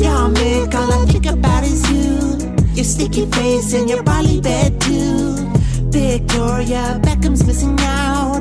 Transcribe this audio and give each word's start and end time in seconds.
Make 0.00 0.74
all 0.74 0.90
I 0.90 1.04
think 1.04 1.26
about 1.26 1.62
is 1.62 1.82
you. 1.90 2.38
Your 2.72 2.84
sticky 2.84 3.26
face 3.26 3.74
and 3.74 3.86
your 3.90 4.02
body 4.02 4.40
bed 4.40 4.80
too. 4.80 5.34
Victoria 5.90 6.98
Beckham's 7.02 7.44
missing 7.46 7.76
out. 7.80 8.40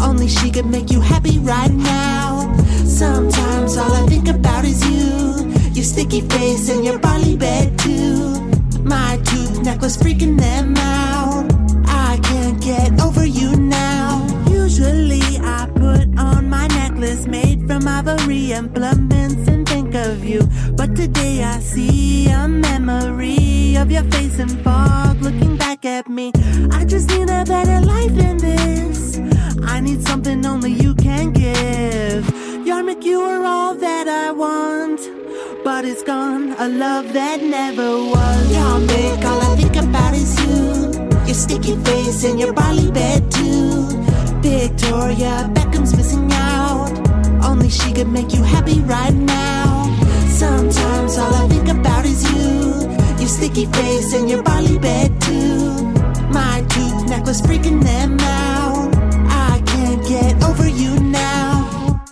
Only 0.00 0.28
she 0.28 0.52
could 0.52 0.66
make 0.66 0.88
you 0.92 1.00
happy 1.00 1.40
right 1.40 1.72
now. 1.72 2.54
Sometimes 2.84 3.76
all 3.76 3.92
I 3.92 4.06
think 4.06 4.28
about 4.28 4.64
is 4.64 4.80
you. 4.88 5.50
Your 5.72 5.84
sticky 5.84 6.20
face 6.28 6.68
and 6.68 6.84
your 6.84 7.00
body 7.00 7.36
bed 7.36 7.76
too. 7.80 8.40
My 8.84 9.18
tooth 9.24 9.62
necklace 9.62 9.96
freaking 9.96 10.38
them 10.38 10.76
out. 10.76 11.50
I 11.88 12.20
can't 12.22 12.62
get 12.62 13.00
over 13.00 13.26
you 13.26 13.56
now. 13.56 14.24
Usually 14.48 15.22
I 15.38 15.68
put 15.74 16.16
on 16.16 16.48
my 16.48 16.68
necklace 16.68 17.26
made 17.26 17.66
from 17.66 17.88
ivory 17.88 18.52
and 18.52 18.72
think 18.72 19.29
of 20.20 20.28
you. 20.28 20.42
But 20.72 20.94
today 20.96 21.42
I 21.42 21.60
see 21.60 22.28
a 22.28 22.46
memory 22.48 23.76
of 23.76 23.90
your 23.90 24.04
face 24.04 24.38
in 24.38 24.48
fog 24.62 25.20
looking 25.22 25.56
back 25.56 25.84
at 25.84 26.08
me. 26.08 26.32
I 26.70 26.84
just 26.84 27.08
need 27.10 27.30
a 27.30 27.44
better 27.44 27.80
life 27.80 28.14
than 28.14 28.36
this. 28.38 29.18
I 29.64 29.80
need 29.80 30.02
something 30.02 30.44
only 30.44 30.72
you 30.72 30.94
can 30.94 31.32
give. 31.32 32.24
Yarmik, 32.68 33.02
you 33.04 33.20
are 33.20 33.44
all 33.44 33.74
that 33.74 34.06
I 34.08 34.30
want. 34.32 35.00
But 35.64 35.84
it's 35.84 36.02
gone, 36.02 36.54
a 36.58 36.68
love 36.68 37.12
that 37.12 37.42
never 37.42 37.90
was. 38.14 38.42
Yarmik, 38.56 39.24
all 39.24 39.40
I 39.40 39.56
think 39.56 39.76
about 39.76 40.14
is 40.14 40.32
you. 40.42 40.60
Your 41.26 41.38
sticky 41.44 41.76
face 41.84 42.24
and 42.24 42.38
your 42.38 42.52
body 42.52 42.90
bed 42.90 43.30
too. 43.30 43.86
Victoria 44.42 45.48
Beckham's 45.54 45.96
missing 45.96 46.28
out. 46.32 46.92
Only 47.42 47.70
she 47.70 47.92
could 47.92 48.08
make 48.08 48.32
you 48.34 48.42
happy 48.42 48.80
right 48.80 49.14
now. 49.14 49.59
Sometimes 50.40 51.18
all 51.18 51.34
I 51.34 51.46
think 51.48 51.68
about 51.68 52.06
is 52.06 52.24
you. 52.32 52.88
Your 53.18 53.28
sticky 53.28 53.66
face 53.66 54.14
and 54.14 54.30
your 54.30 54.42
body 54.42 54.78
bed 54.78 55.20
too. 55.20 55.84
My 56.32 56.64
tooth 56.70 57.10
necklace 57.10 57.42
freaking 57.42 57.82
them 57.84 58.18
out. 58.20 58.88
I 59.28 59.62
can't 59.66 60.02
get 60.08 60.42
over 60.42 60.66
you 60.66 60.98
now. 60.98 62.02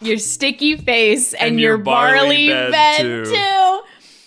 Your 0.00 0.18
sticky 0.18 0.76
face 0.76 1.34
and, 1.34 1.50
And 1.50 1.60
your, 1.60 1.76
your 1.76 1.78
barley 1.78 2.18
barley, 2.18 2.48
bed, 2.48 2.72
bed, 2.72 3.02
too. 3.02 3.24
too. 3.30 3.63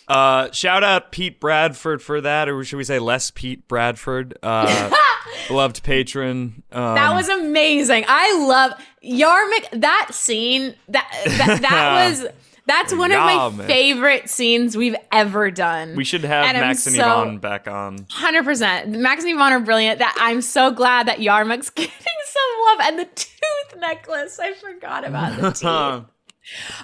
Uh, 0.07 0.49
shout 0.51 0.83
out 0.83 1.11
Pete 1.11 1.39
Bradford 1.39 2.01
for 2.01 2.21
that, 2.21 2.47
or 2.47 2.63
should 2.63 2.77
we 2.77 2.83
say 2.83 2.99
less 2.99 3.29
Pete 3.31 3.67
Bradford? 3.67 4.37
Uh, 4.41 4.89
beloved 5.47 5.83
patron. 5.83 6.63
Um, 6.71 6.95
That 6.95 7.13
was 7.13 7.27
amazing. 7.29 8.05
I 8.07 8.45
love 8.47 8.71
Yarmik. 9.03 9.81
That 9.81 10.09
scene. 10.11 10.75
That 10.89 11.09
that, 11.25 11.61
that 11.69 12.09
was. 12.09 12.27
That's 12.65 12.93
one 12.93 13.13
of 13.13 13.19
my 13.19 13.65
favorite 13.65 14.29
scenes 14.29 14.75
we've 14.75 14.97
ever 15.09 15.49
done. 15.51 15.95
We 15.95 16.03
should 16.03 16.25
have 16.25 16.47
And 16.47 16.57
I'm 16.57 16.63
Max 16.67 16.85
and 16.85 16.97
so- 16.97 17.37
back 17.37 17.65
on. 17.69 18.05
Hundred 18.09 18.43
percent. 18.43 18.89
Max 18.89 19.23
and 19.23 19.33
Yvonne 19.33 19.53
are 19.53 19.59
brilliant. 19.61 19.99
That 19.99 20.13
I'm 20.19 20.41
so 20.41 20.71
glad 20.71 21.07
that 21.07 21.19
Yarmik's 21.19 21.69
getting 21.75 21.91
some 21.91 22.65
love 22.65 22.79
and 22.87 22.99
the 22.99 23.05
tooth 23.05 23.79
necklace. 23.79 24.37
I 24.39 24.53
forgot 24.53 25.05
about 25.05 25.39
the 25.39 25.51
teeth. 25.51 26.05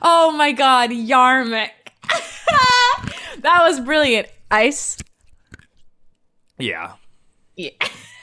Oh 0.02 0.32
my 0.32 0.54
god, 0.54 0.90
Yarmik. 0.92 1.70
that 3.42 3.60
was 3.62 3.80
brilliant. 3.80 4.28
Ice. 4.52 4.98
Yeah. 6.58 6.94
Yeah. 7.56 7.72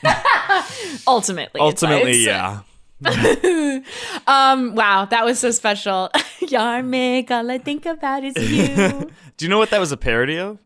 Ultimately. 1.07 1.61
Ultimately, 1.61 2.25
yeah. 2.25 2.61
Um. 4.27 4.75
Wow, 4.75 5.07
that 5.07 5.25
was 5.25 5.39
so 5.39 5.51
special. 5.51 6.11
Yarmik, 6.41 7.31
all 7.31 7.51
I 7.51 7.57
think 7.59 7.87
about 7.87 8.25
is 8.25 8.35
you. 8.37 9.11
Do 9.37 9.45
you 9.45 9.49
know 9.49 9.59
what 9.59 9.71
that 9.71 9.81
was 9.81 9.91
a 9.91 9.97
parody 9.97 10.39
of? 10.39 10.59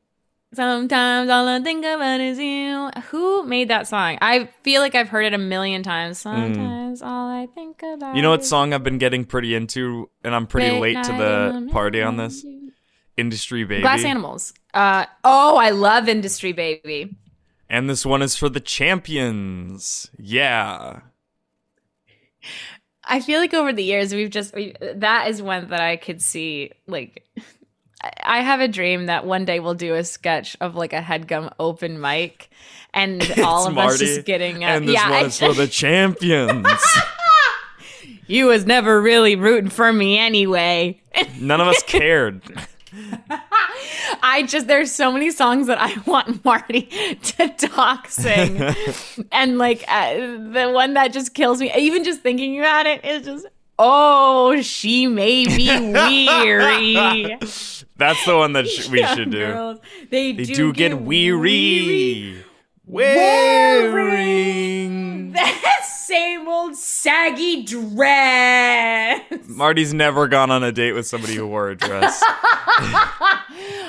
Sometimes 0.52 1.30
all 1.30 1.48
I 1.48 1.60
think 1.60 1.84
about 1.84 2.20
is 2.20 2.38
you. 2.38 2.90
Who 3.10 3.44
made 3.44 3.68
that 3.68 3.86
song? 3.88 4.18
I 4.20 4.48
feel 4.62 4.80
like 4.80 4.94
I've 4.94 5.08
heard 5.08 5.26
it 5.26 5.34
a 5.34 5.38
million 5.38 5.82
times. 5.82 6.18
Sometimes 6.18 7.02
all 7.02 7.28
I 7.28 7.46
think 7.54 7.82
about. 7.82 8.10
Hmm. 8.10 8.16
You 8.16 8.22
know 8.22 8.30
what 8.30 8.44
song 8.44 8.72
I've 8.72 8.84
been 8.84 8.98
getting 8.98 9.24
pretty 9.24 9.54
into, 9.54 10.10
and 10.22 10.34
I'm 10.34 10.46
pretty 10.46 10.70
Late 10.70 10.96
late 10.96 11.04
to 11.04 11.12
the 11.12 11.68
party 11.72 12.02
on 12.02 12.16
this? 12.16 12.44
Industry 13.16 13.64
Baby. 13.64 13.82
Glass 13.82 14.04
Animals. 14.04 14.52
Uh. 14.72 15.06
Oh, 15.22 15.56
I 15.56 15.70
love 15.70 16.08
Industry 16.08 16.52
Baby. 16.52 17.16
And 17.68 17.88
this 17.88 18.04
one 18.04 18.22
is 18.22 18.36
for 18.36 18.48
the 18.48 18.60
champions. 18.60 20.10
Yeah. 20.18 21.00
I 23.04 23.20
feel 23.20 23.40
like 23.40 23.54
over 23.54 23.72
the 23.72 23.82
years 23.84 24.14
we've 24.14 24.30
just 24.30 24.54
we, 24.54 24.74
that 24.80 25.28
is 25.28 25.40
one 25.42 25.68
that 25.70 25.80
I 25.80 25.96
could 25.96 26.20
see 26.22 26.70
like. 26.86 27.24
I- 28.02 28.10
I 28.22 28.40
have 28.42 28.60
a 28.60 28.68
dream 28.68 29.06
that 29.06 29.24
one 29.24 29.46
day 29.46 29.60
we'll 29.60 29.72
do 29.72 29.94
a 29.94 30.04
sketch 30.04 30.58
of 30.60 30.74
like 30.74 30.92
a 30.92 31.00
headgum 31.00 31.50
open 31.58 31.98
mic, 32.02 32.50
and 32.92 33.22
all 33.42 33.66
of 33.66 33.72
Marty, 33.72 33.94
us 33.94 33.98
just 33.98 34.26
getting 34.26 34.62
uh, 34.62 34.68
and 34.68 34.86
this 34.86 34.94
yeah. 34.94 35.10
one 35.10 35.24
is 35.24 35.38
for 35.38 35.54
the 35.54 35.66
champions. 35.82 36.66
you 38.26 38.44
was 38.46 38.66
never 38.66 39.00
really 39.00 39.36
rooting 39.36 39.70
for 39.70 39.90
me 39.90 40.18
anyway. 40.18 41.00
None 41.40 41.62
of 41.62 41.68
us 41.68 41.82
cared. 41.86 42.42
I 44.22 44.44
just 44.46 44.66
there's 44.66 44.92
so 44.92 45.10
many 45.12 45.30
songs 45.30 45.66
that 45.66 45.78
I 45.80 45.94
want 46.06 46.44
Marty 46.44 46.82
to 47.22 47.48
talk 47.48 48.08
sing, 48.08 48.62
and 49.32 49.58
like 49.58 49.84
uh, 49.88 50.14
the 50.16 50.70
one 50.72 50.94
that 50.94 51.12
just 51.12 51.34
kills 51.34 51.60
me, 51.60 51.72
even 51.76 52.04
just 52.04 52.20
thinking 52.20 52.58
about 52.58 52.86
it 52.86 53.04
is 53.04 53.24
just 53.26 53.46
oh 53.78 54.60
she 54.62 55.06
may 55.06 55.44
be 55.46 55.68
weary. 55.92 57.36
That's 57.96 58.24
the 58.26 58.36
one 58.36 58.54
that 58.54 58.66
sh- 58.68 58.88
we 58.88 59.04
should 59.06 59.30
do. 59.30 59.38
girls, 59.38 59.78
they, 60.10 60.32
They 60.32 60.44
do, 60.44 60.54
do 60.54 60.72
get 60.72 61.00
weary. 61.00 62.44
Wearing. 64.04 65.32
That 65.32 65.83
same 66.06 66.46
old 66.48 66.76
saggy 66.76 67.62
dress. 67.64 69.22
Marty's 69.48 69.92
never 69.94 70.28
gone 70.28 70.50
on 70.50 70.62
a 70.62 70.72
date 70.72 70.92
with 70.92 71.06
somebody 71.06 71.34
who 71.34 71.46
wore 71.46 71.70
a 71.70 71.76
dress. 71.76 72.22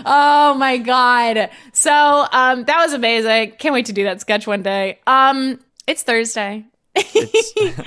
Oh 0.07 0.55
my 0.59 0.77
god. 0.77 1.49
So 1.73 1.91
um 2.31 2.63
that 2.65 2.77
was 2.77 2.93
amazing. 2.93 3.53
Can't 3.57 3.73
wait 3.73 3.87
to 3.87 3.93
do 3.93 4.03
that 4.03 4.21
sketch 4.21 4.45
one 4.45 4.61
day. 4.61 4.99
Um 5.07 5.59
it's 5.87 6.03
Thursday. 6.03 6.65
It's- 6.95 7.53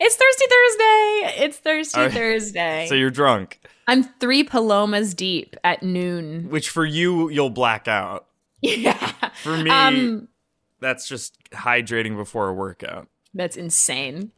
It's 0.00 0.14
Thirsty 0.14 0.44
Thursday. 0.48 1.44
It's 1.44 1.56
Thirsty 1.56 2.00
Are- 2.00 2.08
Thursday. 2.10 2.86
so 2.88 2.94
you're 2.94 3.10
drunk, 3.10 3.58
I'm 3.88 4.04
three 4.04 4.44
palomas 4.44 5.12
deep 5.12 5.56
at 5.64 5.82
noon. 5.82 6.48
which 6.50 6.70
for 6.70 6.84
you, 6.84 7.28
you'll 7.30 7.50
black 7.50 7.88
out. 7.88 8.26
Yeah. 8.62 8.94
For 9.42 9.56
me, 9.56 9.68
Um 9.70 10.28
That's 10.80 11.08
just 11.08 11.36
hydrating 11.50 12.16
before 12.16 12.46
a 12.48 12.54
workout. 12.54 13.08
That's 13.38 13.56
insane. 13.56 14.32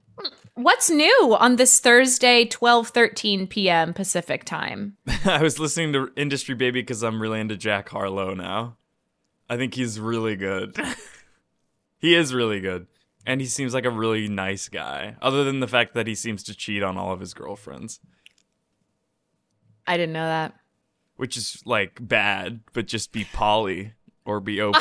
What's 0.52 0.91
new 0.91 1.35
on 1.41 1.56
this 1.56 1.81
Thursday, 1.81 2.44
12 2.44 2.88
13 2.88 3.47
p.m. 3.47 3.94
Pacific 3.94 4.44
time? 4.44 4.99
I 5.25 5.43
was 5.43 5.58
listening 5.58 5.94
to 5.94 6.12
Industry 6.17 6.55
Baby 6.55 6.82
because 6.82 7.02
I'm 7.02 7.20
really 7.20 7.41
into 7.41 7.56
Jack 7.56 7.88
Harlow 7.88 8.35
now. 8.35 8.76
I 9.49 9.56
think 9.56 9.73
he's 9.73 9.99
really 9.99 10.37
good. 10.37 10.76
he 11.99 12.14
is 12.14 12.35
really 12.35 12.61
good. 12.61 12.88
And 13.25 13.41
he 13.41 13.47
seems 13.47 13.73
like 13.73 13.87
a 13.87 13.91
really 13.91 14.29
nice 14.29 14.69
guy, 14.69 15.17
other 15.23 15.44
than 15.44 15.61
the 15.61 15.67
fact 15.69 15.94
that 15.94 16.06
he 16.06 16.14
seems 16.14 16.43
to 16.44 16.55
cheat 16.55 16.82
on 16.82 16.99
all 16.99 17.12
of 17.12 17.20
his 17.20 17.32
girlfriends, 17.32 18.00
I 19.87 19.97
didn't 19.97 20.12
know 20.12 20.26
that. 20.26 20.55
which 21.17 21.38
is 21.38 21.62
like 21.64 22.06
bad, 22.06 22.61
but 22.75 22.87
just 22.87 23.12
be 23.12 23.25
poly 23.32 23.94
or 24.25 24.40
be 24.40 24.61
open. 24.61 24.81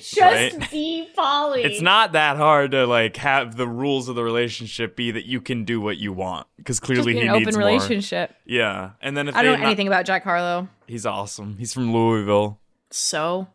Just 0.00 0.18
right? 0.20 0.70
be 0.70 1.08
Polly. 1.14 1.62
It's 1.62 1.80
not 1.82 2.12
that 2.12 2.36
hard 2.36 2.70
to 2.72 2.86
like 2.86 3.16
have 3.18 3.56
the 3.56 3.66
rules 3.68 4.08
of 4.08 4.14
the 4.16 4.24
relationship 4.24 4.96
be 4.96 5.10
that 5.10 5.26
you 5.26 5.40
can 5.40 5.64
do 5.64 5.80
what 5.80 5.98
you 5.98 6.12
want 6.12 6.46
because 6.56 6.76
just 6.78 6.82
clearly 6.86 7.12
be 7.14 7.20
he 7.20 7.26
an 7.26 7.34
needs 7.34 7.48
open 7.48 7.60
more. 7.60 7.68
relationship. 7.68 8.34
Yeah, 8.44 8.90
and 9.02 9.16
then 9.16 9.28
if 9.28 9.36
I 9.36 9.42
don't 9.42 9.52
know 9.52 9.58
not- 9.60 9.66
anything 9.66 9.86
about 9.88 10.04
Jack 10.06 10.24
Harlow. 10.24 10.68
he's 10.86 11.04
awesome. 11.06 11.56
He's 11.58 11.72
from 11.74 11.92
Louisville. 11.92 12.58
So, 12.90 13.48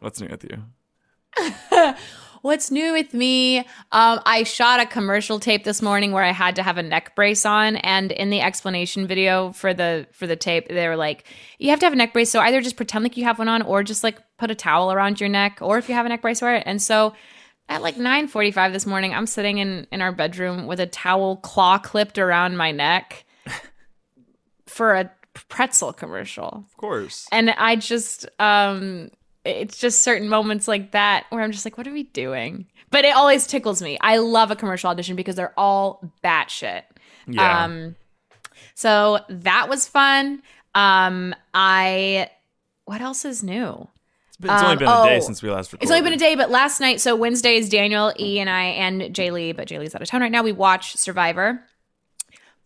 What's 0.00 0.20
new 0.20 0.28
with 0.28 0.44
you? 0.44 0.62
what's 2.42 2.70
new 2.70 2.92
with 2.92 3.14
me? 3.14 3.58
Um, 3.58 4.20
I 4.24 4.42
shot 4.44 4.80
a 4.80 4.86
commercial 4.86 5.38
tape 5.40 5.64
this 5.64 5.82
morning 5.82 6.12
where 6.12 6.24
I 6.24 6.32
had 6.32 6.56
to 6.56 6.62
have 6.62 6.78
a 6.78 6.82
neck 6.82 7.14
brace 7.14 7.44
on, 7.44 7.76
and 7.76 8.12
in 8.12 8.30
the 8.30 8.40
explanation 8.40 9.06
video 9.06 9.52
for 9.52 9.74
the 9.74 10.06
for 10.12 10.26
the 10.26 10.36
tape, 10.36 10.68
they 10.68 10.88
were 10.88 10.96
like, 10.96 11.24
"You 11.58 11.70
have 11.70 11.80
to 11.80 11.86
have 11.86 11.92
a 11.92 11.96
neck 11.96 12.12
brace, 12.12 12.30
so 12.30 12.40
either 12.40 12.60
just 12.60 12.76
pretend 12.76 13.04
like 13.04 13.16
you 13.16 13.24
have 13.24 13.38
one 13.38 13.48
on, 13.48 13.62
or 13.62 13.82
just 13.82 14.04
like 14.04 14.18
put 14.38 14.50
a 14.50 14.54
towel 14.54 14.92
around 14.92 15.20
your 15.20 15.28
neck, 15.28 15.58
or 15.60 15.78
if 15.78 15.88
you 15.88 15.94
have 15.94 16.06
a 16.06 16.08
neck 16.08 16.22
brace, 16.22 16.42
wear 16.42 16.56
it." 16.56 16.64
And 16.66 16.80
so. 16.82 17.14
At 17.70 17.82
like 17.82 17.96
9:45 17.96 18.72
this 18.72 18.86
morning, 18.86 19.12
I'm 19.12 19.26
sitting 19.26 19.58
in 19.58 19.86
in 19.92 20.00
our 20.00 20.10
bedroom 20.10 20.66
with 20.66 20.80
a 20.80 20.86
towel 20.86 21.36
claw 21.36 21.76
clipped 21.76 22.16
around 22.16 22.56
my 22.56 22.72
neck 22.72 23.26
for 24.66 24.94
a 24.94 25.10
pretzel 25.34 25.92
commercial. 25.92 26.64
Of 26.66 26.76
course. 26.78 27.28
and 27.30 27.50
i 27.50 27.76
just 27.76 28.26
um 28.38 29.10
it's 29.48 29.78
just 29.78 30.02
certain 30.02 30.28
moments 30.28 30.68
like 30.68 30.92
that 30.92 31.24
where 31.30 31.42
i'm 31.42 31.52
just 31.52 31.64
like 31.64 31.76
what 31.78 31.86
are 31.86 31.92
we 31.92 32.04
doing 32.04 32.66
but 32.90 33.04
it 33.04 33.14
always 33.16 33.46
tickles 33.46 33.82
me 33.82 33.98
i 34.00 34.16
love 34.18 34.50
a 34.50 34.56
commercial 34.56 34.90
audition 34.90 35.16
because 35.16 35.34
they're 35.36 35.54
all 35.56 36.00
batshit 36.22 36.82
Yeah. 37.26 37.64
um 37.64 37.96
so 38.74 39.18
that 39.28 39.68
was 39.68 39.88
fun 39.88 40.42
um 40.74 41.34
i 41.54 42.28
what 42.84 43.00
else 43.00 43.24
is 43.24 43.42
new 43.42 43.88
It's, 44.28 44.36
been, 44.38 44.50
it's 44.50 44.62
only 44.62 44.72
um, 44.72 44.78
been 44.78 44.88
a 44.88 45.04
day 45.04 45.16
oh, 45.16 45.20
since 45.20 45.42
we 45.42 45.50
last 45.50 45.72
recorded. 45.72 45.82
it's 45.84 45.90
only 45.90 46.02
been 46.02 46.12
a 46.12 46.16
day, 46.16 46.34
but 46.36 46.48
last 46.50 46.80
night, 46.80 47.00
so 47.00 47.16
Wednesday 47.16 47.56
is 47.56 47.68
Daniel, 47.68 48.12
E, 48.18 48.38
and 48.40 48.48
I, 48.48 48.64
and 48.66 49.12
Jay 49.14 49.30
Lee, 49.30 49.52
but 49.52 49.66
Jay 49.66 49.78
Lee's 49.78 49.94
out 49.94 50.00
of 50.00 50.08
town 50.08 50.20
right 50.22 50.30
now. 50.32 50.42
We 50.42 50.52
watched 50.52 50.96
Survivor. 50.98 51.60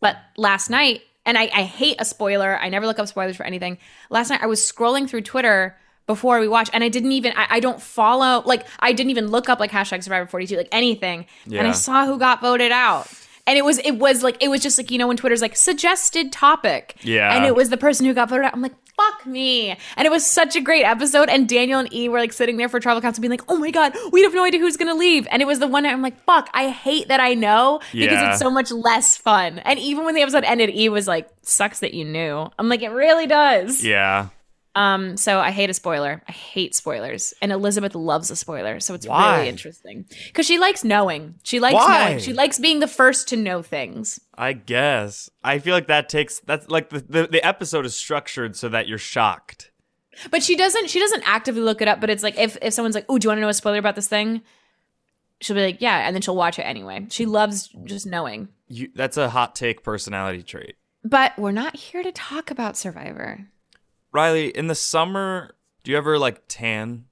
But 0.00 0.16
last 0.36 0.68
night, 0.70 1.00
and 1.24 1.38
I, 1.38 1.44
I 1.54 1.62
hate 1.62 1.96
a 1.98 2.04
spoiler. 2.04 2.58
I 2.58 2.68
never 2.68 2.86
look 2.86 2.98
up 2.98 3.08
spoilers 3.08 3.36
for 3.36 3.44
anything. 3.46 3.78
Last 4.10 4.28
night, 4.30 4.42
I 4.42 4.46
was 4.46 4.60
scrolling 4.60 5.08
through 5.08 5.22
Twitter 5.22 5.76
before 6.06 6.40
we 6.40 6.48
watch 6.48 6.68
and 6.72 6.82
I 6.84 6.88
didn't 6.88 7.12
even, 7.12 7.32
I, 7.36 7.46
I 7.50 7.60
don't 7.60 7.80
follow, 7.80 8.42
like, 8.44 8.66
I 8.80 8.92
didn't 8.92 9.10
even 9.10 9.28
look 9.28 9.48
up, 9.48 9.60
like, 9.60 9.70
hashtag 9.70 10.02
Survivor 10.02 10.26
42, 10.26 10.56
like 10.56 10.68
anything. 10.72 11.26
And 11.46 11.66
I 11.66 11.72
saw 11.72 12.06
who 12.06 12.18
got 12.18 12.40
voted 12.40 12.72
out. 12.72 13.08
And 13.46 13.58
it 13.58 13.64
was, 13.64 13.78
it 13.78 13.96
was 13.96 14.22
like, 14.22 14.40
it 14.40 14.48
was 14.48 14.60
just 14.62 14.78
like, 14.78 14.90
you 14.92 14.98
know, 14.98 15.08
when 15.08 15.16
Twitter's 15.16 15.42
like, 15.42 15.56
suggested 15.56 16.30
topic. 16.30 16.96
Yeah. 17.02 17.34
And 17.36 17.44
it 17.44 17.56
was 17.56 17.70
the 17.70 17.76
person 17.76 18.06
who 18.06 18.14
got 18.14 18.28
voted 18.28 18.44
out. 18.44 18.52
I'm 18.54 18.62
like, 18.62 18.74
fuck 18.96 19.26
me. 19.26 19.70
And 19.96 20.06
it 20.06 20.10
was 20.10 20.24
such 20.24 20.54
a 20.54 20.60
great 20.60 20.84
episode. 20.84 21.28
And 21.28 21.48
Daniel 21.48 21.80
and 21.80 21.92
E 21.92 22.08
were 22.08 22.20
like 22.20 22.32
sitting 22.32 22.56
there 22.56 22.68
for 22.68 22.78
tribal 22.78 23.00
council 23.00 23.20
being 23.20 23.32
like, 23.32 23.42
oh 23.48 23.58
my 23.58 23.72
God, 23.72 23.94
we 24.12 24.22
have 24.22 24.32
no 24.32 24.44
idea 24.44 24.60
who's 24.60 24.76
to 24.76 24.94
leave. 24.94 25.26
And 25.28 25.42
it 25.42 25.46
was 25.46 25.58
the 25.58 25.66
one 25.66 25.84
I'm 25.84 26.02
like, 26.02 26.22
fuck, 26.24 26.50
I 26.54 26.68
hate 26.68 27.08
that 27.08 27.18
I 27.18 27.34
know 27.34 27.80
because 27.92 28.12
Yeah. 28.12 28.30
it's 28.30 28.38
so 28.38 28.48
much 28.50 28.70
less 28.70 29.16
fun. 29.16 29.58
And 29.60 29.78
even 29.80 30.04
when 30.04 30.14
the 30.14 30.22
episode 30.22 30.44
ended, 30.44 30.70
E 30.70 30.88
was 30.88 31.08
like, 31.08 31.28
sucks 31.42 31.80
that 31.80 31.94
you 31.94 32.04
knew. 32.04 32.48
I'm 32.60 32.68
like, 32.68 32.82
it 32.82 32.90
really 32.90 33.26
does. 33.26 33.82
Yeah. 33.84 34.28
Um, 34.74 35.16
so 35.16 35.38
I 35.38 35.50
hate 35.50 35.68
a 35.68 35.74
spoiler. 35.74 36.22
I 36.26 36.32
hate 36.32 36.74
spoilers. 36.74 37.34
And 37.42 37.52
Elizabeth 37.52 37.94
loves 37.94 38.30
a 38.30 38.36
spoiler. 38.36 38.80
So 38.80 38.94
it's 38.94 39.06
Why? 39.06 39.36
really 39.36 39.48
interesting 39.48 40.06
because 40.26 40.46
she 40.46 40.58
likes 40.58 40.82
knowing. 40.82 41.34
She 41.42 41.60
likes 41.60 41.74
Why? 41.74 42.04
knowing. 42.04 42.18
She 42.20 42.32
likes 42.32 42.58
being 42.58 42.80
the 42.80 42.88
first 42.88 43.28
to 43.28 43.36
know 43.36 43.62
things. 43.62 44.18
I 44.34 44.54
guess. 44.54 45.28
I 45.44 45.58
feel 45.58 45.74
like 45.74 45.88
that 45.88 46.08
takes 46.08 46.40
that's 46.40 46.68
like 46.68 46.88
the, 46.88 47.00
the 47.00 47.26
the 47.26 47.46
episode 47.46 47.84
is 47.84 47.94
structured 47.94 48.56
so 48.56 48.68
that 48.70 48.88
you're 48.88 48.98
shocked. 48.98 49.70
But 50.30 50.42
she 50.42 50.56
doesn't 50.56 50.88
she 50.88 51.00
doesn't 51.00 51.22
actively 51.26 51.62
look 51.62 51.82
it 51.82 51.88
up, 51.88 52.00
but 52.00 52.10
it's 52.10 52.22
like 52.22 52.38
if 52.38 52.56
if 52.62 52.72
someone's 52.72 52.94
like, 52.94 53.06
"Oh, 53.08 53.18
do 53.18 53.26
you 53.26 53.30
want 53.30 53.38
to 53.38 53.42
know 53.42 53.48
a 53.48 53.54
spoiler 53.54 53.78
about 53.78 53.94
this 53.94 54.08
thing?" 54.08 54.42
She'll 55.40 55.56
be 55.56 55.62
like, 55.64 55.80
"Yeah," 55.80 56.06
and 56.06 56.14
then 56.14 56.22
she'll 56.22 56.36
watch 56.36 56.58
it 56.58 56.62
anyway. 56.62 57.06
She 57.10 57.26
loves 57.26 57.68
just 57.84 58.06
knowing. 58.06 58.48
You 58.68 58.90
that's 58.94 59.16
a 59.16 59.30
hot 59.30 59.54
take 59.54 59.82
personality 59.82 60.42
trait. 60.42 60.76
But 61.04 61.36
we're 61.36 61.50
not 61.52 61.76
here 61.76 62.02
to 62.02 62.12
talk 62.12 62.50
about 62.50 62.76
Survivor. 62.76 63.48
Reilly, 64.12 64.48
in 64.48 64.66
the 64.66 64.74
summer, 64.74 65.54
do 65.84 65.90
you 65.90 65.96
ever 65.96 66.18
like 66.18 66.42
tan? 66.48 67.06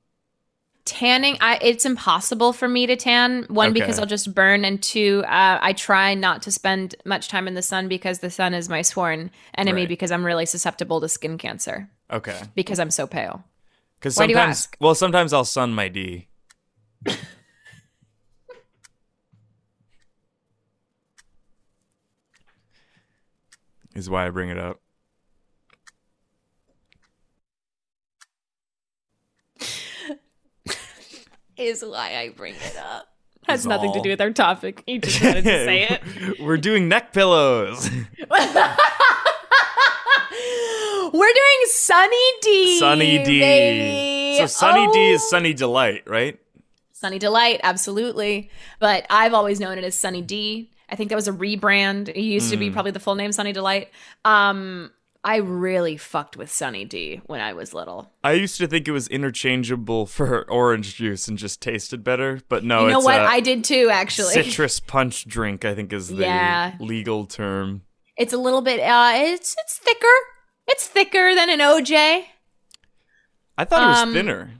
Tanning, 0.85 1.37
I 1.41 1.59
it's 1.63 1.85
impossible 1.85 2.53
for 2.53 2.67
me 2.69 2.87
to 2.87 2.97
tan. 2.97 3.45
One 3.49 3.69
Okay. 3.71 3.81
because 3.81 3.99
I'll 3.99 4.07
just 4.07 4.35
burn, 4.35 4.65
and 4.65 4.83
two, 4.83 5.23
uh, 5.27 5.59
I 5.61 5.73
try 5.73 6.15
not 6.15 6.43
to 6.43 6.53
spend 6.53 6.95
much 7.05 7.29
time 7.29 7.47
in 7.49 7.55
the 7.55 7.63
sun 7.63 7.89
because 7.89 8.19
the 8.19 8.31
sun 8.31 8.55
is 8.55 8.69
my 8.69 8.83
sworn 8.83 9.31
enemy. 9.57 9.83
Right. 9.83 9.89
Because 9.89 10.11
I'm 10.11 10.25
really 10.27 10.47
susceptible 10.47 11.01
to 11.01 11.09
skin 11.09 11.39
cancer 11.39 11.89
Okay. 12.11 12.41
because 12.55 12.79
I'm 12.79 12.91
so 12.91 13.07
pale. 13.07 13.45
Because 13.97 14.17
Why 14.17 14.27
do 14.27 14.33
you 14.33 14.37
sometimes, 14.37 14.57
ask? 14.59 14.77
well, 14.81 14.95
sometimes 14.95 15.33
I'll 15.33 15.45
sun 15.45 15.73
my 15.73 15.89
D. 15.89 16.29
is 23.95 24.11
why 24.11 24.27
I 24.27 24.31
bring 24.31 24.51
it 24.51 24.59
up. 24.59 24.81
Is 31.61 31.85
why 31.85 32.17
I 32.17 32.31
bring 32.31 32.55
it 32.55 32.77
up. 32.77 33.07
Has 33.47 33.61
Is 33.61 33.67
nothing 33.67 33.93
to 33.93 34.01
do 34.01 34.09
with 34.11 34.21
our 34.21 34.31
topic. 34.31 34.83
You 34.87 34.99
just 34.99 35.23
wanted 35.23 35.45
to 35.45 35.65
say 35.65 35.83
it. 35.89 36.41
We're 36.41 36.57
doing 36.57 36.89
neck 36.89 37.13
pillows. 37.13 37.91
We're 41.13 41.33
doing 41.35 41.61
Sunny 41.67 42.31
D. 42.43 42.79
Sunny 42.79 43.23
D. 43.25 43.41
baby. 43.41 44.39
So 44.39 44.47
Sunny 44.47 44.91
D 44.93 45.11
is 45.11 45.23
Oh. 45.25 45.29
Sunny 45.31 45.53
Delight, 45.53 46.03
right? 46.07 46.39
Sunny 46.93 47.19
Delight, 47.19 47.61
absolutely. 47.63 48.51
But 48.79 49.07
I've 49.11 49.35
always 49.35 49.59
known 49.59 49.77
it 49.79 49.85
as 49.85 49.95
Sunny 49.95 50.23
D. 50.23 50.71
I 50.89 50.97
think 50.97 51.09
that 51.11 51.17
was 51.17 51.29
a 51.29 51.33
rebrand. 51.33 52.09
It 52.11 52.21
used 52.21 52.51
to 52.51 52.57
Hmm. 52.57 52.61
be 52.61 52.71
probably 52.71 52.93
the 52.93 53.01
full 53.01 53.17
name 53.17 53.33
Sunny 53.33 53.53
Delight. 53.53 53.89
Um, 54.25 54.93
I 55.23 55.37
really 55.37 55.99
fucked 55.99 56.37
with 56.39 56.51
Sunny 56.51 56.85
D 56.87 57.21
when 57.27 57.41
I 57.43 57.53
was 57.53 57.75
little. 57.75 58.11
I 58.25 58.33
used 58.33 58.57
to 58.59 58.67
think 58.67 58.89
it 58.89 58.93
was 58.93 59.07
interchangeable 59.09 60.07
for 60.07 60.51
orange 60.51 60.97
juice 60.97 61.29
and 61.29 61.37
just 61.37 61.61
tasted 61.61 62.03
better, 62.03 62.41
but 62.49 62.65
no, 62.65 62.87
it's 62.87 62.95
you 62.95 63.01
know 63.01 63.05
what? 63.05 63.21
I 63.21 63.41
did 63.41 63.63
too, 63.63 63.91
actually. 63.93 64.33
citrus 64.33 64.81
punch 64.81 65.27
drink. 65.27 65.65
I 65.67 65.75
think 65.75 65.93
is 65.93 66.09
the 66.09 66.23
Yeah. 66.23 66.75
legal 66.81 67.27
term. 67.27 67.83
It's 68.17 68.33
a 68.33 68.39
little 68.39 68.63
bit. 68.63 68.81
Uh, 68.81 69.13
it's 69.17 69.55
it's 69.63 69.77
thicker. 69.79 70.07
It's 70.67 70.87
thicker 70.87 71.35
than 71.35 71.51
an 71.51 71.59
OJ. 71.61 72.25
I 73.59 73.65
thought 73.67 73.83
it 73.83 73.87
was 73.89 73.99
Um, 73.99 74.13
thinner, 74.15 74.53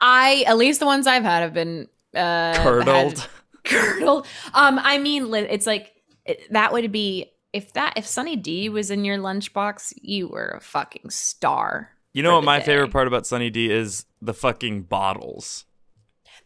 I 0.00 0.44
at 0.46 0.56
least 0.56 0.78
the 0.80 0.86
ones 0.86 1.06
I've 1.06 1.22
had 1.24 1.42
have 1.42 1.54
been 1.54 1.88
uh, 2.14 2.54
curdled. 2.62 3.18
had- 3.18 3.28
curdled. 3.64 4.26
Um, 4.54 4.78
I 4.80 4.98
mean, 4.98 5.34
it's 5.34 5.66
like 5.66 5.92
it, 6.24 6.40
that 6.52 6.72
would 6.72 6.92
be 6.92 7.32
if 7.56 7.72
that 7.74 7.94
if 7.96 8.06
Sunny 8.06 8.36
D 8.36 8.68
was 8.68 8.90
in 8.90 9.04
your 9.04 9.18
lunchbox, 9.18 9.92
you 10.00 10.28
were 10.28 10.54
a 10.56 10.60
fucking 10.60 11.10
star. 11.10 11.90
You 12.12 12.22
know 12.22 12.36
what 12.36 12.44
my 12.44 12.58
day. 12.60 12.64
favorite 12.66 12.90
part 12.92 13.06
about 13.06 13.26
Sunny 13.26 13.50
D 13.50 13.70
is 13.70 14.06
the 14.22 14.32
fucking 14.34 14.82
bottles. 14.82 15.64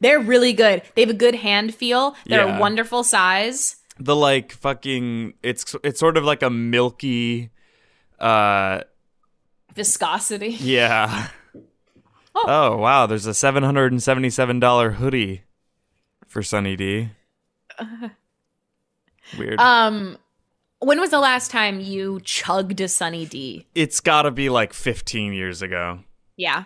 They're 0.01 0.21
really 0.21 0.53
good. 0.53 0.83
They 0.95 1.03
have 1.03 1.11
a 1.11 1.15
good 1.15 1.35
hand 1.37 1.75
feel. 1.75 2.17
They're 2.27 2.47
Yeah. 2.47 2.57
a 2.57 2.61
wonderful 2.61 3.05
size. 3.05 3.77
The 3.99 4.17
like 4.17 4.53
fucking 4.53 5.35
it's 5.43 5.77
it's 5.85 6.01
sort 6.01 6.17
of 6.17 6.25
like 6.25 6.43
a 6.43 6.51
milky 6.51 7.51
uh 8.19 8.81
Viscosity. 9.75 10.49
yeah. 10.49 11.29
Oh. 12.35 12.45
Oh, 12.47 12.77
wow, 12.77 13.07
there's 13.07 13.27
a 13.27 13.31
$777 13.31 14.95
hoodie 14.95 15.43
for 16.27 16.43
Sunny 16.45 16.77
D. 16.77 17.11
Weird. 19.39 19.59
Um, 19.61 20.17
when 20.81 21.01
was 21.01 21.11
the 21.11 21.21
last 21.21 21.51
time 21.51 21.81
you 21.81 22.21
chugged 22.25 22.81
a 22.81 22.89
Sunny 22.89 23.27
D? 23.27 23.67
it's 23.75 24.01
got 24.01 24.23
to 24.23 24.31
be 24.31 24.49
like 24.49 24.73
15 24.73 25.33
years 25.33 25.63
ago. 25.63 26.01
Yeah. 26.37 26.65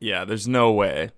Yeah, 0.00 0.24
there's 0.24 0.46
no 0.48 0.72
way. 0.72 1.10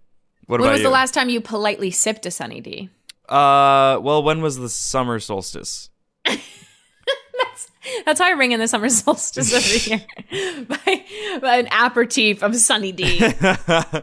What 0.47 0.61
when 0.61 0.71
was 0.71 0.81
you? 0.81 0.85
the 0.85 0.91
last 0.91 1.13
time 1.15 1.29
you 1.29 1.41
politely 1.41 1.91
sipped 1.91 2.25
a 2.27 2.31
Sunny 2.31 2.61
D? 2.61 2.89
Uh, 3.29 3.99
well, 4.01 4.23
when 4.23 4.41
was 4.41 4.57
the 4.57 4.69
summer 4.71 5.19
solstice? 5.21 5.91
That's 8.07 8.21
how 8.21 8.27
I 8.27 8.31
ring 8.31 8.53
in 8.53 8.61
the 8.61 8.69
summer 8.69 8.89
solstice 8.89 9.53
every 9.53 9.99
year. 10.31 10.65
by, 10.67 11.05
by 11.41 11.57
an 11.59 11.69
aperitif 11.71 12.43
of 12.43 12.55
Sunny 12.57 12.93
D. 12.93 13.21
uh, 13.23 14.03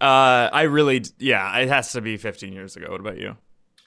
I 0.00 0.62
really, 0.62 1.04
yeah, 1.18 1.58
it 1.58 1.68
has 1.68 1.92
to 1.92 2.00
be 2.00 2.16
15 2.16 2.52
years 2.52 2.76
ago. 2.76 2.90
What 2.90 3.00
about 3.00 3.18
you? 3.18 3.36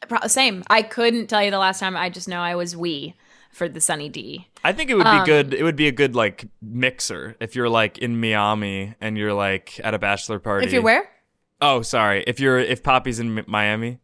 Pro- 0.07 0.27
Same. 0.27 0.63
I 0.69 0.81
couldn't 0.83 1.27
tell 1.27 1.43
you 1.43 1.51
the 1.51 1.57
last 1.59 1.79
time. 1.79 1.95
I 1.97 2.09
just 2.09 2.27
know 2.27 2.39
I 2.39 2.55
was 2.55 2.75
wee 2.75 3.15
for 3.57 3.67
the 3.67 3.81
Sunny 3.81 4.07
D. 4.07 4.47
I 4.63 4.71
think 4.71 4.89
it 4.89 4.93
would 4.95 5.03
be 5.03 5.09
Um, 5.09 5.25
good. 5.25 5.53
It 5.53 5.63
would 5.63 5.75
be 5.75 5.87
a 5.87 5.91
good 5.91 6.15
like 6.15 6.45
mixer 6.61 7.35
if 7.39 7.55
you're 7.55 7.69
like 7.69 7.97
in 7.97 8.21
Miami 8.21 8.93
and 9.01 9.17
you're 9.17 9.33
like 9.33 9.79
at 9.83 9.93
a 9.93 9.99
bachelor 9.99 10.37
party. 10.39 10.65
If 10.67 10.71
you're 10.73 10.83
where? 10.83 11.09
Oh, 11.59 11.81
sorry. 11.81 12.23
If 12.27 12.39
you're 12.39 12.59
if 12.59 12.83
Poppy's 12.83 13.19
in 13.19 13.43
Miami, 13.47 13.99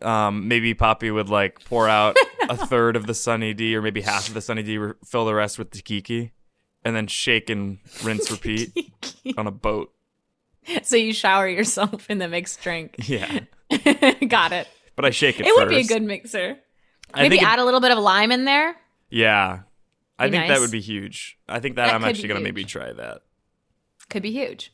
um, 0.00 0.46
maybe 0.48 0.74
Poppy 0.74 1.10
would 1.10 1.28
like 1.28 1.64
pour 1.64 1.88
out 1.88 2.16
a 2.48 2.56
third 2.66 2.94
of 2.96 3.06
the 3.06 3.14
Sunny 3.14 3.52
D 3.52 3.74
or 3.76 3.82
maybe 3.82 4.00
half 4.00 4.28
of 4.28 4.34
the 4.34 4.40
Sunny 4.40 4.62
D, 4.62 4.78
fill 5.04 5.24
the 5.24 5.34
rest 5.34 5.58
with 5.58 5.72
the 5.72 5.82
Kiki, 5.82 6.32
and 6.84 6.94
then 6.94 7.06
shake 7.08 7.50
and 7.50 7.78
rinse, 8.04 8.30
repeat 8.30 8.72
on 9.36 9.46
a 9.46 9.50
boat. 9.50 9.92
So 10.84 10.96
you 10.96 11.12
shower 11.12 11.48
yourself 11.48 12.08
in 12.10 12.18
the 12.18 12.28
mixed 12.28 12.62
drink. 12.62 12.94
Yeah, 13.08 13.40
Got 14.28 14.52
it. 14.52 14.68
but 14.94 15.04
I 15.04 15.10
shake 15.10 15.40
it. 15.40 15.46
It 15.46 15.54
would 15.56 15.68
be 15.68 15.78
a 15.80 15.84
good 15.84 16.02
mixer. 16.02 16.58
I 17.14 17.22
Maybe 17.22 17.36
think 17.36 17.42
it- 17.42 17.48
add 17.52 17.58
a 17.58 17.64
little 17.64 17.80
bit 17.80 17.90
of 17.90 17.98
lime 17.98 18.30
in 18.32 18.44
there. 18.44 18.76
Yeah, 19.10 19.60
I 20.18 20.26
Be 20.28 20.32
think 20.36 20.48
that 20.48 20.60
would 20.60 20.70
be 20.70 20.80
huge. 20.80 21.38
I 21.48 21.60
think 21.60 21.76
that, 21.76 21.86
That 21.86 21.94
I'm 21.94 22.04
actually 22.04 22.28
gonna 22.28 22.40
huge. 22.40 22.44
maybe 22.44 22.64
try 22.64 22.92
that. 22.92 23.22
Could 24.10 24.22
be 24.22 24.32
huge. 24.32 24.72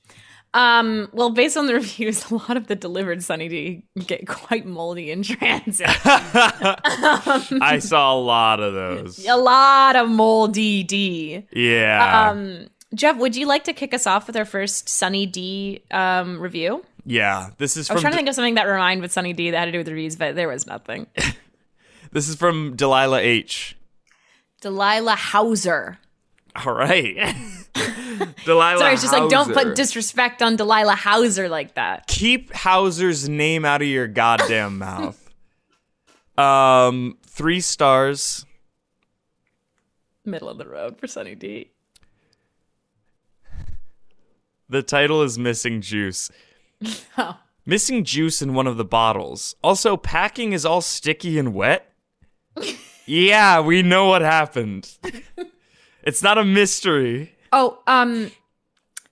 Um, 0.54 1.08
well, 1.12 1.30
based 1.30 1.56
on 1.56 1.66
the 1.66 1.74
reviews, 1.82 2.30
a 2.30 2.34
lot 2.36 2.56
of 2.56 2.66
the 2.68 2.76
delivered 2.76 3.22
Sunny 3.22 3.48
D 3.48 3.84
get 4.06 4.26
quite 4.26 4.64
moldy 4.66 5.10
in 5.10 5.22
transit. 5.24 5.86
I 6.04 7.78
saw 7.80 8.14
a 8.14 8.18
lot 8.20 8.60
of 8.60 8.74
those. 8.74 9.24
a 9.26 9.36
lot 9.36 9.96
of 9.96 10.08
moldy 10.08 10.82
D. 10.82 11.44
Yeah, 11.52 12.30
Um, 12.30 12.66
Geoff, 12.94 13.16
would 13.16 13.34
you 13.34 13.46
like 13.46 13.64
to 13.64 13.72
kick 13.72 13.92
us 13.92 14.06
off 14.06 14.26
with 14.28 14.36
our 14.36 14.44
first 14.44 14.88
Sunny 14.88 15.26
D 15.26 15.82
um, 15.90 16.38
review? 16.40 16.84
yeah. 17.04 17.50
This 17.58 17.76
is 17.76 17.90
I 17.90 17.94
was 17.94 18.00
trying 18.02 18.12
to 18.12 18.16
think 18.16 18.28
of 18.28 18.34
something 18.34 18.54
that 18.54 18.64
rhymed 18.64 19.02
with 19.02 19.12
Sunny 19.12 19.32
D 19.32 19.50
that 19.50 19.58
had 19.58 19.64
to 19.66 19.72
do 19.72 19.78
with 19.78 19.88
reviews, 19.88 20.16
but 20.16 20.36
there 20.36 20.48
was 20.48 20.66
nothing. 20.66 21.06
This 22.14 22.28
is 22.28 22.36
from 22.36 22.76
Delilah 22.76 23.20
H. 23.20 23.76
Delilah 24.62 25.16
Hauser. 25.16 25.98
All 26.64 26.72
right. 26.72 27.16
Delilah 28.44 28.78
Sorry, 28.78 28.92
it's 28.94 29.02
just 29.02 29.12
like 29.12 29.28
don't 29.28 29.52
put 29.52 29.74
disrespect 29.74 30.40
on 30.40 30.56
Delilah 30.56 30.94
Hauser 30.94 31.48
like 31.48 31.74
that. 31.74 32.06
Keep 32.06 32.54
Hauser's 32.54 33.28
name 33.28 33.64
out 33.64 33.82
of 33.82 33.88
your 33.88 34.06
goddamn 34.06 34.78
mouth. 34.78 35.20
Um, 36.38 37.18
three 37.26 37.60
stars. 37.60 38.46
Middle 40.24 40.48
of 40.48 40.58
the 40.58 40.68
road 40.68 40.98
for 40.98 41.06
Sunny 41.08 41.34
D. 41.34 41.72
The 44.68 44.82
title 44.82 45.22
is 45.22 45.38
Missing 45.38 45.82
Juice. 45.82 46.30
Oh. 47.16 47.38
Missing 47.66 48.04
juice 48.04 48.42
in 48.42 48.52
one 48.52 48.66
of 48.66 48.76
the 48.76 48.84
bottles. 48.84 49.54
Also, 49.64 49.96
packing 49.96 50.52
is 50.52 50.66
all 50.66 50.82
sticky 50.82 51.38
and 51.38 51.54
wet. 51.54 51.93
Yeah, 53.06 53.60
we 53.60 53.82
know 53.82 54.06
what 54.06 54.22
happened. 54.22 54.96
it's 56.02 56.22
not 56.22 56.38
a 56.38 56.44
mystery. 56.44 57.34
Oh, 57.52 57.78
um, 57.86 58.30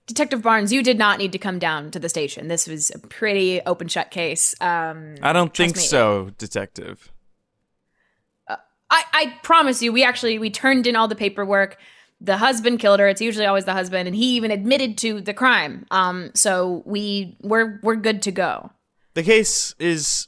Detective 0.05 0.41
Barnes, 0.41 0.73
you 0.73 0.83
did 0.83 0.97
not 0.97 1.17
need 1.17 1.31
to 1.31 1.37
come 1.37 1.59
down 1.59 1.91
to 1.91 1.99
the 1.99 2.09
station. 2.09 2.49
This 2.49 2.67
was 2.67 2.91
a 2.91 2.99
pretty 2.99 3.61
open 3.61 3.87
shut 3.87 4.11
case. 4.11 4.53
Um, 4.59 5.15
I 5.21 5.31
don't 5.33 5.55
think 5.55 5.75
me. 5.75 5.81
so, 5.81 6.31
detective. 6.37 7.11
I, 8.93 9.03
I 9.11 9.33
promise 9.41 9.81
you, 9.81 9.91
we 9.91 10.03
actually 10.03 10.37
we 10.37 10.51
turned 10.51 10.85
in 10.85 10.95
all 10.95 11.07
the 11.07 11.15
paperwork. 11.15 11.77
The 12.21 12.37
husband 12.37 12.79
killed 12.79 12.99
her. 12.99 13.07
It's 13.07 13.21
usually 13.21 13.47
always 13.47 13.65
the 13.65 13.73
husband, 13.73 14.07
and 14.07 14.15
he 14.15 14.35
even 14.35 14.51
admitted 14.51 14.99
to 14.99 15.19
the 15.19 15.33
crime. 15.33 15.87
Um, 15.89 16.29
so 16.35 16.83
we 16.85 17.35
we're 17.41 17.79
we're 17.81 17.95
good 17.95 18.21
to 18.21 18.31
go. 18.31 18.71
The 19.15 19.23
case 19.23 19.73
is 19.79 20.27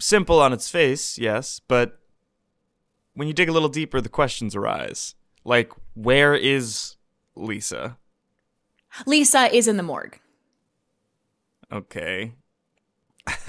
simple 0.00 0.40
on 0.40 0.52
its 0.52 0.68
face, 0.68 1.18
yes, 1.18 1.60
but 1.68 1.99
when 3.20 3.28
you 3.28 3.34
dig 3.34 3.50
a 3.50 3.52
little 3.52 3.68
deeper, 3.68 4.00
the 4.00 4.08
questions 4.08 4.56
arise. 4.56 5.14
Like, 5.44 5.72
where 5.92 6.34
is 6.34 6.96
Lisa? 7.36 7.98
Lisa 9.04 9.54
is 9.54 9.68
in 9.68 9.76
the 9.76 9.82
morgue. 9.82 10.18
Okay. 11.70 12.32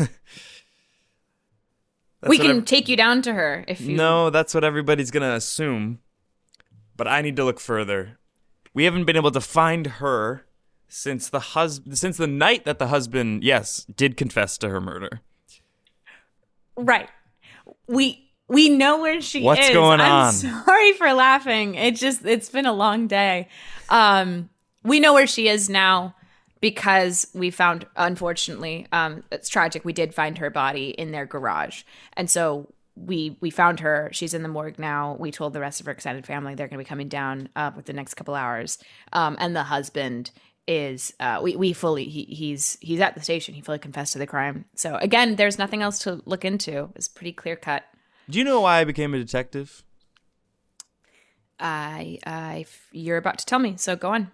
We 2.28 2.38
can 2.38 2.58
ev- 2.58 2.66
take 2.66 2.90
you 2.90 2.98
down 2.98 3.22
to 3.22 3.34
her 3.34 3.64
if 3.70 3.80
you. 3.80 3.96
No, 3.96 4.30
that's 4.30 4.54
what 4.54 4.66
everybody's 4.66 5.10
gonna 5.10 5.36
assume. 5.36 6.00
But 6.98 7.08
I 7.08 7.22
need 7.22 7.38
to 7.38 7.46
look 7.46 7.62
further. 7.62 8.20
We 8.74 8.84
haven't 8.84 9.06
been 9.06 9.16
able 9.16 9.32
to 9.32 9.42
find 9.42 9.88
her 9.88 10.46
since 10.90 11.30
the 11.30 11.40
hus- 11.40 11.80
since 11.94 12.18
the 12.18 12.28
night 12.28 12.66
that 12.66 12.78
the 12.78 12.88
husband, 12.88 13.46
yes, 13.46 13.86
did 13.86 14.18
confess 14.18 14.58
to 14.60 14.70
her 14.70 14.82
murder. 14.82 15.22
Right. 16.76 17.10
We 17.88 18.31
we 18.52 18.70
know 18.70 19.02
where 19.02 19.22
she 19.22 19.42
What's 19.44 19.68
is. 19.68 19.74
going 19.74 20.02
I'm 20.02 20.12
on? 20.12 20.32
sorry 20.34 20.94
for 20.94 21.12
laughing. 21.14 21.76
It 21.76 21.96
just 21.96 22.26
it's 22.26 22.50
been 22.50 22.66
a 22.66 22.74
long 22.74 23.08
day. 23.08 23.48
Um 23.90 24.50
we 24.84 25.00
know 25.00 25.14
where 25.14 25.28
she 25.28 25.48
is 25.48 25.70
now 25.70 26.16
because 26.60 27.28
we 27.34 27.50
found 27.50 27.88
unfortunately 27.96 28.88
um 28.92 29.24
it's 29.32 29.50
tragic 29.50 29.84
we 29.86 29.94
did 29.94 30.14
find 30.14 30.38
her 30.38 30.50
body 30.50 30.90
in 30.90 31.12
their 31.12 31.26
garage. 31.26 31.84
And 32.14 32.30
so 32.30 32.74
we 32.96 33.38
we 33.40 33.50
found 33.50 33.80
her. 33.80 34.10
She's 34.12 34.34
in 34.34 34.44
the 34.44 34.50
morgue 34.50 34.78
now. 34.78 35.16
We 35.20 35.32
told 35.32 35.54
the 35.54 35.62
rest 35.62 35.80
of 35.80 35.86
her 35.86 35.92
extended 35.92 36.26
family 36.26 36.56
they're 36.56 36.68
going 36.68 36.78
to 36.78 36.84
be 36.84 36.88
coming 36.88 37.08
down 37.08 37.50
uh, 37.56 37.72
with 37.76 37.86
the 37.86 37.94
next 37.94 38.16
couple 38.16 38.36
hours. 38.36 38.78
Um, 39.14 39.38
and 39.40 39.56
the 39.56 39.64
husband 39.64 40.32
is 40.68 41.14
uh, 41.20 41.40
we 41.42 41.56
we 41.56 41.74
fully 41.74 42.06
he, 42.06 42.26
he's 42.26 42.78
he's 42.82 43.00
at 43.00 43.16
the 43.16 43.22
station. 43.22 43.56
He 43.56 43.62
fully 43.62 43.80
confessed 43.80 44.14
to 44.14 44.20
the 44.20 44.28
crime. 44.28 44.66
So 44.76 44.96
again, 44.98 45.36
there's 45.38 45.58
nothing 45.58 45.82
else 45.82 46.00
to 46.00 46.22
look 46.26 46.46
into. 46.46 46.90
It's 46.96 47.08
pretty 47.08 47.32
clear 47.34 47.56
cut. 47.56 47.84
Do 48.30 48.38
you 48.38 48.44
know 48.44 48.62
why 48.62 48.80
I 48.80 48.84
became 48.84 49.14
a 49.14 49.18
detective? 49.18 49.84
I 51.60 52.18
I 52.26 52.66
you're 52.92 53.18
about 53.18 53.38
to 53.40 53.46
tell 53.46 53.60
me. 53.60 53.76
So 53.78 53.96
go 53.96 54.12
on. 54.14 54.32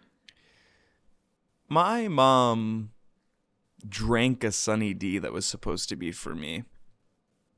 My 1.68 2.08
mom 2.08 2.92
drank 3.88 4.44
a 4.44 4.52
Sunny 4.52 4.94
D 4.94 5.18
that 5.20 5.34
was 5.34 5.46
supposed 5.46 5.90
to 5.90 5.96
be 5.96 6.12
for 6.12 6.34
me. 6.34 6.64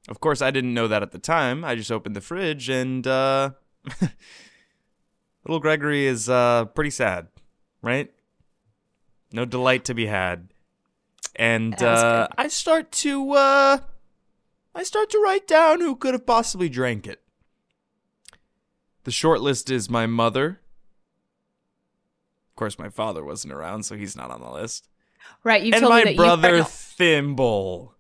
Of 0.08 0.20
course, 0.20 0.42
I 0.42 0.50
didn't 0.50 0.74
know 0.74 0.88
that 0.88 1.04
at 1.04 1.12
the 1.12 1.20
time. 1.20 1.64
I 1.64 1.76
just 1.76 1.92
opened 1.92 2.16
the 2.16 2.22
fridge 2.22 2.70
and 2.70 3.06
uh 3.06 3.52
little 5.46 5.60
Gregory 5.60 6.06
is 6.06 6.30
uh 6.30 6.66
pretty 6.66 6.90
sad, 6.90 7.28
right? 7.82 8.12
No 9.32 9.46
delight 9.46 9.86
to 9.86 9.94
be 9.94 10.08
had. 10.08 10.52
And 11.36 11.82
uh. 11.82 12.28
I 12.38 12.48
start 12.48 12.92
to 12.94 13.32
uh 13.34 13.80
I 14.76 14.84
start 14.84 15.10
to 15.12 15.20
write 15.20 15.48
down 15.48 15.82
who 15.82 15.96
could 15.96 16.14
have 16.14 16.26
possibly 16.26 16.70
drank 16.70 17.08
it. 17.08 17.22
The 19.04 19.12
short 19.12 19.42
list 19.42 19.70
is 19.70 19.90
my 19.90 20.06
mother. 20.06 20.60
Of 22.52 22.56
course, 22.56 22.78
my 22.78 22.90
father 22.90 23.24
wasn't 23.24 23.54
around, 23.54 23.84
so 23.84 23.96
he's 23.96 24.16
not 24.16 24.32
on 24.32 24.42
the 24.42 24.52
list. 24.52 24.88
Right, 25.44 25.64
you 25.64 25.72
and 25.74 25.82
told 25.82 25.96
me 25.96 26.04
my 26.04 26.12
that 26.12 26.16
brother 26.18 26.58
you 26.58 26.64
Thimble. 26.64 27.96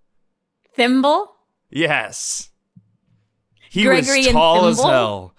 Thimble. 0.73 1.35
Yes. 1.69 2.49
He 3.69 3.83
Gregory 3.83 4.19
was 4.19 4.27
tall 4.27 4.65
as 4.65 4.79
hell. 4.81 5.33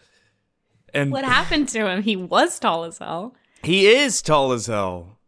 And 0.94 1.12
What 1.12 1.24
happened 1.24 1.68
to 1.70 1.86
him? 1.88 2.02
He 2.02 2.16
was 2.16 2.58
tall 2.58 2.84
as 2.84 2.98
hell. 2.98 3.34
he 3.62 3.86
is 3.86 4.22
tall 4.22 4.52
as 4.52 4.66
hell. 4.66 5.18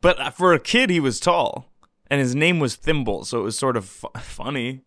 But 0.00 0.20
uh, 0.20 0.30
for 0.30 0.52
a 0.52 0.60
kid, 0.60 0.90
he 0.90 1.00
was 1.00 1.18
tall. 1.20 1.72
And 2.08 2.20
his 2.20 2.34
name 2.34 2.60
was 2.60 2.76
Thimble, 2.76 3.24
so 3.24 3.40
it 3.40 3.44
was 3.44 3.58
sort 3.58 3.76
of 3.76 3.84
fu- 3.84 4.08
funny. 4.20 4.82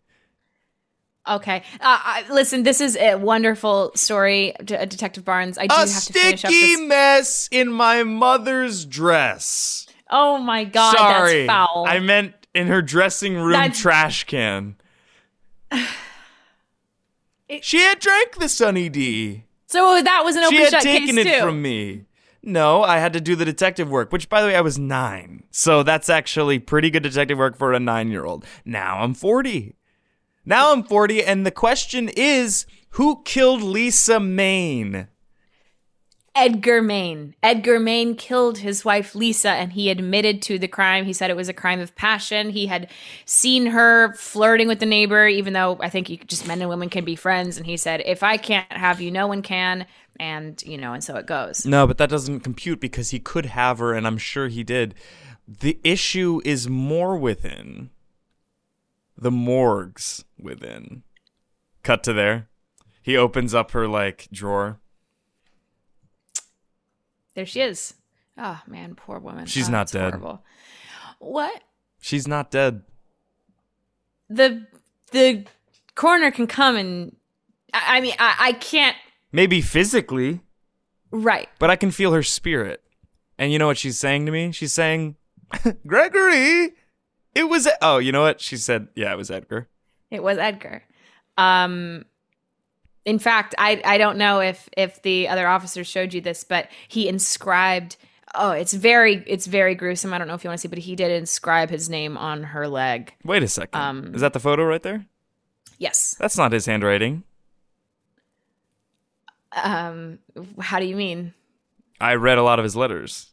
Okay. 1.30 1.58
Uh, 1.74 1.98
I, 2.02 2.24
listen, 2.30 2.64
this 2.64 2.80
is 2.80 2.96
a 2.96 3.14
wonderful 3.14 3.92
story, 3.94 4.52
Detective 4.64 5.24
Barnes. 5.24 5.56
I 5.58 5.66
do 5.68 5.74
A 5.74 5.78
have 5.78 5.88
to 5.88 6.12
finish 6.12 6.44
up 6.44 6.50
sticky 6.50 6.74
this. 6.76 6.88
mess 6.88 7.48
in 7.52 7.72
my 7.72 8.02
mother's 8.02 8.84
dress. 8.84 9.86
Oh 10.10 10.38
my 10.38 10.64
god, 10.64 10.96
Sorry. 10.96 11.46
that's 11.46 11.52
foul. 11.52 11.86
I 11.88 12.00
meant 12.00 12.34
in 12.54 12.66
her 12.66 12.82
dressing 12.82 13.36
room 13.36 13.52
That's- 13.52 13.78
trash 13.80 14.24
can. 14.24 14.74
she 17.62 17.78
had 17.78 17.98
drank 18.00 18.36
the 18.38 18.48
Sunny 18.48 18.88
D. 18.88 19.44
so 19.66 20.00
that 20.02 20.22
was 20.24 20.36
an 20.36 20.42
open 20.44 20.56
she 20.56 20.62
had 20.64 20.70
shut 20.72 20.82
taken 20.82 21.16
case 21.16 21.26
it 21.26 21.34
too. 21.38 21.40
from 21.44 21.62
me. 21.62 22.04
No, 22.42 22.82
I 22.82 22.98
had 22.98 23.12
to 23.12 23.20
do 23.20 23.36
the 23.36 23.44
detective 23.44 23.90
work, 23.90 24.12
which, 24.12 24.30
by 24.30 24.40
the 24.40 24.46
way, 24.48 24.56
I 24.56 24.62
was 24.62 24.78
nine. 24.78 25.42
So 25.50 25.82
that's 25.82 26.08
actually 26.08 26.58
pretty 26.58 26.88
good 26.90 27.02
detective 27.02 27.36
work 27.36 27.54
for 27.56 27.72
a 27.74 27.78
nine 27.80 28.10
year 28.10 28.24
old. 28.24 28.46
Now 28.64 29.00
I'm 29.00 29.12
40. 29.14 29.74
Now 30.44 30.72
I'm 30.72 30.82
40, 30.82 31.22
and 31.24 31.44
the 31.44 31.50
question 31.50 32.08
is 32.08 32.66
who 32.90 33.22
killed 33.24 33.62
Lisa 33.62 34.18
Maine? 34.18 35.08
Edgar 36.34 36.80
Main. 36.80 37.34
Edgar 37.42 37.80
Main 37.80 38.14
killed 38.14 38.58
his 38.58 38.84
wife 38.84 39.14
Lisa 39.14 39.50
and 39.50 39.72
he 39.72 39.90
admitted 39.90 40.40
to 40.42 40.58
the 40.58 40.68
crime. 40.68 41.04
He 41.04 41.12
said 41.12 41.28
it 41.28 41.36
was 41.36 41.48
a 41.48 41.54
crime 41.54 41.80
of 41.80 41.94
passion. 41.96 42.50
He 42.50 42.66
had 42.66 42.88
seen 43.24 43.66
her 43.66 44.14
flirting 44.14 44.68
with 44.68 44.78
the 44.78 44.86
neighbor, 44.86 45.26
even 45.26 45.52
though 45.52 45.76
I 45.80 45.88
think 45.88 46.08
you, 46.08 46.18
just 46.18 46.46
men 46.46 46.60
and 46.60 46.70
women 46.70 46.88
can 46.88 47.04
be 47.04 47.16
friends. 47.16 47.56
And 47.56 47.66
he 47.66 47.76
said, 47.76 48.02
if 48.06 48.22
I 48.22 48.36
can't 48.36 48.72
have 48.72 49.00
you, 49.00 49.10
no 49.10 49.26
one 49.26 49.42
can. 49.42 49.86
And, 50.18 50.62
you 50.62 50.78
know, 50.78 50.92
and 50.92 51.02
so 51.02 51.16
it 51.16 51.26
goes. 51.26 51.66
No, 51.66 51.86
but 51.86 51.98
that 51.98 52.10
doesn't 52.10 52.40
compute 52.40 52.80
because 52.80 53.10
he 53.10 53.18
could 53.18 53.46
have 53.46 53.78
her, 53.78 53.92
and 53.92 54.06
I'm 54.06 54.18
sure 54.18 54.48
he 54.48 54.62
did. 54.62 54.94
The 55.48 55.80
issue 55.82 56.40
is 56.44 56.68
more 56.68 57.16
within 57.16 57.90
the 59.16 59.30
morgues 59.30 60.24
within. 60.42 61.02
Cut 61.82 62.02
to 62.04 62.12
there. 62.12 62.48
He 63.02 63.16
opens 63.16 63.54
up 63.54 63.70
her 63.72 63.88
like 63.88 64.28
drawer. 64.32 64.78
There 67.34 67.46
she 67.46 67.60
is. 67.60 67.94
Oh, 68.36 68.60
man, 68.66 68.94
poor 68.94 69.18
woman. 69.18 69.46
She's 69.46 69.68
Oh, 69.68 69.72
not 69.72 69.90
dead. 69.90 70.14
Horrible. 70.14 70.44
What? 71.18 71.62
She's 72.00 72.26
not 72.26 72.50
dead. 72.50 72.82
The, 74.28 74.66
the 75.12 75.46
coroner 75.94 76.30
can 76.30 76.46
come 76.46 76.76
and, 76.76 77.16
I, 77.74 77.98
I 77.98 78.00
mean, 78.00 78.14
I, 78.18 78.36
I 78.38 78.52
can't, 78.54 78.96
Maybe 79.32 79.60
physically, 79.60 80.40
right. 81.10 81.48
but 81.58 81.70
I 81.70 81.76
can 81.76 81.90
feel 81.90 82.12
her 82.12 82.22
spirit. 82.22 82.82
And 83.38 83.52
you 83.52 83.58
know 83.58 83.66
what 83.66 83.78
she's 83.78 83.98
saying 83.98 84.26
to 84.26 84.32
me? 84.32 84.50
She's 84.52 84.72
saying, 84.72 85.16
Gregory, 85.86 86.72
it 87.34 87.48
was. 87.48 87.68
Oh, 87.80 87.98
you 87.98 88.12
know 88.12 88.22
what? 88.22 88.40
She 88.40 88.56
said, 88.56 88.88
yeah, 88.94 89.12
it 89.12 89.16
was 89.16 89.30
Edgar. 89.30 89.68
It 90.10 90.22
was 90.22 90.38
Edgar. 90.38 90.82
Um, 91.38 92.04
in 93.04 93.18
fact, 93.18 93.54
I 93.58 93.80
I 93.84 93.98
don't 93.98 94.18
know 94.18 94.40
if 94.40 94.68
if 94.76 95.02
the 95.02 95.28
other 95.28 95.46
officers 95.46 95.86
showed 95.86 96.12
you 96.12 96.20
this, 96.20 96.44
but 96.44 96.68
he 96.88 97.08
inscribed. 97.08 97.96
Oh, 98.34 98.52
it's 98.52 98.72
very 98.74 99.24
it's 99.26 99.46
very 99.46 99.74
gruesome. 99.74 100.12
I 100.12 100.18
don't 100.18 100.28
know 100.28 100.34
if 100.34 100.44
you 100.44 100.50
want 100.50 100.58
to 100.58 100.62
see, 100.62 100.68
but 100.68 100.78
he 100.78 100.94
did 100.94 101.10
inscribe 101.10 101.70
his 101.70 101.88
name 101.88 102.16
on 102.16 102.42
her 102.42 102.68
leg. 102.68 103.14
Wait 103.24 103.42
a 103.42 103.48
second. 103.48 103.80
Um, 103.80 104.14
Is 104.14 104.20
that 104.20 104.32
the 104.34 104.40
photo 104.40 104.64
right 104.64 104.82
there? 104.82 105.06
Yes. 105.78 106.14
That's 106.18 106.36
not 106.36 106.52
his 106.52 106.66
handwriting. 106.66 107.24
Um, 109.52 110.18
how 110.60 110.78
do 110.78 110.84
you 110.86 110.94
mean? 110.94 111.34
I 112.00 112.14
read 112.14 112.38
a 112.38 112.42
lot 112.42 112.58
of 112.58 112.64
his 112.64 112.76
letters. 112.76 113.29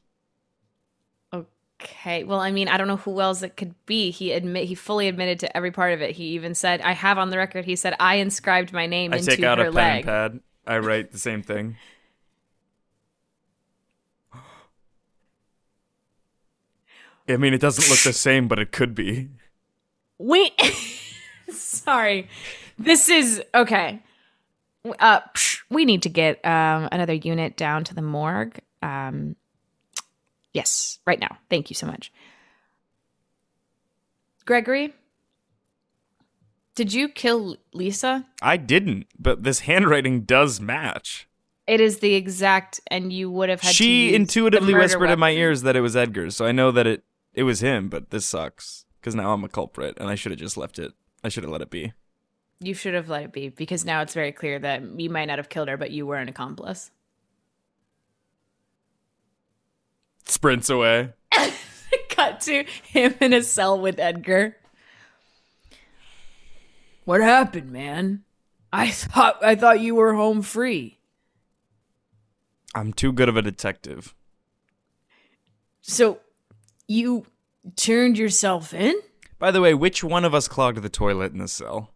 Okay. 1.82 2.24
Well, 2.24 2.40
I 2.40 2.52
mean, 2.52 2.68
I 2.68 2.78
don't 2.78 2.88
know 2.88 2.98
who 2.98 3.22
else 3.22 3.44
it 3.44 3.56
could 3.56 3.76
be. 3.86 4.10
He 4.10 4.32
admit 4.32 4.66
he 4.66 4.76
fully 4.76 5.08
admitted 5.08 5.40
to 5.42 5.58
every 5.58 5.72
part 5.72 5.94
of 5.94 6.02
it. 6.02 6.16
He 6.16 6.26
even 6.30 6.56
said, 6.56 6.82
"I 6.82 6.94
have 6.94 7.18
on 7.18 7.30
the 7.30 7.38
record." 7.38 7.66
He 7.66 7.76
said, 7.76 7.94
"I 8.00 8.16
inscribed 8.16 8.74
my 8.74 8.88
name 8.88 9.14
I 9.14 9.18
into 9.18 9.36
take 9.36 9.46
out 9.46 9.60
her 9.60 9.66
a 9.66 9.68
pen 9.68 9.74
leg." 9.74 9.96
and 9.98 10.06
pad. 10.06 10.40
I 10.66 10.80
write 10.80 11.12
the 11.12 11.20
same 11.20 11.44
thing. 11.44 11.78
I 17.30 17.38
mean, 17.38 17.54
it 17.54 17.62
doesn't 17.62 17.90
look 17.90 18.00
the 18.00 18.14
same, 18.14 18.48
but 18.48 18.58
it 18.58 18.72
could 18.72 18.96
be. 18.96 19.30
Wait, 20.18 20.54
sorry. 21.52 22.28
This 22.80 23.10
is 23.10 23.42
okay. 23.54 24.02
Uh, 25.00 25.20
we 25.70 25.84
need 25.84 26.02
to 26.04 26.10
get 26.10 26.44
um, 26.46 26.88
another 26.92 27.14
unit 27.14 27.58
down 27.58 27.84
to 27.84 27.94
the 27.94 28.02
morgue. 28.02 28.60
Um, 28.82 29.36
yes, 30.54 31.00
right 31.06 31.20
now. 31.20 31.38
Thank 31.50 31.70
you 31.70 31.76
so 31.76 31.88
much, 31.88 32.12
Gregory. 34.46 34.94
Did 36.76 36.94
you 36.94 37.10
kill 37.10 37.58
Lisa? 37.74 38.28
I 38.40 38.58
didn't, 38.58 39.08
but 39.18 39.44
this 39.44 39.62
handwriting 39.62 40.22
does 40.22 40.62
match. 40.62 41.28
It 41.66 41.82
is 41.82 42.00
the 42.00 42.14
exact, 42.14 42.80
and 42.88 43.12
you 43.12 43.32
would 43.32 43.50
have 43.50 43.62
had. 43.62 43.70
to 43.70 43.74
She 43.74 44.14
intuitively 44.14 44.74
whispered 44.74 45.10
in 45.10 45.20
my 45.20 45.32
ears 45.32 45.64
that 45.64 45.76
it 45.76 45.82
was 45.82 45.96
Edgar's, 45.96 46.36
so 46.36 46.46
I 46.46 46.52
know 46.52 46.72
that 46.72 46.86
it 46.86 47.04
it 47.34 47.44
was 47.44 47.62
him. 47.62 47.90
But 47.90 48.12
this 48.12 48.26
sucks 48.26 48.86
because 49.02 49.16
now 49.16 49.34
I'm 49.34 49.44
a 49.44 49.50
culprit, 49.50 49.98
and 50.00 50.08
I 50.08 50.16
should 50.16 50.32
have 50.32 50.40
just 50.40 50.56
left 50.56 50.80
it. 50.80 50.94
I 51.24 51.30
should 51.30 51.44
have 51.44 51.52
let 51.52 51.62
it 51.62 51.70
be. 51.70 51.94
You 52.60 52.74
should 52.74 52.94
have 52.94 53.10
let 53.10 53.24
it 53.24 53.32
be 53.34 53.50
because 53.50 53.84
now 53.84 54.02
it's 54.02 54.14
very 54.14 54.32
clear 54.32 54.60
that 54.60 55.00
you 55.00 55.10
might 55.10 55.26
not 55.26 55.40
have 55.40 55.50
killed 55.50 55.68
her, 55.68 55.78
but 55.78 55.92
you 55.92 56.06
were 56.06 56.18
an 56.18 56.30
accomplice. 56.30 56.92
Sprints 60.28 60.70
away. 60.70 61.14
cut 62.10 62.42
to 62.42 62.64
him 62.84 63.16
in 63.22 63.34
a 63.34 63.44
cell 63.44 63.80
with 63.80 64.00
Edgar. 64.00 64.58
What 67.06 67.22
happened, 67.22 67.72
man? 67.72 68.24
I 68.74 68.90
thought 68.90 69.44
I 69.44 69.56
thought 69.56 69.80
you 69.80 69.96
were 69.96 70.14
home 70.14 70.42
free. 70.42 71.00
I'm 72.76 72.92
too 72.92 73.14
good 73.14 73.30
of 73.30 73.38
a 73.38 73.42
detective. 73.42 74.14
So 75.82 76.20
you 76.88 77.26
turned 77.76 78.18
yourself 78.18 78.74
in? 78.74 79.00
By 79.40 79.52
the 79.52 79.62
way, 79.62 79.74
which 79.74 80.04
one 80.04 80.26
of 80.26 80.36
us 80.36 80.48
clogged 80.48 80.82
the 80.82 80.90
toilet 80.90 81.32
in 81.32 81.38
the 81.38 81.48
cell? 81.48 81.94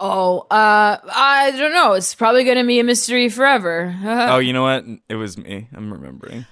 Oh, 0.00 0.46
uh 0.50 0.98
I 1.12 1.52
don't 1.56 1.72
know. 1.72 1.92
It's 1.92 2.14
probably 2.14 2.44
going 2.44 2.56
to 2.56 2.64
be 2.64 2.80
a 2.80 2.84
mystery 2.84 3.28
forever. 3.28 3.94
oh, 4.04 4.38
you 4.38 4.52
know 4.52 4.62
what? 4.62 4.84
It 5.08 5.16
was 5.16 5.36
me. 5.36 5.68
I'm 5.74 5.92
remembering. 5.92 6.46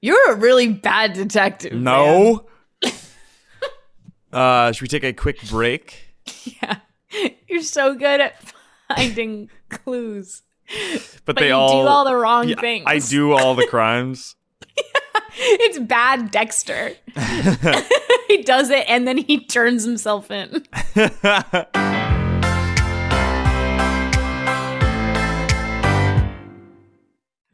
You're 0.00 0.32
a 0.32 0.36
really 0.36 0.68
bad 0.68 1.14
detective. 1.14 1.72
No. 1.72 2.46
uh, 4.32 4.72
should 4.72 4.82
we 4.82 4.88
take 4.88 5.04
a 5.04 5.12
quick 5.12 5.42
break? 5.48 6.14
Yeah. 6.44 6.78
You're 7.48 7.62
so 7.62 7.94
good 7.94 8.20
at 8.20 8.34
finding 8.88 9.50
clues. 9.68 10.42
But, 10.68 11.20
But 11.24 11.36
they 11.36 11.52
all 11.52 11.82
do 11.84 11.88
all 11.88 12.04
the 12.04 12.16
wrong 12.16 12.48
Yeah, 12.48 12.60
things. 12.60 12.84
I 12.86 12.98
do 12.98 13.32
all 13.32 13.54
the 13.54 13.66
crimes. 13.66 14.34
It's 15.38 15.78
bad 15.78 16.30
Dexter. 16.30 16.92
he 18.28 18.42
does 18.42 18.70
it 18.70 18.88
and 18.88 19.06
then 19.06 19.18
he 19.18 19.44
turns 19.44 19.84
himself 19.84 20.30
in. 20.30 20.64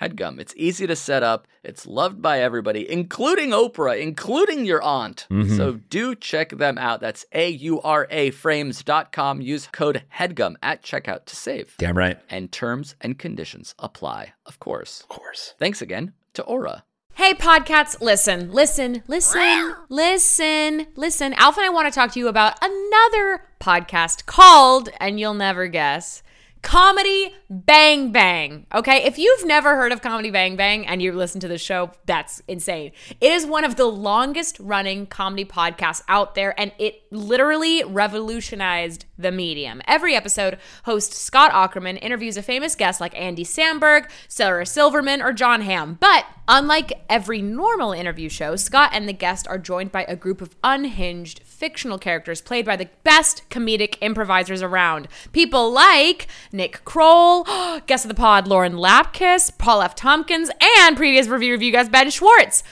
HEADGUM. 0.00 0.40
It's 0.40 0.54
easy 0.56 0.86
to 0.86 0.96
set 0.96 1.22
up. 1.22 1.46
It's 1.62 1.86
loved 1.86 2.20
by 2.20 2.40
everybody, 2.40 2.90
including 2.90 3.50
Oprah, 3.50 4.00
including 4.00 4.64
your 4.64 4.82
aunt. 4.82 5.26
Mm-hmm. 5.30 5.56
So 5.56 5.74
do 5.90 6.14
check 6.14 6.50
them 6.50 6.78
out. 6.78 7.00
That's 7.00 7.24
A 7.32 7.48
U 7.48 7.80
R 7.80 8.06
A 8.10 8.30
frames.com. 8.30 9.40
Use 9.40 9.68
code 9.72 10.02
HEADGUM 10.18 10.56
at 10.62 10.82
checkout 10.82 11.26
to 11.26 11.36
save. 11.36 11.74
Damn 11.78 11.96
right. 11.96 12.18
And 12.28 12.50
terms 12.50 12.96
and 13.00 13.18
conditions 13.18 13.74
apply, 13.78 14.34
of 14.46 14.58
course. 14.60 15.00
Of 15.02 15.08
course. 15.08 15.54
Thanks 15.58 15.80
again 15.80 16.12
to 16.34 16.42
Aura. 16.42 16.84
Hey, 17.16 17.32
podcasts, 17.32 18.00
listen, 18.00 18.50
listen, 18.50 19.04
listen, 19.06 19.76
listen, 19.88 20.86
listen. 20.96 21.32
Alpha 21.34 21.60
and 21.60 21.66
I 21.66 21.70
want 21.70 21.86
to 21.86 21.94
talk 21.94 22.10
to 22.12 22.18
you 22.18 22.26
about 22.26 22.58
another 22.60 23.44
podcast 23.60 24.26
called, 24.26 24.88
and 24.98 25.20
you'll 25.20 25.32
never 25.32 25.68
guess, 25.68 26.24
Comedy 26.64 27.34
Bang 27.50 28.10
Bang. 28.10 28.66
Okay, 28.74 29.04
if 29.04 29.18
you've 29.18 29.44
never 29.44 29.76
heard 29.76 29.92
of 29.92 30.00
Comedy 30.00 30.30
Bang 30.30 30.56
Bang 30.56 30.86
and 30.86 31.02
you 31.02 31.12
listen 31.12 31.38
to 31.42 31.46
the 31.46 31.58
show, 31.58 31.92
that's 32.06 32.42
insane. 32.48 32.92
It 33.20 33.32
is 33.32 33.44
one 33.44 33.64
of 33.64 33.76
the 33.76 33.84
longest 33.84 34.58
running 34.58 35.06
comedy 35.06 35.44
podcasts 35.44 36.02
out 36.08 36.34
there, 36.34 36.58
and 36.58 36.72
it 36.78 37.02
literally 37.12 37.84
revolutionized 37.84 39.04
the 39.18 39.32
medium. 39.32 39.80
Every 39.86 40.14
episode, 40.14 40.58
host 40.84 41.12
Scott 41.12 41.52
Aukerman 41.52 41.98
interviews 42.02 42.36
a 42.36 42.42
famous 42.42 42.74
guest 42.74 43.00
like 43.00 43.18
Andy 43.18 43.44
Samberg, 43.44 44.10
Sarah 44.28 44.66
Silverman, 44.66 45.22
or 45.22 45.32
Jon 45.32 45.62
Hamm. 45.62 45.96
But 46.00 46.26
unlike 46.48 47.04
every 47.08 47.40
normal 47.40 47.92
interview 47.92 48.28
show, 48.28 48.56
Scott 48.56 48.90
and 48.92 49.08
the 49.08 49.12
guest 49.12 49.46
are 49.48 49.58
joined 49.58 49.92
by 49.92 50.04
a 50.04 50.16
group 50.16 50.40
of 50.40 50.56
unhinged 50.62 51.40
fictional 51.40 51.98
characters 51.98 52.40
played 52.40 52.66
by 52.66 52.76
the 52.76 52.88
best 53.04 53.48
comedic 53.50 53.96
improvisers 54.00 54.62
around. 54.62 55.08
People 55.32 55.70
like 55.70 56.26
Nick 56.52 56.84
Kroll, 56.84 57.44
guest 57.86 58.04
of 58.04 58.08
the 58.08 58.14
pod 58.14 58.48
Lauren 58.48 58.74
Lapkus, 58.74 59.56
Paul 59.56 59.82
F. 59.82 59.94
Tompkins, 59.94 60.50
and 60.78 60.96
previous 60.96 61.28
Review 61.28 61.52
Revue 61.52 61.70
guest 61.70 61.90
Ben 61.90 62.10
Schwartz. 62.10 62.62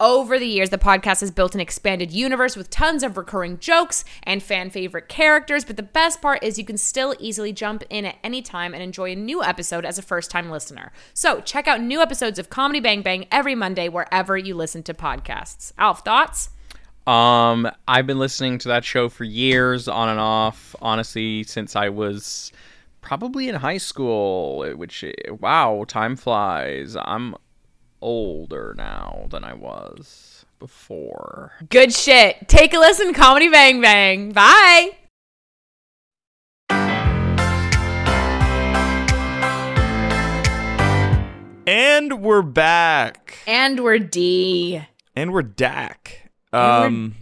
Over 0.00 0.38
the 0.38 0.46
years, 0.46 0.70
the 0.70 0.78
podcast 0.78 1.20
has 1.20 1.30
built 1.30 1.54
an 1.54 1.60
expanded 1.60 2.10
universe 2.10 2.56
with 2.56 2.70
tons 2.70 3.02
of 3.02 3.18
recurring 3.18 3.58
jokes 3.58 4.02
and 4.22 4.42
fan 4.42 4.70
favorite 4.70 5.10
characters. 5.10 5.62
But 5.62 5.76
the 5.76 5.82
best 5.82 6.22
part 6.22 6.42
is 6.42 6.58
you 6.58 6.64
can 6.64 6.78
still 6.78 7.14
easily 7.20 7.52
jump 7.52 7.84
in 7.90 8.06
at 8.06 8.16
any 8.24 8.40
time 8.40 8.72
and 8.72 8.82
enjoy 8.82 9.12
a 9.12 9.14
new 9.14 9.44
episode 9.44 9.84
as 9.84 9.98
a 9.98 10.02
first 10.02 10.30
time 10.30 10.48
listener. 10.48 10.90
So 11.12 11.42
check 11.42 11.68
out 11.68 11.82
new 11.82 12.00
episodes 12.00 12.38
of 12.38 12.48
Comedy 12.48 12.80
Bang 12.80 13.02
Bang 13.02 13.26
every 13.30 13.54
Monday 13.54 13.90
wherever 13.90 14.38
you 14.38 14.54
listen 14.54 14.82
to 14.84 14.94
podcasts. 14.94 15.72
Alf, 15.76 16.02
thoughts? 16.02 16.48
Um, 17.06 17.70
I've 17.86 18.06
been 18.06 18.18
listening 18.18 18.56
to 18.60 18.68
that 18.68 18.86
show 18.86 19.10
for 19.10 19.24
years, 19.24 19.86
on 19.86 20.08
and 20.08 20.18
off. 20.18 20.74
Honestly, 20.80 21.42
since 21.42 21.76
I 21.76 21.90
was 21.90 22.52
probably 23.02 23.50
in 23.50 23.54
high 23.56 23.76
school. 23.76 24.64
Which 24.76 25.04
wow, 25.28 25.84
time 25.86 26.16
flies. 26.16 26.96
I'm 26.96 27.36
older 28.00 28.74
now 28.76 29.26
than 29.30 29.44
I 29.44 29.54
was 29.54 30.44
before. 30.58 31.52
Good 31.68 31.92
shit. 31.92 32.48
Take 32.48 32.74
a 32.74 32.78
listen, 32.78 33.12
Comedy 33.14 33.48
Bang 33.48 33.80
Bang. 33.80 34.32
Bye. 34.32 34.90
And 41.66 42.20
we're 42.22 42.42
back. 42.42 43.36
And 43.46 43.84
we're 43.84 43.98
D. 44.00 44.82
And 45.14 45.32
we're 45.32 45.42
Dak. 45.42 46.30
we're- 46.52 46.62
Um, 46.86 47.14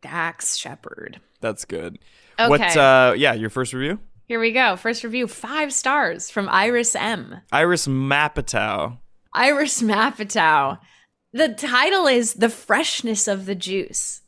Dax 0.00 0.56
Shepard. 0.56 1.20
that's 1.40 1.64
good. 1.64 1.98
Okay. 2.40 2.48
What? 2.48 2.76
Uh, 2.76 3.14
yeah, 3.16 3.34
your 3.34 3.50
first 3.50 3.72
review. 3.72 4.00
Here 4.26 4.40
we 4.40 4.50
go. 4.52 4.74
First 4.76 5.04
review, 5.04 5.28
five 5.28 5.72
stars 5.72 6.28
from 6.30 6.48
Iris 6.48 6.96
M. 6.96 7.40
Iris 7.52 7.86
Mapatow. 7.86 8.98
Iris 9.32 9.82
Mapatow. 9.82 10.78
The 11.32 11.48
title 11.50 12.06
is 12.06 12.34
The 12.34 12.48
Freshness 12.48 13.28
of 13.28 13.46
the 13.46 13.54
Juice. 13.54 14.22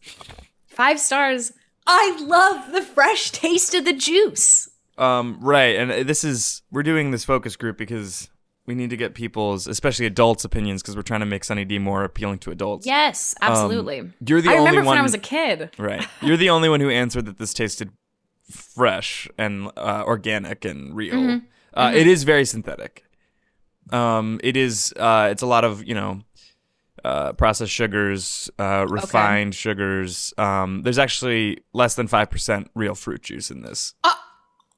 Five 0.66 1.00
stars. 1.00 1.52
I 1.86 2.16
love 2.22 2.72
the 2.72 2.82
fresh 2.82 3.30
taste 3.30 3.74
of 3.74 3.84
the 3.84 3.92
juice. 3.92 4.68
Um, 4.98 5.38
right, 5.40 5.76
and 5.76 6.06
this 6.08 6.22
is 6.24 6.62
we're 6.70 6.82
doing 6.82 7.10
this 7.10 7.24
focus 7.24 7.56
group 7.56 7.78
because 7.78 8.28
we 8.66 8.74
need 8.74 8.90
to 8.90 8.96
get 8.98 9.14
people's, 9.14 9.66
especially 9.66 10.04
adults' 10.04 10.44
opinions, 10.44 10.82
because 10.82 10.94
we're 10.94 11.02
trying 11.02 11.20
to 11.20 11.26
make 11.26 11.42
Sunny 11.42 11.64
D 11.64 11.78
more 11.78 12.04
appealing 12.04 12.38
to 12.40 12.50
adults. 12.50 12.86
Yes, 12.86 13.34
absolutely. 13.40 14.00
Um, 14.00 14.14
you're 14.24 14.42
the 14.42 14.50
I 14.50 14.58
only 14.58 14.70
remember 14.70 14.80
one 14.86 14.86
when 14.88 14.98
I 14.98 15.02
was 15.02 15.14
a 15.14 15.18
kid. 15.18 15.70
Right, 15.78 16.06
you're 16.20 16.36
the 16.36 16.50
only 16.50 16.68
one 16.68 16.80
who 16.80 16.90
answered 16.90 17.24
that 17.26 17.38
this 17.38 17.54
tasted 17.54 17.90
fresh 18.50 19.26
and 19.38 19.70
uh, 19.76 20.04
organic 20.06 20.64
and 20.64 20.94
real. 20.94 21.14
Mhm. 21.14 21.42
Uh, 21.72 21.88
Mhm. 21.90 21.96
It 21.96 22.06
is 22.06 22.24
very 22.24 22.44
synthetic. 22.44 23.04
Um, 23.90 24.40
it 24.42 24.56
is. 24.56 24.92
Uh, 24.96 25.28
it's 25.30 25.42
a 25.42 25.46
lot 25.46 25.64
of 25.64 25.84
you 25.84 25.94
know. 25.94 26.22
Uh, 27.02 27.32
processed 27.32 27.72
sugars, 27.72 28.50
uh, 28.58 28.84
refined 28.86 29.54
sugars. 29.54 30.34
Um, 30.36 30.82
there's 30.82 30.98
actually 30.98 31.64
less 31.72 31.94
than 31.94 32.06
five 32.08 32.28
percent 32.28 32.70
real 32.74 32.94
fruit 32.94 33.22
juice 33.22 33.50
in 33.50 33.62
this. 33.62 33.94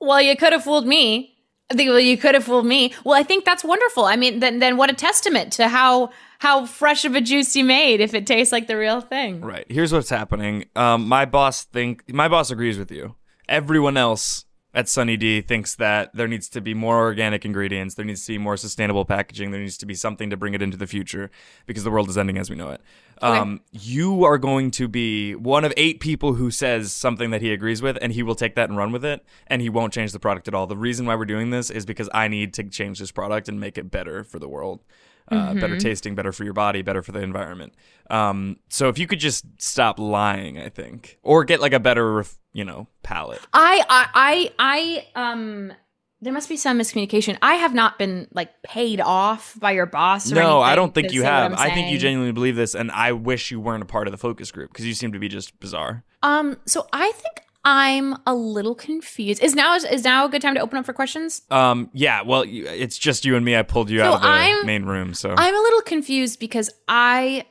Well, 0.03 0.21
you 0.21 0.37
could 0.37 0.53
have 0.53 0.65
fooled 0.65 0.87
me. 0.87 1.37
I 1.71 1.75
think 1.75 1.89
well, 1.89 2.01
you 2.01 2.19
could 2.19 2.35
have 2.35 2.45
fooled 2.45 2.67
me. 2.67 2.93
Well, 3.05 3.15
I 3.15 3.23
think 3.23 3.45
that's 3.45 3.65
wonderful. 3.65 4.05
I 4.05 4.17
mean, 4.17 4.41
then 4.41 4.59
then 4.59 4.77
what 4.77 4.91
a 4.91 4.95
testament 4.95 5.53
to 5.55 5.69
how 5.69 6.11
how 6.41 6.67
fresh 6.67 7.05
of 7.05 7.15
a 7.15 7.21
juice 7.21 7.55
you 7.55 7.65
made 7.65 8.01
if 8.01 8.13
it 8.13 8.27
tastes 8.27 8.53
like 8.53 8.67
the 8.67 8.77
real 8.77 9.01
thing. 9.01 9.41
Right. 9.41 9.65
Here's 9.69 9.93
what's 9.93 10.11
happening. 10.11 10.67
Um, 10.75 11.07
my 11.07 11.25
boss 11.25 11.63
think 11.65 12.13
my 12.13 12.29
boss 12.29 12.51
agrees 12.51 12.79
with 12.79 12.91
you. 12.91 13.15
Everyone 13.49 13.97
else 13.97 14.45
at 14.75 14.89
Sunny 14.89 15.17
D 15.17 15.41
thinks 15.43 15.75
that 15.77 16.15
there 16.15 16.27
needs 16.29 16.49
to 16.51 16.61
be 16.61 16.73
more 16.75 16.99
organic 17.01 17.45
ingredients. 17.45 17.95
There 17.95 18.05
needs 18.07 18.25
to 18.27 18.33
be 18.33 18.39
more 18.39 18.57
sustainable 18.57 19.05
packaging. 19.05 19.51
There 19.51 19.61
needs 19.61 19.77
to 19.79 19.87
be 19.87 19.95
something 19.95 20.31
to 20.31 20.37
bring 20.37 20.55
it 20.55 20.63
into 20.63 20.77
the 20.77 20.87
future 20.87 21.31
because 21.67 21.85
the 21.85 21.91
world 21.91 22.09
is 22.09 22.17
ending 22.17 22.39
as 22.39 22.49
we 22.49 22.57
know 22.57 22.71
it. 22.71 22.81
Okay. 23.23 23.39
Um, 23.39 23.61
you 23.71 24.25
are 24.25 24.39
going 24.39 24.71
to 24.73 24.89
be 24.89 25.35
one 25.35 25.65
of 25.65 25.73
eight 25.77 26.01
people 26.01 26.35
who 26.35 26.51
says 26.51 26.93
something 26.93 27.31
that 27.31 27.41
he 27.43 27.53
agrees 27.53 27.83
with, 27.83 27.97
and 28.01 28.13
he 28.13 28.23
will 28.23 28.35
take 28.35 28.55
that 28.57 28.69
and 28.69 28.77
run 28.79 28.91
with 28.93 29.05
it, 29.05 29.25
and 29.47 29.61
he 29.63 29.69
won't 29.69 29.93
change 29.93 30.13
the 30.13 30.19
product 30.19 30.49
at 30.49 30.55
all. 30.55 30.67
The 30.67 30.77
reason 30.77 31.07
why 31.07 31.15
we're 31.15 31.25
doing 31.27 31.51
this 31.51 31.71
is 31.71 31.85
because 31.87 32.09
I 32.15 32.29
need 32.29 32.53
to 32.55 32.65
change 32.65 32.99
this 32.99 33.13
product 33.13 33.49
and 33.49 33.61
make 33.61 33.77
it 33.79 33.91
better 33.91 34.25
for 34.25 34.39
the 34.39 34.49
world. 34.49 34.81
Uh, 35.29 35.55
better 35.55 35.77
Mhm. 35.77 35.81
tasting, 35.81 36.15
better 36.17 36.33
for 36.33 36.43
your 36.43 36.53
body, 36.53 36.83
better 36.83 37.01
for 37.01 37.13
the 37.13 37.21
environment. 37.21 37.73
Um, 38.11 38.57
so 38.69 38.89
if 38.89 38.99
you 38.99 39.07
could 39.07 39.21
just 39.21 39.45
stop 39.59 40.01
lying, 40.01 40.59
I 40.59 40.69
think, 40.69 41.19
or 41.23 41.45
get 41.45 41.61
like 41.61 41.73
a 41.73 41.79
better, 41.79 42.15
ref- 42.15 42.39
you 42.53 42.65
know, 42.65 42.87
palette. 43.03 43.41
I 43.53 43.83
I 43.89 44.51
I 44.59 45.05
I 45.17 45.21
um 45.21 45.73
there 46.21 46.33
must 46.33 46.49
be 46.49 46.57
some 46.57 46.79
miscommunication. 46.79 47.37
I 47.43 47.55
have 47.55 47.75
not 47.75 47.99
been 47.99 48.29
like 48.33 48.63
paid 48.63 49.01
off 49.01 49.59
by 49.59 49.73
your 49.73 49.87
boss 49.87 50.31
or 50.31 50.37
No, 50.37 50.61
I 50.61 50.77
don't 50.77 50.95
think 50.95 51.13
you 51.13 51.25
have. 51.25 51.53
I'm 51.55 51.75
think 51.75 51.91
you 51.91 51.99
genuinely 51.99 52.33
believe 52.33 52.55
this, 52.55 52.75
and 52.77 52.91
I 52.93 53.13
wish 53.13 53.51
you 53.51 53.59
weren't 53.61 53.83
a 53.83 53.87
part 53.87 54.07
of 54.07 54.13
the 54.13 54.19
focus 54.19 54.51
group 54.53 54.71
because 54.73 54.87
you 54.87 54.95
seem 54.95 55.13
to 55.13 55.19
be 55.19 55.29
just 55.29 55.59
bizarre. 55.61 56.05
Um 56.23 56.59
so 56.67 56.87
I 56.93 57.11
think 57.13 57.41
I'm 57.65 58.17
a 58.27 58.35
little 58.35 58.75
confused. 58.75 59.41
Is 59.43 59.55
now 59.55 59.77
is 59.77 60.03
now 60.05 60.25
a 60.27 60.29
good 60.29 60.43
time 60.43 60.55
to 60.55 60.61
open 60.61 60.79
up 60.79 60.85
for 60.85 60.93
questions? 60.93 61.43
Um, 61.49 61.91
yeah, 61.93 62.23
well, 62.23 62.45
you, 62.45 62.67
it's 62.67 62.99
just 62.99 63.25
you 63.25 63.37
and 63.37 63.45
me. 63.45 63.57
I 63.57 63.63
pulled 63.63 63.89
you 63.89 63.99
So 64.01 64.05
out 64.05 64.15
of 64.15 64.23
the 64.23 64.29
I'm- 64.29 64.67
main 64.67 64.85
room, 64.85 65.15
so 65.15 65.33
I'm 65.37 65.55
a 65.55 65.59
little 65.61 65.81
confused 65.83 66.41
because 66.41 66.71
I 66.89 67.45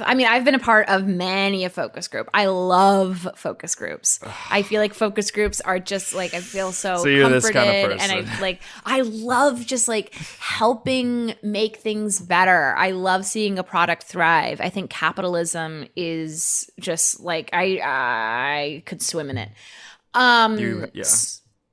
I 0.00 0.14
mean, 0.14 0.26
I've 0.26 0.44
been 0.44 0.54
a 0.54 0.58
part 0.58 0.88
of 0.88 1.06
many 1.06 1.64
a 1.64 1.70
focus 1.70 2.08
group. 2.08 2.28
I 2.32 2.46
love 2.46 3.28
focus 3.36 3.74
groups. 3.74 4.20
I 4.50 4.62
feel 4.62 4.80
like 4.80 4.94
focus 4.94 5.30
groups 5.30 5.60
are 5.60 5.78
just 5.78 6.14
like 6.14 6.34
I 6.34 6.40
feel 6.40 6.72
so, 6.72 6.98
So 6.98 7.08
comforted 7.52 7.54
kind 7.90 7.92
of 7.92 8.00
and 8.00 8.12
I 8.28 8.40
like 8.40 8.60
I 8.84 9.00
love 9.02 9.64
just 9.66 9.88
like 9.88 10.14
helping 10.38 11.34
make 11.42 11.76
things 11.76 12.20
better. 12.20 12.74
I 12.76 12.90
love 12.92 13.24
seeing 13.24 13.58
a 13.58 13.62
product 13.64 14.04
thrive. 14.04 14.60
I 14.60 14.70
think 14.70 14.90
capitalism 14.90 15.86
is 15.96 16.70
just 16.80 17.20
like 17.20 17.50
I 17.52 17.80
I 17.84 18.82
could 18.86 19.02
swim 19.02 19.30
in 19.30 19.38
it. 19.38 19.50
Um 20.14 20.58
You- 20.58 20.90
yeah. 20.94 21.04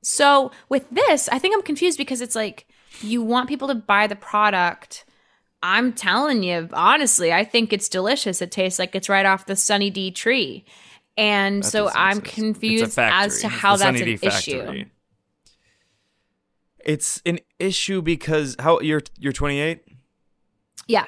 So 0.02 0.52
with 0.70 0.88
this, 0.92 1.30
I 1.30 1.40
think 1.40 1.56
I'm 1.56 1.64
confused 1.64 1.98
because 1.98 2.22
it's 2.22 2.36
like 2.36 2.68
you 3.02 3.22
want 3.22 3.50
people 3.50 3.68
to 3.70 3.76
buy 3.76 4.08
the 4.08 4.16
product. 4.16 5.05
I'm 5.64 5.94
telling 5.94 6.44
you, 6.44 6.70
honestly, 6.74 7.34
I 7.34 7.44
think 7.44 7.74
it's 7.74 7.90
delicious. 7.90 8.42
It 8.42 8.52
tastes 8.52 8.78
like 8.80 8.96
it's 8.96 9.10
right 9.10 9.26
off 9.26 9.46
the 9.46 9.56
Sunny 9.56 9.90
D 9.90 10.12
tree. 10.12 10.66
And 11.18 11.64
That 11.64 11.70
so 11.70 11.90
I'm 11.94 12.18
a 12.18 12.22
confused 12.22 13.00
as 13.00 13.42
to 13.42 13.48
how 13.48 13.78
that's 13.78 14.02
an 14.02 14.20
issue. 14.22 14.86
It's 16.80 17.22
an 17.26 17.40
issue 17.58 18.02
because 18.02 18.56
how 18.60 18.80
you're 18.80 19.02
you're 19.18 19.34
28. 19.34 19.82
Yeah. 20.88 21.06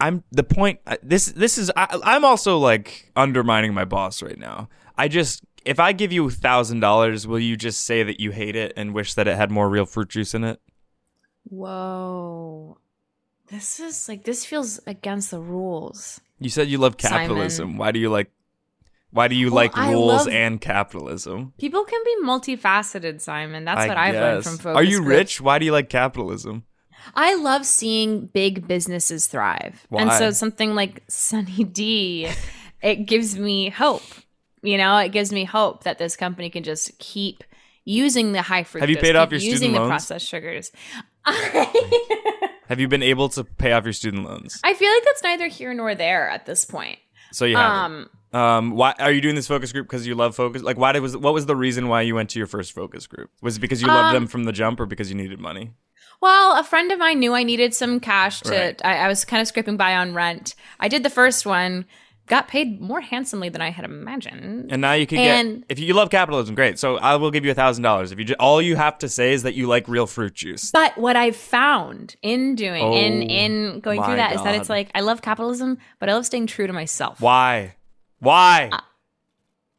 I'm 0.00 0.24
the 0.32 0.42
point. 0.42 0.80
Uh, 0.86 0.96
this 1.02 1.26
this 1.26 1.58
is 1.58 1.70
I, 1.76 2.00
I'm 2.02 2.24
also 2.24 2.58
like 2.58 3.12
undermining 3.14 3.74
my 3.74 3.84
boss 3.84 4.22
right 4.22 4.38
now. 4.38 4.68
I 4.96 5.08
just 5.08 5.44
if 5.64 5.78
I 5.78 5.92
give 5.92 6.10
you 6.10 6.30
thousand 6.30 6.80
dollars, 6.80 7.26
will 7.26 7.38
you 7.38 7.56
just 7.56 7.84
say 7.84 8.02
that 8.02 8.18
you 8.18 8.30
hate 8.30 8.56
it 8.56 8.72
and 8.76 8.94
wish 8.94 9.14
that 9.14 9.28
it 9.28 9.36
had 9.36 9.50
more 9.50 9.68
real 9.68 9.86
fruit 9.86 10.08
juice 10.08 10.34
in 10.34 10.42
it? 10.42 10.60
Whoa. 11.44 12.78
This 13.50 13.80
is 13.80 14.08
like 14.08 14.24
this 14.24 14.44
feels 14.44 14.80
against 14.86 15.30
the 15.30 15.40
rules. 15.40 16.20
You 16.38 16.50
said 16.50 16.68
you 16.68 16.78
love 16.78 16.96
Simon. 17.00 17.18
capitalism. 17.28 17.76
Why 17.76 17.90
do 17.92 17.98
you 17.98 18.08
like? 18.10 18.30
Why 19.12 19.26
do 19.26 19.34
you 19.34 19.46
Well, 19.46 19.56
like 19.56 19.76
I 19.76 19.90
rules 19.92 20.26
love- 20.26 20.28
and 20.28 20.60
capitalism? 20.60 21.52
People 21.58 21.84
can 21.84 22.00
be 22.04 22.16
multifaceted, 22.24 23.20
Simon. 23.20 23.64
That's 23.64 23.80
I 23.80 23.88
what 23.88 23.96
I've 23.96 24.14
learned 24.14 24.44
from 24.44 24.58
focus 24.58 24.76
Are 24.76 24.84
you 24.84 24.98
groups. 24.98 25.08
rich? 25.08 25.40
Why 25.40 25.58
do 25.58 25.64
you 25.64 25.72
like 25.72 25.88
capitalism? 25.90 26.64
I 27.16 27.34
love 27.34 27.66
seeing 27.66 28.26
big 28.26 28.68
businesses 28.68 29.26
thrive. 29.26 29.84
And 29.90 30.12
so 30.12 30.30
something 30.30 30.74
like 30.76 31.02
Sunny 31.08 31.64
D, 31.64 32.28
it 32.82 33.06
gives 33.06 33.36
me 33.38 33.70
hope. 33.70 34.02
You 34.62 34.76
know, 34.78 34.96
it 34.98 35.08
gives 35.10 35.32
me 35.32 35.44
hope 35.44 35.82
that 35.84 35.98
this 35.98 36.14
company 36.14 36.50
can 36.50 36.62
just 36.62 36.96
keep 36.98 37.42
using 37.84 38.30
the 38.32 38.42
high 38.42 38.62
fructose. 38.62 38.80
Have 38.80 38.90
you 38.90 38.98
paid 38.98 39.16
off 39.16 39.30
your 39.32 39.40
using 39.40 39.70
student 39.70 39.82
the 39.82 39.88
processed 39.88 40.28
sugars. 40.28 40.70
Have 42.70 42.78
you 42.80 42.88
been 42.88 43.02
able 43.02 43.28
to 43.30 43.42
pay 43.42 43.72
off 43.72 43.84
your 43.84 43.92
student 43.92 44.24
loans? 44.24 44.60
I 44.62 44.74
feel 44.74 44.90
like 44.90 45.04
that's 45.04 45.22
neither 45.24 45.48
here 45.48 45.74
nor 45.74 45.94
there 45.96 46.30
at 46.30 46.46
this 46.46 46.64
point. 46.64 47.00
So 47.32 47.44
you 47.44 47.56
haven't. 47.56 48.08
Um, 48.32 48.40
Um, 48.40 48.70
why 48.70 48.94
are 49.00 49.10
you 49.10 49.20
doing 49.20 49.34
this 49.34 49.48
focus 49.48 49.72
group? 49.72 49.88
Because 49.88 50.06
you 50.06 50.14
love 50.14 50.36
focus. 50.36 50.62
Like, 50.62 50.78
why 50.78 50.92
did 50.92 51.00
was 51.02 51.16
what 51.16 51.34
was 51.34 51.46
the 51.46 51.56
reason 51.56 51.88
why 51.88 52.02
you 52.02 52.14
went 52.14 52.30
to 52.30 52.38
your 52.38 52.46
first 52.46 52.70
focus 52.72 53.08
group? 53.08 53.28
Was 53.42 53.56
it 53.56 53.60
because 53.60 53.82
you 53.82 53.88
loved 53.88 54.08
Um, 54.08 54.14
them 54.14 54.26
from 54.28 54.44
the 54.44 54.52
jump, 54.52 54.78
or 54.78 54.86
because 54.86 55.10
you 55.10 55.16
needed 55.16 55.40
money? 55.40 55.72
Well, 56.20 56.56
a 56.56 56.62
friend 56.62 56.92
of 56.92 57.00
mine 57.00 57.18
knew 57.18 57.34
I 57.34 57.42
needed 57.42 57.74
some 57.74 57.98
cash 57.98 58.40
to. 58.42 58.52
Right. 58.52 58.80
I, 58.84 58.98
I 58.98 59.08
was 59.08 59.24
kind 59.24 59.40
of 59.42 59.48
scraping 59.48 59.76
by 59.76 59.96
on 59.96 60.14
rent. 60.14 60.54
I 60.78 60.86
did 60.86 61.02
the 61.02 61.10
first 61.10 61.44
one, 61.44 61.86
got 62.30 62.48
paid 62.48 62.80
more 62.80 63.00
handsomely 63.02 63.48
than 63.50 63.60
I 63.60 63.70
had 63.70 63.84
imagined. 63.84 64.70
And 64.72 64.80
now 64.80 64.92
you 64.94 65.06
can 65.06 65.18
And- 65.18 65.58
get 65.60 65.66
if 65.68 65.78
you 65.78 65.92
love 65.92 66.08
capitalism, 66.08 66.54
great. 66.54 66.78
So 66.78 66.96
I 66.96 67.16
will 67.16 67.30
give 67.30 67.44
you 67.44 67.50
a 67.50 67.54
thousand 67.54 67.82
dollars 67.82 68.12
if 68.12 68.18
you 68.18 68.24
ju- 68.24 68.36
all 68.40 68.62
you 68.62 68.76
have 68.76 68.96
to 68.98 69.08
say 69.08 69.32
is 69.32 69.42
that 69.42 69.54
you 69.54 69.66
like 69.66 69.86
real 69.88 70.06
fruit 70.06 70.32
juice. 70.34 70.70
But 70.70 70.96
what 70.96 71.16
I've 71.16 71.36
found 71.36 72.16
in 72.22 72.54
doing 72.54 72.92
in 72.94 73.12
Oh, 73.22 73.26
in 73.26 73.80
going 73.80 74.02
through 74.02 74.16
that 74.16 74.34
is 74.36 74.42
that 74.44 74.54
it's 74.54 74.70
like 74.70 74.88
I 74.94 75.00
love 75.00 75.20
capitalism, 75.20 75.76
but 75.98 76.08
I 76.08 76.14
love 76.14 76.24
staying 76.24 76.46
true 76.46 76.66
to 76.66 76.72
myself. 76.72 77.20
Why? 77.20 77.74
Why? 78.20 78.70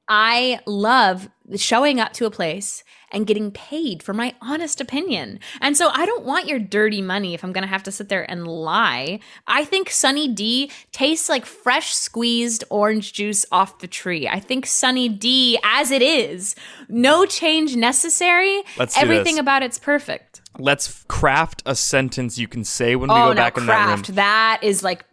I 0.07 0.59
love 0.65 1.29
showing 1.55 1.99
up 1.99 2.11
to 2.13 2.25
a 2.25 2.31
place 2.31 2.83
and 3.11 3.27
getting 3.27 3.51
paid 3.51 4.03
for 4.03 4.13
my 4.13 4.33
honest 4.41 4.81
opinion. 4.81 5.39
And 5.59 5.75
so 5.77 5.89
I 5.89 6.05
don't 6.05 6.25
want 6.25 6.47
your 6.47 6.59
dirty 6.59 7.01
money 7.01 7.33
if 7.33 7.43
I'm 7.43 7.51
going 7.51 7.63
to 7.63 7.67
have 7.67 7.83
to 7.83 7.91
sit 7.91 8.09
there 8.09 8.29
and 8.29 8.47
lie. 8.47 9.19
I 9.47 9.65
think 9.65 9.89
Sunny 9.89 10.27
D 10.27 10.71
tastes 10.91 11.29
like 11.29 11.45
fresh 11.45 11.93
squeezed 11.93 12.63
orange 12.69 13.13
juice 13.13 13.45
off 13.51 13.79
the 13.79 13.87
tree. 13.87 14.27
I 14.27 14.39
think 14.39 14.65
Sunny 14.65 15.09
D 15.09 15.59
as 15.63 15.91
it 15.91 16.01
is, 16.01 16.55
no 16.87 17.25
change 17.25 17.75
necessary. 17.75 18.63
Let's 18.77 18.97
Everything 18.97 19.39
about 19.39 19.63
it's 19.63 19.79
perfect. 19.79 20.41
Let's 20.57 21.03
craft 21.07 21.63
a 21.65 21.75
sentence 21.75 22.37
you 22.37 22.47
can 22.47 22.63
say 22.63 22.95
when 22.95 23.09
we 23.09 23.15
oh 23.15 23.27
go 23.27 23.29
no, 23.29 23.35
back 23.35 23.57
in 23.57 23.65
that 23.67 23.87
room. 23.87 23.95
craft. 23.95 24.15
That 24.15 24.59
is 24.63 24.83
like 24.83 25.05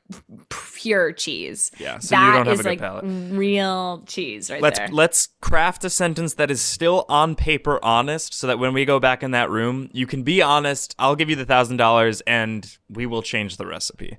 pure 0.48 1.12
cheese. 1.12 1.70
Yeah, 1.78 1.98
so 1.98 2.16
you 2.18 2.32
don't 2.32 2.46
have 2.46 2.54
is 2.54 2.60
a 2.60 2.62
good 2.62 2.68
like 2.68 2.78
palate. 2.78 3.04
real 3.06 4.04
cheese 4.06 4.50
right 4.50 4.62
let's 4.62 4.78
there. 4.78 4.88
let's 4.88 5.28
craft 5.40 5.84
a 5.84 5.90
sentence 5.90 6.34
that 6.34 6.50
is 6.50 6.60
still 6.62 7.04
on 7.08 7.34
paper 7.34 7.78
honest 7.84 8.32
so 8.32 8.46
that 8.46 8.58
when 8.58 8.72
we 8.72 8.84
go 8.84 8.98
back 9.00 9.22
in 9.22 9.32
that 9.32 9.50
room 9.50 9.90
you 9.92 10.06
can 10.06 10.22
be 10.22 10.40
honest 10.40 10.94
i'll 10.98 11.16
give 11.16 11.28
you 11.28 11.36
the 11.36 11.44
thousand 11.44 11.76
dollars 11.78 12.20
and 12.22 12.78
we 12.88 13.04
will 13.06 13.22
change 13.22 13.56
the 13.56 13.66
recipe 13.66 14.16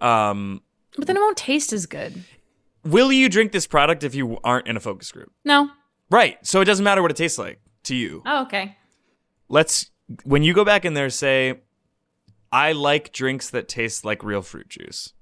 um, 0.00 0.62
but 0.96 1.06
then 1.06 1.16
it 1.16 1.20
won't 1.20 1.36
taste 1.36 1.72
as 1.72 1.86
good. 1.86 2.22
will 2.84 3.12
you 3.12 3.28
drink 3.28 3.52
this 3.52 3.66
product 3.66 4.04
if 4.04 4.14
you 4.14 4.38
aren't 4.44 4.66
in 4.68 4.76
a 4.76 4.80
focus 4.80 5.10
group 5.12 5.32
No. 5.44 5.70
right 6.10 6.38
so 6.46 6.60
it 6.60 6.64
doesn't 6.66 6.84
matter 6.84 7.02
what 7.02 7.10
it 7.10 7.16
tastes 7.16 7.38
like 7.38 7.60
to 7.84 7.94
you 7.96 8.22
Oh, 8.24 8.42
okay. 8.42 8.76
let's 9.48 9.90
when 10.24 10.42
you 10.44 10.54
go 10.54 10.64
back 10.64 10.84
in 10.84 10.94
there 10.94 11.10
say 11.10 11.60
i 12.52 12.72
like 12.72 13.12
drinks 13.12 13.50
that 13.50 13.68
taste 13.68 14.04
like 14.04 14.22
real 14.22 14.40
fruit 14.42 14.68
juice 14.68 15.12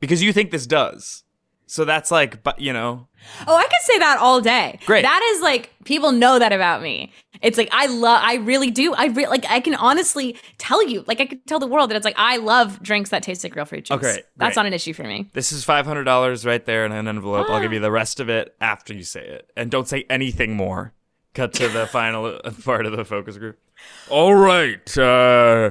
because 0.00 0.22
you 0.22 0.32
think 0.32 0.50
this 0.50 0.66
does 0.66 1.22
so 1.66 1.84
that's 1.84 2.10
like 2.10 2.42
but 2.42 2.60
you 2.60 2.72
know 2.72 3.06
Oh, 3.46 3.56
I 3.56 3.64
could 3.64 3.82
say 3.82 3.98
that 3.98 4.18
all 4.18 4.40
day. 4.40 4.78
Great. 4.86 5.02
That 5.02 5.22
is 5.34 5.42
like 5.42 5.70
people 5.84 6.12
know 6.12 6.38
that 6.38 6.52
about 6.52 6.82
me. 6.82 7.12
It's 7.42 7.58
like 7.58 7.68
I 7.72 7.86
love. 7.86 8.20
I 8.24 8.36
really 8.36 8.70
do. 8.70 8.94
I 8.94 9.06
re- 9.06 9.28
like. 9.28 9.44
I 9.48 9.60
can 9.60 9.74
honestly 9.74 10.36
tell 10.58 10.86
you. 10.86 11.04
Like 11.06 11.20
I 11.20 11.26
could 11.26 11.46
tell 11.46 11.58
the 11.58 11.66
world 11.66 11.90
that 11.90 11.96
it's 11.96 12.04
like 12.04 12.18
I 12.18 12.36
love 12.38 12.82
drinks 12.82 13.10
that 13.10 13.22
taste 13.22 13.44
like 13.44 13.54
real 13.54 13.64
fruit 13.64 13.84
juice. 13.84 13.96
Okay, 13.96 14.22
That's 14.36 14.56
not 14.56 14.66
an 14.66 14.72
issue 14.72 14.92
for 14.92 15.04
me. 15.04 15.30
This 15.32 15.52
is 15.52 15.64
five 15.64 15.86
hundred 15.86 16.04
dollars 16.04 16.44
right 16.44 16.64
there 16.64 16.84
in 16.84 16.92
an 16.92 17.08
envelope. 17.08 17.48
I'll 17.50 17.60
give 17.60 17.72
you 17.72 17.80
the 17.80 17.90
rest 17.90 18.20
of 18.20 18.28
it 18.28 18.54
after 18.60 18.94
you 18.94 19.02
say 19.02 19.26
it, 19.26 19.50
and 19.56 19.70
don't 19.70 19.88
say 19.88 20.04
anything 20.10 20.56
more. 20.56 20.92
Cut 21.34 21.52
to 21.54 21.68
the 21.68 21.86
final 21.92 22.38
part 22.64 22.86
of 22.86 22.92
the 22.96 23.04
focus 23.04 23.38
group. 23.38 23.58
All 24.08 24.34
right, 24.34 24.98
uh, 24.98 25.70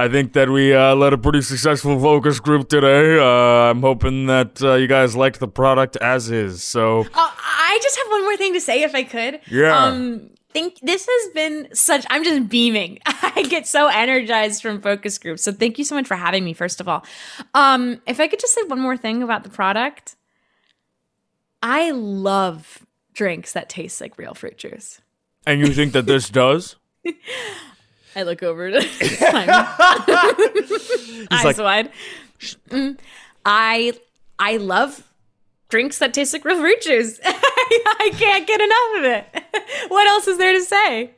I 0.00 0.08
think 0.08 0.32
that 0.32 0.48
we 0.48 0.72
uh, 0.72 0.94
led 0.94 1.12
a 1.12 1.18
pretty 1.18 1.42
successful 1.42 2.00
focus 2.00 2.40
group 2.40 2.70
today. 2.70 3.18
Uh, 3.18 3.70
I'm 3.70 3.82
hoping 3.82 4.26
that 4.26 4.62
uh, 4.62 4.74
you 4.76 4.86
guys 4.86 5.14
liked 5.14 5.40
the 5.40 5.48
product 5.48 5.96
as 5.96 6.30
is. 6.30 6.62
So 6.62 7.04
Oh, 7.14 7.34
I 7.38 7.78
just 7.82 7.96
have 7.98 8.06
one 8.10 8.22
more 8.22 8.36
thing 8.38 8.54
to 8.54 8.60
say, 8.62 8.82
if 8.82 8.94
I 8.94 9.02
could. 9.02 9.40
Yeah. 9.50 9.76
Um, 9.76 10.30
think 10.52 10.78
this 10.80 11.06
has 11.06 11.34
been 11.34 11.68
such. 11.74 12.06
I'm 12.08 12.24
just 12.24 12.48
beaming. 12.48 12.98
I 13.06 13.44
get 13.48 13.66
so 13.66 13.88
energized 13.88 14.62
from 14.62 14.80
focus 14.80 15.18
groups. 15.18 15.42
So 15.42 15.52
thank 15.52 15.78
you 15.78 15.84
so 15.84 15.94
much 15.94 16.06
for 16.06 16.16
having 16.16 16.44
me. 16.46 16.54
First 16.54 16.80
of 16.80 16.88
all, 16.88 17.04
um, 17.52 18.00
if 18.06 18.20
I 18.20 18.26
could 18.26 18.40
just 18.40 18.54
say 18.54 18.62
one 18.62 18.80
more 18.80 18.96
thing 18.96 19.22
about 19.22 19.44
the 19.44 19.50
product, 19.50 20.16
I 21.62 21.90
love 21.90 22.86
drinks 23.12 23.52
that 23.52 23.68
taste 23.68 24.00
like 24.00 24.16
real 24.16 24.32
fruit 24.32 24.56
juice. 24.56 25.00
and 25.46 25.60
you 25.60 25.74
think 25.74 25.92
that 25.92 26.06
this 26.06 26.30
does? 26.42 26.76
I 28.16 28.22
look 28.22 28.42
over 28.42 28.70
to 28.70 28.82
Simon. 29.16 29.48
eyes 31.30 31.44
like- 31.44 31.58
wide. 31.58 31.90
Mm. 32.70 32.98
I 33.44 33.92
I 34.38 34.56
love 34.56 35.06
drinks 35.68 35.98
that 35.98 36.12
taste 36.14 36.32
like 36.32 36.44
real 36.44 36.58
fruit 36.58 36.80
juice. 36.82 37.20
I 37.24 38.10
can't 38.14 38.46
get 38.46 38.60
enough 38.60 38.98
of 38.98 39.04
it. 39.04 39.88
what 39.90 40.06
else 40.08 40.26
is 40.26 40.38
there 40.38 40.52
to 40.52 40.64
say? 40.64 41.10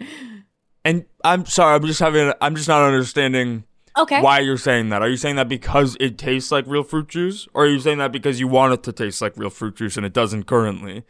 And 0.84 1.04
I'm 1.24 1.46
sorry, 1.46 1.76
I'm 1.76 1.86
just 1.86 2.00
having, 2.00 2.32
I'm 2.40 2.56
just 2.56 2.68
not 2.68 2.82
understanding. 2.82 3.64
Okay. 3.96 4.20
Why 4.20 4.40
you're 4.40 4.56
saying 4.56 4.88
that? 4.88 5.00
Are 5.02 5.08
you 5.08 5.16
saying 5.16 5.36
that 5.36 5.48
because 5.48 5.96
it 6.00 6.18
tastes 6.18 6.50
like 6.50 6.66
real 6.66 6.82
fruit 6.82 7.08
juice, 7.08 7.46
or 7.54 7.64
are 7.64 7.68
you 7.68 7.78
saying 7.78 7.98
that 7.98 8.10
because 8.10 8.40
you 8.40 8.48
want 8.48 8.72
it 8.72 8.82
to 8.84 8.92
taste 8.92 9.20
like 9.22 9.34
real 9.36 9.50
fruit 9.50 9.76
juice 9.76 9.96
and 9.96 10.04
it 10.06 10.12
doesn't 10.12 10.44
currently? 10.44 11.04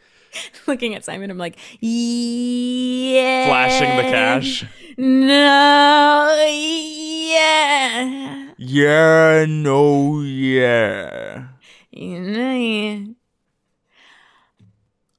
Looking 0.67 0.93
at 0.95 1.05
Simon, 1.05 1.31
I'm 1.31 1.37
like, 1.37 1.57
yeah. 1.79 3.47
Flashing 3.47 3.97
the 3.97 4.03
cash. 4.11 4.65
No, 4.97 6.45
yeah. 6.49 8.49
Yeah, 8.57 9.45
no, 9.47 10.21
yeah. 10.21 11.47
Yeah. 11.91 12.99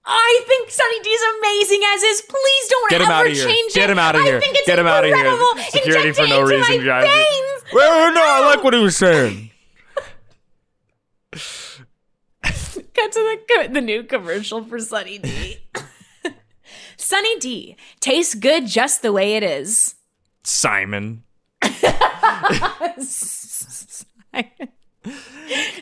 I 0.06 0.44
think 0.46 0.70
Sunny 0.70 1.00
D 1.00 1.08
is 1.08 1.22
amazing 1.38 1.80
as 1.94 2.02
is. 2.02 2.20
Please 2.22 2.68
don't 2.68 2.90
Get 2.90 3.00
him 3.00 3.06
ever 3.06 3.12
out 3.14 3.26
of 3.26 3.32
here. 3.32 3.46
change 3.48 3.72
Get 3.74 3.88
it. 3.88 3.92
him 3.92 3.98
out 3.98 4.14
of 4.14 4.20
I 4.20 4.24
here. 4.24 4.40
think 4.40 4.56
it's 4.56 4.66
Get 4.66 4.78
him 4.78 4.86
out 4.86 5.04
of 5.04 5.14
here. 5.14 5.38
Security 5.70 6.12
for 6.12 6.26
no 6.28 6.42
reason, 6.42 6.84
guys. 6.84 7.08
Well, 7.72 8.12
no, 8.14 8.22
I 8.24 8.40
like 8.46 8.62
what 8.62 8.74
he 8.74 8.80
was 8.80 8.96
saying. 8.96 9.50
Cut 12.94 13.10
to 13.12 13.38
the 13.52 13.68
the 13.72 13.80
new 13.80 14.04
commercial 14.04 14.62
for 14.64 14.78
Sunny 14.78 15.18
D. 15.18 15.28
Sunny 17.14 17.38
D 17.38 17.76
tastes 18.00 18.34
good 18.34 18.66
just 18.66 19.02
the 19.02 19.12
way 19.12 19.36
it 19.36 19.44
is. 19.44 19.94
Simon. 20.42 21.22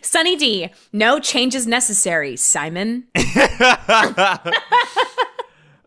Sunny 0.03 0.37
D, 0.37 0.69
no 0.93 1.19
changes 1.19 1.67
necessary. 1.67 2.37
Simon. 2.37 3.05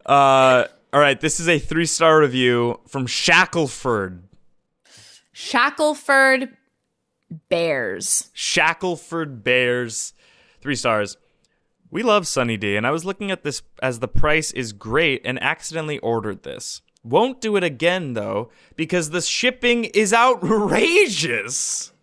Uh, 0.07 0.67
all 0.93 0.99
right, 0.99 1.19
this 1.19 1.39
is 1.39 1.49
a 1.49 1.57
three 1.57 1.87
star 1.87 2.19
review 2.19 2.79
from 2.87 3.07
Shackleford. 3.07 4.21
Shackleford 5.33 6.49
Bears. 7.49 8.29
Shackleford 8.35 9.43
Bears, 9.43 10.13
three 10.61 10.75
stars. 10.75 11.17
We 11.95 12.03
love 12.03 12.27
Sunny 12.27 12.57
D, 12.57 12.75
and 12.75 12.85
I 12.85 12.91
was 12.91 13.05
looking 13.05 13.31
at 13.31 13.43
this 13.43 13.61
as 13.81 13.99
the 13.99 14.09
price 14.09 14.51
is 14.51 14.73
great 14.73 15.21
and 15.23 15.41
accidentally 15.41 15.97
ordered 15.99 16.43
this. 16.43 16.81
Won't 17.05 17.39
do 17.39 17.55
it 17.55 17.63
again 17.63 18.15
though, 18.15 18.51
because 18.75 19.11
the 19.11 19.21
shipping 19.21 19.85
is 19.85 20.11
outrageous. 20.13 21.93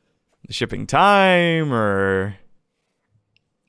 The 0.47 0.55
shipping 0.55 0.87
time, 0.87 1.75
or 1.75 2.37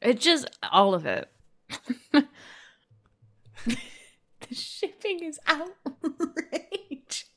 It 0.01 0.21
just 0.21 0.49
all 0.71 0.93
of 0.93 1.05
it. 1.05 1.29
the 2.13 2.25
shipping 4.49 5.25
is 5.25 5.41
outrageous. 5.49 7.27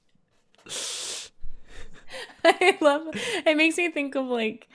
I 2.45 2.79
love 2.81 3.09
it. 3.13 3.57
Makes 3.57 3.79
me 3.79 3.91
think 3.91 4.15
of 4.15 4.27
like 4.27 4.69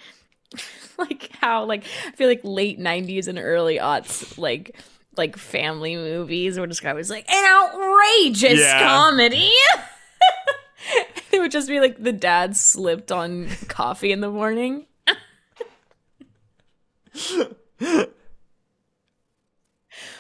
like 0.98 1.30
how 1.40 1.66
like 1.66 1.84
I 2.08 2.12
feel 2.12 2.28
like 2.28 2.42
late 2.44 2.78
nineties 2.80 3.28
and 3.28 3.40
early 3.40 3.78
aughts 3.78 4.38
like 4.38 4.76
like 5.18 5.38
family 5.38 5.96
movies 5.96 6.58
were 6.60 6.68
guy 6.80 6.94
was 6.94 7.10
like 7.10 7.30
an 7.30 7.46
outrageous 7.46 8.60
Yeah. 8.60 8.80
comedy. 8.88 9.52
it 11.32 11.40
would 11.40 11.52
just 11.52 11.68
be 11.70 11.80
like 11.80 12.02
the 12.02 12.12
dad 12.14 12.56
slipped 12.56 13.12
on 13.12 13.48
coffee 13.68 14.12
in 14.12 14.22
the 14.22 14.30
morning. 14.32 14.86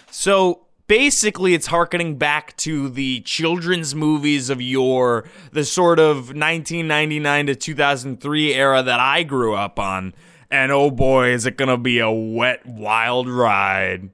So 0.10 0.65
basically, 0.91 1.54
it's 1.54 1.67
harkening 1.67 2.17
back 2.17 2.54
to 2.58 2.89
the 2.89 3.21
children's 3.21 3.95
movies 3.95 4.49
of 4.49 4.62
yore, 4.62 5.23
the 5.54 5.63
sort 5.63 5.99
of 5.99 6.36
1999 6.36 7.47
to 7.47 7.56
2003 7.56 8.54
era 8.54 8.84
that 8.84 8.99
I 8.99 9.23
grew 9.23 9.56
up 9.56 9.80
on. 9.80 10.13
And 10.49 10.69
oh 10.69 10.91
boy, 10.91 11.30
is 11.30 11.45
it 11.45 11.56
gonna 11.56 11.77
be 11.77 11.99
a 11.99 12.12
wet, 12.12 12.65
wild 12.65 13.30
ride. 13.30 14.10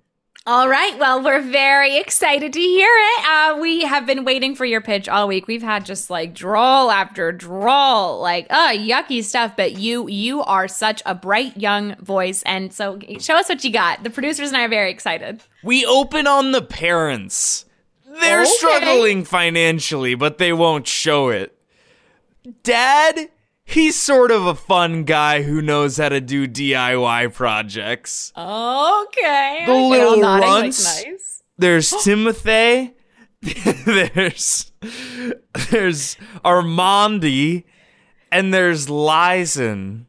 All 0.49 0.69
right. 0.69 0.97
Well, 0.97 1.21
we're 1.21 1.41
very 1.41 1.97
excited 1.97 2.53
to 2.53 2.59
hear 2.59 2.87
it. 2.89 3.25
Uh, 3.29 3.57
we 3.59 3.81
have 3.81 4.05
been 4.05 4.23
waiting 4.23 4.55
for 4.55 4.63
your 4.63 4.79
pitch 4.79 5.09
all 5.09 5.27
week. 5.27 5.45
We've 5.45 5.61
had 5.61 5.85
just 5.85 6.09
like 6.09 6.33
drawl 6.33 6.89
after 6.89 7.33
drawl, 7.33 8.21
like 8.21 8.47
uh 8.49 8.69
yucky 8.69 9.21
stuff. 9.25 9.57
But 9.57 9.73
you, 9.73 10.07
you 10.07 10.41
are 10.43 10.69
such 10.69 11.03
a 11.05 11.13
bright 11.13 11.57
young 11.57 11.95
voice, 11.97 12.43
and 12.43 12.71
so 12.71 12.97
show 13.19 13.35
us 13.35 13.49
what 13.49 13.61
you 13.65 13.71
got. 13.73 14.03
The 14.03 14.09
producers 14.09 14.47
and 14.47 14.55
I 14.55 14.63
are 14.63 14.69
very 14.69 14.89
excited. 14.89 15.43
We 15.63 15.85
open 15.85 16.27
on 16.27 16.53
the 16.53 16.61
parents. 16.61 17.65
They're 18.21 18.43
Okay. 18.43 18.49
struggling 18.51 19.25
financially, 19.25 20.15
but 20.15 20.37
they 20.37 20.53
won't 20.53 20.87
show 20.87 21.27
it. 21.27 21.57
Dad, 22.63 23.27
he's 23.67 23.95
sort 23.95 24.31
of 24.31 24.47
a 24.47 24.55
fun 24.55 25.03
guy 25.03 25.43
who 25.43 25.61
knows 25.61 25.97
how 25.97 26.09
to 26.09 26.21
do 26.21 26.47
DIY 26.47 27.33
projects. 27.33 28.31
Okay. 28.35 29.63
The 29.65 29.71
okay, 29.71 29.89
little 29.89 30.17
nodding, 30.17 30.41
like, 30.41 30.61
runts. 30.61 31.05
nice. 31.05 31.43
There's 31.57 31.93
Timothy. 32.03 32.93
there's 33.85 34.71
there's 35.69 36.17
Armandi, 36.43 37.65
and 38.31 38.53
there's 38.53 38.87
Lizen. 38.87 40.05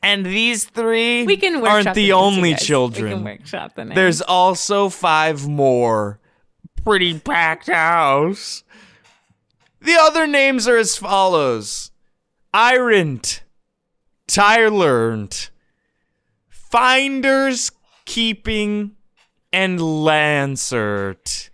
And 0.00 0.24
these 0.24 0.64
three 0.64 1.24
We 1.24 1.36
can 1.36 1.66
aren't 1.66 1.94
the 1.94 2.02
you 2.02 2.12
only 2.12 2.54
children. 2.54 3.04
We 3.04 3.14
can 3.14 3.24
workshop 3.24 3.74
the. 3.74 3.86
There's 3.86 4.20
also 4.20 4.90
five 4.90 5.48
more. 5.48 6.20
Pretty 6.84 7.18
packed 7.18 7.68
house. 7.68 8.62
The 9.80 9.96
other 9.98 10.26
names 10.26 10.68
are 10.68 10.76
as 10.76 10.96
follows 10.96 11.90
Iront, 12.54 13.40
Tylernt, 14.28 15.50
Finders 16.48 17.72
Keeping, 18.04 18.92
and 19.52 19.80
Lancert. 19.80 21.50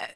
Uh, 0.00 0.06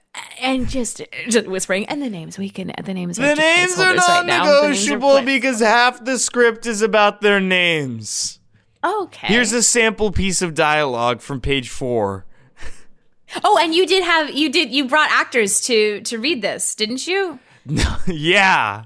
and 0.40 0.68
just 0.68 1.02
just 1.28 1.46
whispering 1.46 1.84
and 1.86 2.00
the 2.00 2.08
names 2.08 2.38
we 2.38 2.48
can 2.48 2.72
the 2.82 2.94
names 2.94 3.18
The 3.18 3.32
are 3.32 3.34
just 3.34 3.40
names 3.40 3.78
are 3.78 3.92
placeholders 3.92 3.96
not 3.96 4.08
right 4.08 4.26
now. 4.26 4.44
The 4.44 4.50
names 4.50 4.58
are 4.62 4.68
negotiable 4.68 5.10
pla- 5.10 5.22
because 5.24 5.60
half 5.60 6.04
the 6.04 6.18
script 6.18 6.66
is 6.66 6.80
about 6.80 7.20
their 7.20 7.40
names. 7.40 8.40
okay. 8.82 9.26
Here's 9.26 9.52
a 9.52 9.62
sample 9.62 10.10
piece 10.10 10.40
of 10.40 10.54
dialogue 10.54 11.20
from 11.20 11.42
page 11.42 11.68
four. 11.68 12.24
oh, 13.44 13.58
and 13.62 13.74
you 13.74 13.86
did 13.86 14.04
have 14.04 14.30
you 14.30 14.50
did 14.50 14.70
you 14.70 14.86
brought 14.88 15.10
actors 15.10 15.60
to 15.62 16.00
to 16.02 16.18
read 16.18 16.40
this, 16.40 16.74
didn't 16.74 17.06
you? 17.06 17.38
yeah. 18.06 18.84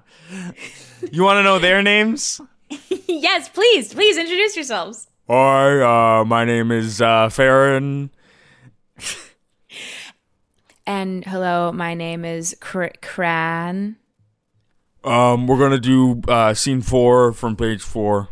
You 1.10 1.22
want 1.22 1.38
to 1.38 1.42
know 1.42 1.58
their 1.58 1.82
names? 1.82 2.40
yes, 3.06 3.48
please, 3.48 3.92
please 3.92 4.16
introduce 4.16 4.56
yourselves. 4.56 5.08
Hi, 5.28 6.20
uh, 6.20 6.24
my 6.24 6.44
name 6.44 6.70
is 6.70 7.00
uh, 7.00 7.28
Farron. 7.28 8.10
And 10.86 11.24
hello, 11.24 11.72
my 11.72 11.94
name 11.94 12.24
is 12.24 12.54
Cr- 12.60 12.88
Cran. 13.00 13.96
Um, 15.02 15.46
we're 15.46 15.58
gonna 15.58 15.78
do 15.78 16.20
uh, 16.28 16.52
scene 16.54 16.82
four 16.82 17.32
from 17.32 17.56
page 17.56 17.82
four. 17.82 18.28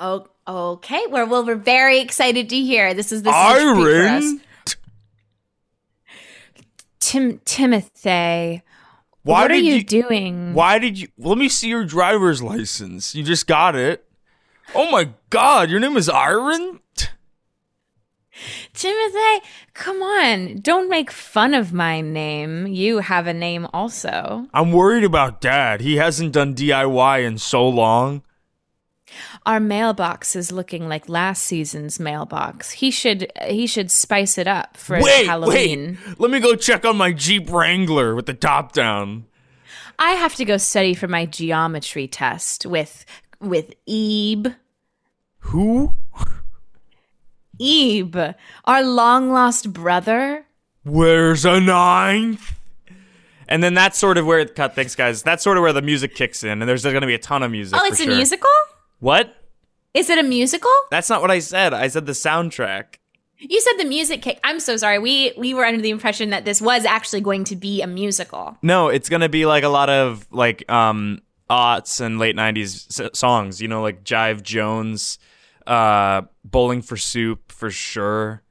Oh, 0.00 0.26
okay. 0.46 1.04
Well, 1.08 1.28
well, 1.28 1.44
we're 1.44 1.54
very 1.56 2.00
excited 2.00 2.48
to 2.50 2.56
hear. 2.56 2.94
This 2.94 3.12
is 3.12 3.22
this 3.22 3.34
is 3.34 3.40
a 3.40 3.54
treat 3.54 3.74
for 3.74 4.06
us. 4.06 4.24
Iron. 4.24 4.40
Tim 7.00 7.40
Timothy. 7.44 8.62
Why 9.28 9.42
what 9.42 9.50
are 9.50 9.56
you, 9.56 9.74
you- 9.74 9.84
doing? 9.84 10.54
Why 10.54 10.78
did 10.78 10.98
you? 10.98 11.08
Let 11.18 11.36
me 11.36 11.50
see 11.50 11.68
your 11.68 11.84
driver's 11.84 12.42
license. 12.42 13.14
You 13.14 13.22
just 13.22 13.46
got 13.46 13.76
it. 13.76 14.06
Oh 14.74 14.90
my 14.90 15.10
God, 15.28 15.68
your 15.68 15.80
name 15.80 15.98
is 15.98 16.08
Iron. 16.08 16.80
Timothy, 18.72 19.46
come 19.74 20.00
on. 20.00 20.60
Don't 20.60 20.88
make 20.88 21.10
fun 21.10 21.52
of 21.52 21.72
my 21.72 22.00
name. 22.00 22.66
You 22.68 23.00
have 23.00 23.26
a 23.26 23.34
name 23.34 23.66
also. 23.74 24.46
I'm 24.54 24.72
worried 24.72 25.04
about 25.04 25.40
Dad. 25.42 25.80
He 25.82 25.96
hasn't 25.96 26.32
done 26.32 26.54
DIY 26.54 27.26
in 27.26 27.36
so 27.38 27.68
long. 27.68 28.22
Our 29.46 29.60
mailbox 29.60 30.36
is 30.36 30.52
looking 30.52 30.88
like 30.88 31.08
last 31.08 31.42
season's 31.44 31.98
mailbox. 31.98 32.70
He 32.72 32.90
should 32.90 33.32
he 33.46 33.66
should 33.66 33.90
spice 33.90 34.38
it 34.38 34.46
up 34.46 34.76
for 34.76 35.00
wait, 35.00 35.26
Halloween. 35.26 35.98
wait. 36.06 36.20
Let 36.20 36.30
me 36.30 36.40
go 36.40 36.54
check 36.54 36.84
on 36.84 36.96
my 36.96 37.12
Jeep 37.12 37.50
Wrangler 37.50 38.14
with 38.14 38.26
the 38.26 38.34
top 38.34 38.72
down. 38.72 39.26
I 39.98 40.12
have 40.12 40.34
to 40.36 40.44
go 40.44 40.56
study 40.56 40.94
for 40.94 41.08
my 41.08 41.26
geometry 41.26 42.06
test 42.06 42.66
with 42.66 43.04
with 43.40 43.72
Ebe. 43.86 44.48
Who? 45.40 45.94
Ebe, 47.58 48.34
our 48.64 48.82
long 48.82 49.32
lost 49.32 49.72
brother. 49.72 50.46
Where's 50.84 51.44
a 51.44 51.60
ninth? 51.60 52.54
And 53.48 53.62
then 53.62 53.74
that's 53.74 53.98
sort 53.98 54.18
of 54.18 54.26
where 54.26 54.38
it 54.38 54.54
cut. 54.54 54.74
Thanks, 54.74 54.94
guys. 54.94 55.22
That's 55.22 55.42
sort 55.42 55.56
of 55.56 55.62
where 55.62 55.72
the 55.72 55.82
music 55.82 56.14
kicks 56.14 56.44
in, 56.44 56.60
and 56.60 56.68
there's 56.68 56.82
going 56.82 57.00
to 57.00 57.06
be 57.06 57.14
a 57.14 57.18
ton 57.18 57.42
of 57.42 57.50
music. 57.50 57.78
Oh, 57.80 57.84
it's 57.86 57.98
a 58.00 58.04
sure. 58.04 58.14
musical? 58.14 58.50
What? 59.00 59.34
Is 59.94 60.10
it 60.10 60.18
a 60.18 60.22
musical? 60.22 60.70
That's 60.90 61.08
not 61.08 61.20
what 61.20 61.30
I 61.30 61.38
said. 61.38 61.72
I 61.74 61.88
said 61.88 62.06
the 62.06 62.12
soundtrack. 62.12 62.96
You 63.38 63.60
said 63.60 63.74
the 63.78 63.84
music 63.84 64.22
kick. 64.22 64.40
I'm 64.42 64.58
so 64.60 64.76
sorry. 64.76 64.98
We 64.98 65.32
we 65.36 65.54
were 65.54 65.64
under 65.64 65.80
the 65.80 65.90
impression 65.90 66.30
that 66.30 66.44
this 66.44 66.60
was 66.60 66.84
actually 66.84 67.20
going 67.20 67.44
to 67.44 67.56
be 67.56 67.82
a 67.82 67.86
musical. 67.86 68.56
No, 68.62 68.88
it's 68.88 69.08
going 69.08 69.20
to 69.20 69.28
be 69.28 69.46
like 69.46 69.62
a 69.64 69.68
lot 69.68 69.88
of 69.88 70.26
like 70.32 70.68
um 70.70 71.22
aughts 71.48 72.00
and 72.00 72.18
late 72.18 72.34
'90s 72.36 73.00
s- 73.00 73.10
songs. 73.18 73.62
You 73.62 73.68
know, 73.68 73.80
like 73.80 74.02
Jive 74.02 74.42
Jones, 74.42 75.18
uh, 75.66 76.22
Bowling 76.44 76.82
for 76.82 76.96
Soup 76.96 77.52
for 77.52 77.70
sure. 77.70 78.42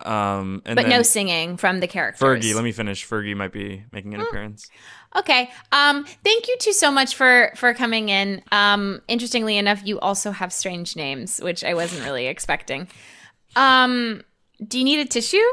Um, 0.00 0.62
and 0.64 0.76
but 0.76 0.88
no 0.88 1.02
singing 1.02 1.56
from 1.56 1.80
the 1.80 1.88
characters. 1.88 2.20
Fergie. 2.20 2.54
Let 2.54 2.62
me 2.62 2.70
finish. 2.72 3.06
Fergie 3.08 3.34
might 3.34 3.52
be 3.52 3.84
making 3.92 4.14
an 4.14 4.20
appearance. 4.20 4.68
Okay. 5.16 5.50
Um, 5.72 6.04
thank 6.24 6.46
you 6.46 6.56
two 6.58 6.72
so 6.72 6.90
much 6.90 7.14
for 7.14 7.52
for 7.56 7.72
coming 7.74 8.08
in. 8.08 8.42
Um, 8.52 9.00
interestingly 9.08 9.56
enough, 9.56 9.80
you 9.84 9.98
also 10.00 10.30
have 10.30 10.52
strange 10.52 10.94
names, 10.96 11.40
which 11.40 11.64
I 11.64 11.74
wasn't 11.74 12.04
really 12.04 12.26
expecting. 12.26 12.88
Um, 13.54 14.22
do 14.66 14.78
you 14.78 14.84
need 14.84 15.00
a 15.00 15.08
tissue? 15.08 15.44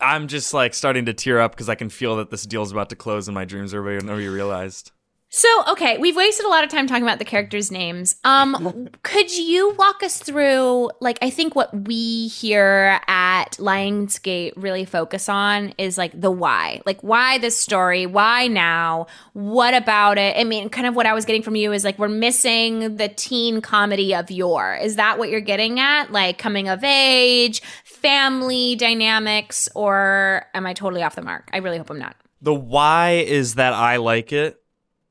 I'm 0.00 0.28
just 0.28 0.54
like 0.54 0.74
starting 0.74 1.04
to 1.06 1.12
tear 1.12 1.40
up 1.40 1.52
because 1.52 1.68
I 1.68 1.74
can 1.74 1.90
feel 1.90 2.16
that 2.16 2.30
this 2.30 2.44
deal's 2.46 2.72
about 2.72 2.88
to 2.90 2.96
close 2.96 3.28
and 3.28 3.34
my 3.34 3.44
dreams 3.44 3.74
are 3.74 3.82
to 4.16 4.16
be 4.16 4.28
realized. 4.28 4.92
So, 5.32 5.48
okay, 5.68 5.96
we've 5.96 6.16
wasted 6.16 6.44
a 6.44 6.48
lot 6.48 6.64
of 6.64 6.70
time 6.70 6.88
talking 6.88 7.04
about 7.04 7.20
the 7.20 7.24
characters' 7.24 7.70
names. 7.70 8.16
Um, 8.24 8.88
could 9.04 9.32
you 9.32 9.76
walk 9.78 10.02
us 10.02 10.18
through, 10.18 10.90
like, 11.00 11.20
I 11.22 11.30
think 11.30 11.54
what 11.54 11.86
we 11.86 12.26
here 12.26 13.00
at 13.06 13.52
Lionsgate 13.52 14.54
really 14.56 14.84
focus 14.84 15.28
on 15.28 15.72
is 15.78 15.96
like 15.96 16.20
the 16.20 16.32
why. 16.32 16.82
Like, 16.84 17.00
why 17.02 17.38
this 17.38 17.56
story? 17.56 18.06
Why 18.06 18.48
now? 18.48 19.06
What 19.32 19.72
about 19.72 20.18
it? 20.18 20.36
I 20.36 20.42
mean, 20.42 20.68
kind 20.68 20.88
of 20.88 20.96
what 20.96 21.06
I 21.06 21.14
was 21.14 21.24
getting 21.24 21.42
from 21.42 21.54
you 21.54 21.72
is 21.72 21.84
like, 21.84 21.96
we're 21.96 22.08
missing 22.08 22.96
the 22.96 23.06
teen 23.06 23.60
comedy 23.60 24.12
of 24.12 24.32
yore. 24.32 24.74
Is 24.82 24.96
that 24.96 25.16
what 25.16 25.30
you're 25.30 25.40
getting 25.40 25.78
at? 25.78 26.10
Like, 26.10 26.38
coming 26.38 26.68
of 26.68 26.82
age, 26.82 27.62
family 27.84 28.74
dynamics, 28.74 29.68
or 29.76 30.46
am 30.54 30.66
I 30.66 30.74
totally 30.74 31.04
off 31.04 31.14
the 31.14 31.22
mark? 31.22 31.48
I 31.52 31.58
really 31.58 31.78
hope 31.78 31.88
I'm 31.88 32.00
not. 32.00 32.16
The 32.42 32.54
why 32.54 33.22
is 33.26 33.54
that 33.54 33.74
I 33.74 33.98
like 33.98 34.32
it. 34.32 34.59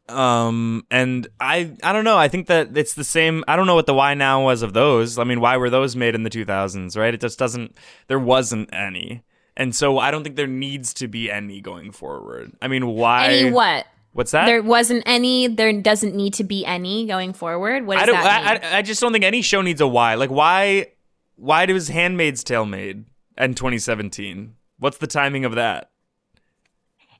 Um 0.10 0.86
and 0.92 1.28
I 1.40 1.72
I 1.84 1.94
don't 1.94 2.04
know. 2.04 2.18
I 2.18 2.28
think 2.28 2.48
that 2.48 2.76
it's 2.78 2.94
the 2.94 3.04
same. 3.04 3.44
I 3.48 3.56
don't 3.56 3.68
know 3.68 3.76
what 3.76 3.86
the 3.86 3.94
why 3.94 4.14
now 4.14 4.44
was 4.44 4.62
of 4.62 4.74
those. 4.74 5.18
I 5.18 5.24
mean, 5.24 5.40
why 5.40 5.58
were 5.58 5.70
those 5.70 5.96
made 5.96 6.16
in 6.16 6.24
the 6.24 6.30
2000s, 6.30 6.98
right? 6.98 7.14
It 7.14 7.22
just 7.22 7.40
doesn't 7.40 7.78
there 8.08 8.20
wasn't 8.20 8.74
any. 8.74 9.24
And 9.56 9.76
so 9.76 10.00
I 10.00 10.10
don't 10.10 10.24
think 10.24 10.38
there 10.38 10.48
needs 10.48 10.94
to 10.96 11.08
be 11.08 11.30
any 11.30 11.60
going 11.60 11.92
forward. 11.92 12.54
I 12.62 12.70
mean, 12.70 12.88
why 12.88 13.28
Any 13.28 13.52
what? 13.52 13.86
What's 14.14 14.32
that? 14.32 14.46
There 14.46 14.64
wasn't 14.64 15.04
any. 15.06 15.48
There 15.48 15.72
doesn't 15.82 16.16
need 16.16 16.34
to 16.36 16.44
be 16.44 16.66
any 16.66 17.06
going 17.06 17.34
forward. 17.34 17.86
What 17.86 17.96
does 17.96 18.04
I 18.04 18.06
don't. 18.06 18.24
that 18.24 18.62
mean? 18.62 18.72
I, 18.72 18.76
I, 18.76 18.78
I 18.80 18.82
just 18.82 19.00
don't 19.02 19.12
think 19.12 19.24
any 19.24 19.42
show 19.42 19.62
needs 19.62 19.82
a 19.82 19.88
why. 19.88 20.16
Like 20.16 20.32
why? 20.32 20.88
Why 21.36 21.66
was 21.66 21.90
*Handmaid's 21.90 22.44
Tale* 22.44 22.66
made 22.66 23.06
in 23.38 23.54
2017? 23.54 24.56
What's 24.78 24.98
the 24.98 25.08
timing 25.08 25.46
of 25.46 25.56
that? 25.56 25.92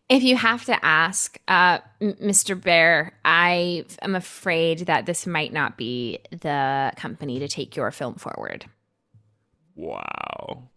If 0.10 0.24
you 0.24 0.36
have 0.36 0.66
to 0.66 0.86
ask, 0.86 1.40
uh, 1.48 1.80
Mr. 2.02 2.60
Bear, 2.60 3.14
I 3.24 3.86
am 4.02 4.16
afraid 4.16 4.88
that 4.88 5.06
this 5.06 5.28
might 5.28 5.54
not 5.54 5.78
be 5.78 6.20
the 6.32 6.92
company 6.96 7.40
to 7.40 7.48
take 7.48 7.76
your 7.76 7.92
film 7.92 8.16
forward. 8.16 8.66
Wow. 9.76 10.70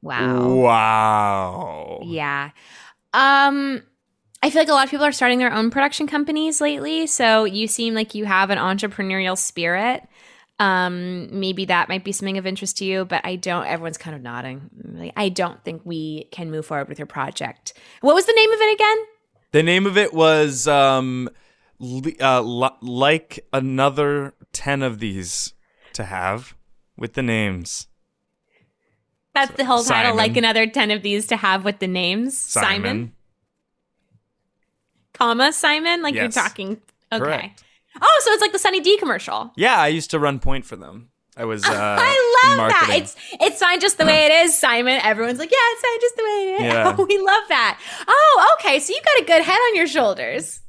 Wow. 0.00 0.54
Wow. 0.54 2.00
Yeah. 2.04 2.50
Um 3.12 3.82
I 4.42 4.50
feel 4.50 4.60
like 4.60 4.68
a 4.68 4.72
lot 4.72 4.84
of 4.84 4.90
people 4.90 5.06
are 5.06 5.12
starting 5.12 5.38
their 5.38 5.52
own 5.52 5.70
production 5.70 6.06
companies 6.06 6.60
lately, 6.60 7.06
so 7.06 7.44
you 7.44 7.66
seem 7.66 7.94
like 7.94 8.14
you 8.14 8.26
have 8.26 8.50
an 8.50 8.58
entrepreneurial 8.58 9.38
spirit. 9.38 10.02
Um 10.58 11.28
maybe 11.38 11.64
that 11.64 11.88
might 11.88 12.04
be 12.04 12.12
something 12.12 12.38
of 12.38 12.46
interest 12.46 12.78
to 12.78 12.84
you, 12.84 13.04
but 13.04 13.20
I 13.24 13.36
don't 13.36 13.66
everyone's 13.66 13.98
kind 13.98 14.14
of 14.14 14.22
nodding. 14.22 14.70
Like, 14.94 15.12
I 15.16 15.28
don't 15.28 15.62
think 15.64 15.82
we 15.84 16.28
can 16.30 16.50
move 16.50 16.66
forward 16.66 16.88
with 16.88 16.98
your 16.98 17.06
project. 17.06 17.72
What 18.00 18.14
was 18.14 18.26
the 18.26 18.32
name 18.34 18.52
of 18.52 18.60
it 18.60 18.74
again? 18.74 18.96
The 19.52 19.62
name 19.62 19.86
of 19.86 19.96
it 19.96 20.14
was 20.14 20.68
um, 20.68 21.28
uh, 22.20 22.42
like 22.80 23.46
another 23.52 24.34
ten 24.52 24.82
of 24.82 25.00
these 25.00 25.54
to 25.94 26.04
have 26.04 26.54
with 26.96 27.14
the 27.14 27.22
names. 27.22 27.88
That's 29.34 29.50
the 29.56 29.64
whole 29.64 29.82
title. 29.82 30.12
Simon. 30.12 30.16
Like 30.16 30.36
another 30.36 30.66
10 30.66 30.92
of 30.92 31.02
these 31.02 31.26
to 31.26 31.36
have 31.36 31.64
with 31.64 31.80
the 31.80 31.88
names. 31.88 32.38
Simon. 32.38 33.12
Comma 35.12 35.52
Simon? 35.52 36.02
Like 36.02 36.14
Yes. 36.14 36.22
you're 36.22 36.44
talking. 36.44 36.80
Okay. 37.12 37.24
Correct. 37.24 37.63
Oh, 38.00 38.22
so 38.24 38.32
it's 38.32 38.40
like 38.40 38.52
the 38.52 38.58
Sunny 38.58 38.80
D 38.80 38.96
commercial. 38.98 39.52
Yeah, 39.56 39.76
I 39.78 39.88
used 39.88 40.10
to 40.10 40.18
run 40.18 40.38
point 40.38 40.64
for 40.64 40.76
them. 40.76 41.10
I 41.36 41.44
was. 41.44 41.64
Uh, 41.68 41.70
I 41.72 42.40
love 42.44 42.58
that. 42.58 42.86
marketing. 42.86 43.02
It's 43.02 43.16
it's 43.40 43.58
signed 43.58 43.80
just 43.80 43.98
the 43.98 44.04
way 44.04 44.26
it 44.26 44.32
is, 44.32 44.58
Simon. 44.58 45.00
Everyone's 45.02 45.38
like, 45.38 45.50
yeah, 45.50 45.56
it's 45.60 45.80
signed 45.80 46.00
just 46.00 46.16
the 46.16 46.22
way 46.22 46.28
it 46.28 46.54
is. 46.54 46.72
Yeah. 46.72 46.96
we 47.08 47.18
love 47.18 47.48
that. 47.48 47.80
Oh, 48.06 48.56
okay. 48.58 48.78
So 48.78 48.92
you 48.92 49.00
got 49.02 49.22
a 49.22 49.26
good 49.26 49.42
head 49.44 49.56
on 49.56 49.76
your 49.76 49.86
shoulders. 49.86 50.60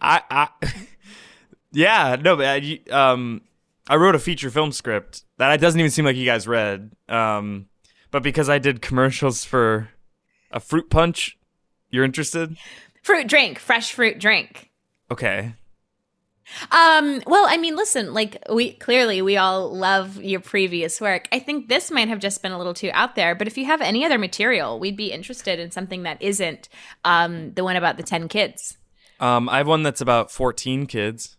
I, 0.00 0.22
I 0.30 0.48
yeah, 1.72 2.16
no, 2.20 2.36
but 2.36 2.46
I, 2.46 2.80
um, 2.90 3.42
I 3.88 3.96
wrote 3.96 4.14
a 4.14 4.18
feature 4.18 4.50
film 4.50 4.72
script 4.72 5.24
that 5.38 5.52
it 5.52 5.60
doesn't 5.60 5.78
even 5.78 5.90
seem 5.90 6.04
like 6.04 6.16
you 6.16 6.26
guys 6.26 6.48
read. 6.48 6.92
Um, 7.08 7.66
but 8.10 8.22
because 8.22 8.48
I 8.48 8.58
did 8.58 8.82
commercials 8.82 9.44
for 9.44 9.88
a 10.50 10.60
fruit 10.60 10.90
punch, 10.90 11.38
you're 11.90 12.04
interested? 12.04 12.56
Fruit 13.02 13.26
drink, 13.28 13.58
fresh 13.58 13.92
fruit 13.92 14.18
drink. 14.18 14.70
Okay. 15.10 15.54
Um, 16.70 17.22
well, 17.26 17.46
I 17.48 17.56
mean, 17.56 17.76
listen, 17.76 18.12
like 18.12 18.42
we 18.50 18.72
clearly 18.72 19.22
we 19.22 19.36
all 19.36 19.74
love 19.74 20.22
your 20.22 20.40
previous 20.40 21.00
work. 21.00 21.28
I 21.32 21.38
think 21.38 21.68
this 21.68 21.90
might 21.90 22.08
have 22.08 22.18
just 22.18 22.42
been 22.42 22.52
a 22.52 22.58
little 22.58 22.74
too 22.74 22.90
out 22.92 23.14
there, 23.14 23.34
but 23.34 23.46
if 23.46 23.56
you 23.56 23.64
have 23.66 23.80
any 23.80 24.04
other 24.04 24.18
material, 24.18 24.78
we'd 24.78 24.96
be 24.96 25.12
interested 25.12 25.58
in 25.58 25.70
something 25.70 26.02
that 26.02 26.20
isn't 26.20 26.68
um 27.04 27.52
the 27.54 27.64
one 27.64 27.76
about 27.76 27.96
the 27.96 28.02
10 28.02 28.28
kids. 28.28 28.76
Um, 29.20 29.48
I 29.48 29.58
have 29.58 29.68
one 29.68 29.82
that's 29.82 30.00
about 30.00 30.30
14 30.30 30.86
kids. 30.86 31.36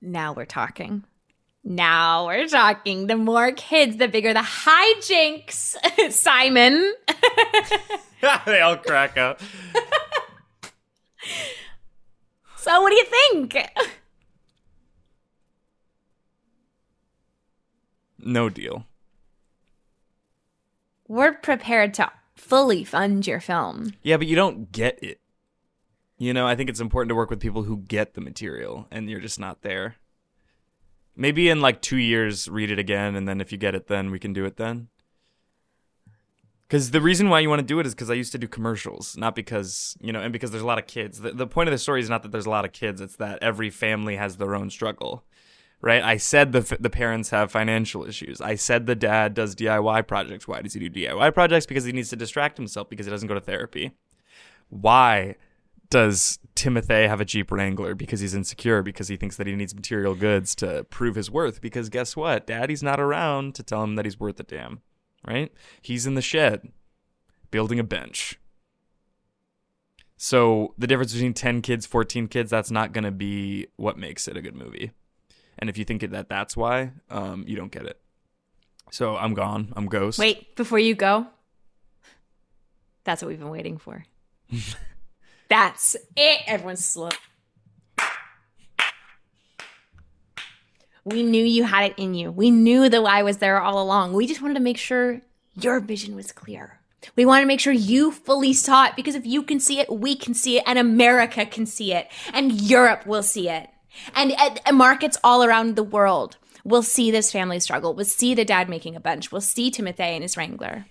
Now 0.00 0.32
we're 0.32 0.44
talking. 0.46 1.04
Now 1.64 2.26
we're 2.26 2.48
talking. 2.48 3.06
The 3.06 3.16
more 3.16 3.52
kids, 3.52 3.96
the 3.96 4.08
bigger 4.08 4.32
the 4.32 4.40
hijinks. 4.40 5.76
Simon. 6.12 6.92
they 8.46 8.60
all 8.60 8.76
crack 8.76 9.16
up. 9.16 9.40
So 12.62 12.80
what 12.80 12.90
do 12.90 12.96
you 12.96 13.04
think? 13.04 13.56
No 18.20 18.48
deal. 18.48 18.86
We're 21.08 21.32
prepared 21.32 21.92
to 21.94 22.12
fully 22.36 22.84
fund 22.84 23.26
your 23.26 23.40
film. 23.40 23.94
Yeah, 24.04 24.16
but 24.16 24.28
you 24.28 24.36
don't 24.36 24.70
get 24.70 25.02
it. 25.02 25.20
You 26.18 26.32
know, 26.32 26.46
I 26.46 26.54
think 26.54 26.70
it's 26.70 26.78
important 26.78 27.08
to 27.08 27.16
work 27.16 27.30
with 27.30 27.40
people 27.40 27.64
who 27.64 27.78
get 27.78 28.14
the 28.14 28.20
material, 28.20 28.86
and 28.92 29.10
you're 29.10 29.18
just 29.18 29.40
not 29.40 29.62
there. 29.62 29.96
Maybe 31.16 31.48
in 31.48 31.60
like 31.60 31.82
two 31.82 31.96
years, 31.96 32.46
read 32.48 32.70
it 32.70 32.78
again, 32.78 33.16
and 33.16 33.26
then 33.26 33.40
if 33.40 33.50
you 33.50 33.58
get 33.58 33.74
it, 33.74 33.88
then 33.88 34.12
we 34.12 34.20
can 34.20 34.32
do 34.32 34.44
it 34.44 34.56
then. 34.56 34.86
Because 36.72 36.90
the 36.90 37.02
reason 37.02 37.28
why 37.28 37.40
you 37.40 37.50
want 37.50 37.58
to 37.58 37.66
do 37.66 37.80
it 37.80 37.86
is 37.86 37.94
because 37.94 38.08
I 38.08 38.14
used 38.14 38.32
to 38.32 38.38
do 38.38 38.48
commercials, 38.48 39.14
not 39.18 39.34
because, 39.34 39.94
you 40.00 40.10
know, 40.10 40.22
and 40.22 40.32
because 40.32 40.52
there's 40.52 40.62
a 40.62 40.66
lot 40.66 40.78
of 40.78 40.86
kids. 40.86 41.20
The, 41.20 41.32
the 41.32 41.46
point 41.46 41.68
of 41.68 41.70
the 41.70 41.76
story 41.76 42.00
is 42.00 42.08
not 42.08 42.22
that 42.22 42.32
there's 42.32 42.46
a 42.46 42.50
lot 42.50 42.64
of 42.64 42.72
kids, 42.72 43.02
it's 43.02 43.16
that 43.16 43.40
every 43.42 43.68
family 43.68 44.16
has 44.16 44.38
their 44.38 44.54
own 44.54 44.70
struggle, 44.70 45.22
right? 45.82 46.02
I 46.02 46.16
said 46.16 46.52
the, 46.52 46.78
the 46.80 46.88
parents 46.88 47.28
have 47.28 47.52
financial 47.52 48.06
issues. 48.06 48.40
I 48.40 48.54
said 48.54 48.86
the 48.86 48.94
dad 48.94 49.34
does 49.34 49.54
DIY 49.54 50.06
projects. 50.06 50.48
Why 50.48 50.62
does 50.62 50.72
he 50.72 50.88
do 50.88 50.88
DIY 50.88 51.34
projects? 51.34 51.66
Because 51.66 51.84
he 51.84 51.92
needs 51.92 52.08
to 52.08 52.16
distract 52.16 52.56
himself 52.56 52.88
because 52.88 53.04
he 53.04 53.10
doesn't 53.10 53.28
go 53.28 53.34
to 53.34 53.40
therapy. 53.40 53.92
Why 54.70 55.36
does 55.90 56.38
Timothy 56.54 57.06
have 57.06 57.20
a 57.20 57.26
Jeep 57.26 57.52
Wrangler? 57.52 57.94
Because 57.94 58.20
he's 58.20 58.34
insecure, 58.34 58.82
because 58.82 59.08
he 59.08 59.18
thinks 59.18 59.36
that 59.36 59.46
he 59.46 59.54
needs 59.54 59.74
material 59.74 60.14
goods 60.14 60.54
to 60.54 60.84
prove 60.84 61.16
his 61.16 61.30
worth. 61.30 61.60
Because 61.60 61.90
guess 61.90 62.16
what? 62.16 62.46
Daddy's 62.46 62.82
not 62.82 62.98
around 62.98 63.54
to 63.56 63.62
tell 63.62 63.84
him 63.84 63.96
that 63.96 64.06
he's 64.06 64.18
worth 64.18 64.40
a 64.40 64.44
damn, 64.44 64.80
right? 65.26 65.52
He's 65.80 66.06
in 66.06 66.14
the 66.14 66.22
shed 66.22 66.68
building 67.50 67.78
a 67.78 67.84
bench. 67.84 68.38
So 70.16 70.74
the 70.78 70.86
difference 70.86 71.12
between 71.12 71.34
10 71.34 71.62
kids, 71.62 71.84
14 71.86 72.28
kids, 72.28 72.50
that's 72.50 72.70
not 72.70 72.92
going 72.92 73.04
to 73.04 73.10
be 73.10 73.66
what 73.76 73.98
makes 73.98 74.28
it 74.28 74.36
a 74.36 74.40
good 74.40 74.54
movie. 74.54 74.92
And 75.58 75.68
if 75.68 75.76
you 75.76 75.84
think 75.84 76.08
that 76.08 76.28
that's 76.28 76.56
why, 76.56 76.92
um, 77.10 77.44
you 77.46 77.56
don't 77.56 77.72
get 77.72 77.86
it. 77.86 78.00
So 78.90 79.16
I'm 79.16 79.34
gone. 79.34 79.72
I'm 79.76 79.86
ghost. 79.86 80.18
Wait, 80.18 80.54
before 80.54 80.78
you 80.78 80.94
go. 80.94 81.26
That's 83.04 83.22
what 83.22 83.28
we've 83.28 83.38
been 83.38 83.50
waiting 83.50 83.78
for. 83.78 84.04
That's 85.48 85.96
it. 86.16 86.40
Everyone's 86.46 86.84
slow. 86.84 87.10
We 91.04 91.22
knew 91.22 91.44
you 91.44 91.64
had 91.64 91.90
it 91.90 91.94
in 91.96 92.14
you. 92.14 92.30
We 92.30 92.50
knew 92.50 92.88
the 92.88 93.00
lie 93.00 93.22
was 93.22 93.38
there 93.38 93.60
all 93.60 93.82
along. 93.82 94.12
We 94.12 94.26
just 94.26 94.40
wanted 94.40 94.54
to 94.54 94.60
make 94.60 94.78
sure 94.78 95.20
your 95.54 95.80
vision 95.80 96.14
was 96.14 96.32
clear. 96.32 96.78
We 97.16 97.26
wanted 97.26 97.42
to 97.42 97.48
make 97.48 97.60
sure 97.60 97.72
you 97.72 98.12
fully 98.12 98.52
saw 98.52 98.86
it 98.86 98.96
because 98.96 99.16
if 99.16 99.26
you 99.26 99.42
can 99.42 99.58
see 99.58 99.80
it, 99.80 99.92
we 99.92 100.14
can 100.14 100.34
see 100.34 100.58
it, 100.58 100.64
and 100.66 100.78
America 100.78 101.44
can 101.44 101.66
see 101.66 101.92
it, 101.92 102.08
and 102.32 102.60
Europe 102.60 103.06
will 103.06 103.24
see 103.24 103.48
it, 103.48 103.68
and, 104.14 104.32
and- 104.38 104.60
markets 104.76 105.18
all 105.24 105.42
around 105.42 105.74
the 105.74 105.82
world 105.82 106.36
will 106.64 106.82
see 106.82 107.10
this 107.10 107.32
family 107.32 107.58
struggle. 107.58 107.92
We'll 107.94 108.04
see 108.04 108.34
the 108.34 108.44
dad 108.44 108.68
making 108.68 108.94
a 108.94 109.00
bench. 109.00 109.32
Will 109.32 109.40
see 109.40 109.70
Timothy 109.70 110.02
and 110.04 110.22
his 110.22 110.36
Wrangler. 110.36 110.86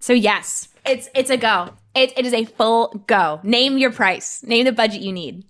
So 0.00 0.12
yes, 0.12 0.68
it's 0.84 1.08
it's 1.14 1.30
a 1.30 1.36
go. 1.36 1.70
It, 1.94 2.12
it 2.18 2.26
is 2.26 2.34
a 2.34 2.44
full 2.44 3.04
go. 3.06 3.40
Name 3.42 3.78
your 3.78 3.92
price. 3.92 4.42
Name 4.42 4.64
the 4.64 4.72
budget 4.72 5.00
you 5.00 5.12
need. 5.12 5.44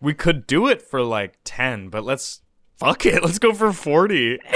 We 0.00 0.14
could 0.14 0.48
do 0.48 0.66
it 0.66 0.82
for 0.82 1.02
like 1.02 1.38
10, 1.44 1.88
but 1.88 2.02
let's 2.02 2.40
fuck 2.82 3.06
it. 3.06 3.22
Let's 3.22 3.38
go 3.38 3.54
for 3.54 3.72
40. 3.72 4.40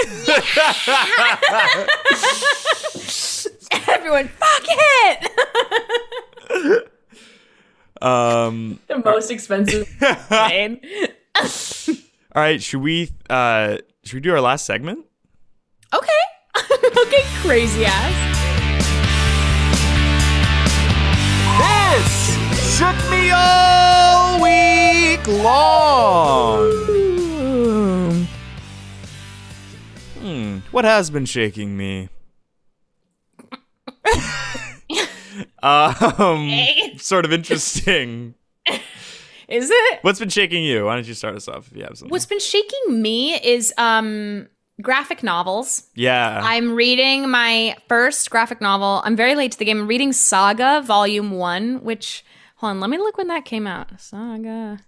Everyone, 3.87 4.27
fuck 4.27 4.65
it. 4.69 5.31
Um 7.99 8.79
the 8.87 8.99
most 9.03 9.31
expensive 9.31 9.89
made. 10.29 10.79
all 11.35 11.41
right, 12.35 12.61
should 12.61 12.81
we 12.81 13.09
uh 13.27 13.77
should 14.03 14.13
we 14.13 14.19
do 14.19 14.31
our 14.33 14.39
last 14.39 14.67
segment? 14.67 15.03
Okay. 15.91 16.07
okay, 16.95 17.23
crazy 17.41 17.85
ass. 17.87 18.13
This 21.57 22.77
shook 22.77 22.95
me 23.09 23.31
all 23.31 24.43
week 24.43 25.25
long. 25.43 26.76
What 30.71 30.85
has 30.85 31.09
been 31.09 31.25
shaking 31.25 31.77
me? 31.77 32.09
um, 35.63 36.51
sort 36.97 37.25
of 37.25 37.33
interesting. 37.33 38.35
Is 39.47 39.69
it? 39.71 39.99
What's 40.01 40.19
been 40.19 40.29
shaking 40.29 40.63
you? 40.63 40.85
Why 40.85 40.95
don't 40.95 41.07
you 41.07 41.13
start 41.13 41.35
us 41.35 41.47
off 41.47 41.67
if 41.71 41.77
you 41.77 41.83
have 41.83 41.97
something? 41.97 42.09
What's 42.11 42.25
been 42.25 42.39
shaking 42.39 43.01
me 43.01 43.35
is 43.35 43.73
um 43.77 44.47
graphic 44.81 45.23
novels. 45.23 45.87
yeah. 45.95 46.41
I'm 46.43 46.73
reading 46.73 47.29
my 47.29 47.75
first 47.87 48.29
graphic 48.29 48.61
novel. 48.61 49.01
I'm 49.05 49.15
very 49.15 49.35
late 49.35 49.51
to 49.53 49.59
the 49.59 49.65
game. 49.65 49.79
I'm 49.79 49.87
reading 49.87 50.13
Saga 50.13 50.81
Volume 50.85 51.31
1, 51.31 51.83
which 51.83 52.23
hold 52.57 52.71
on, 52.71 52.79
let 52.79 52.89
me 52.89 52.97
look 52.97 53.17
when 53.17 53.27
that 53.27 53.45
came 53.45 53.65
out. 53.67 53.99
Saga. 53.99 54.79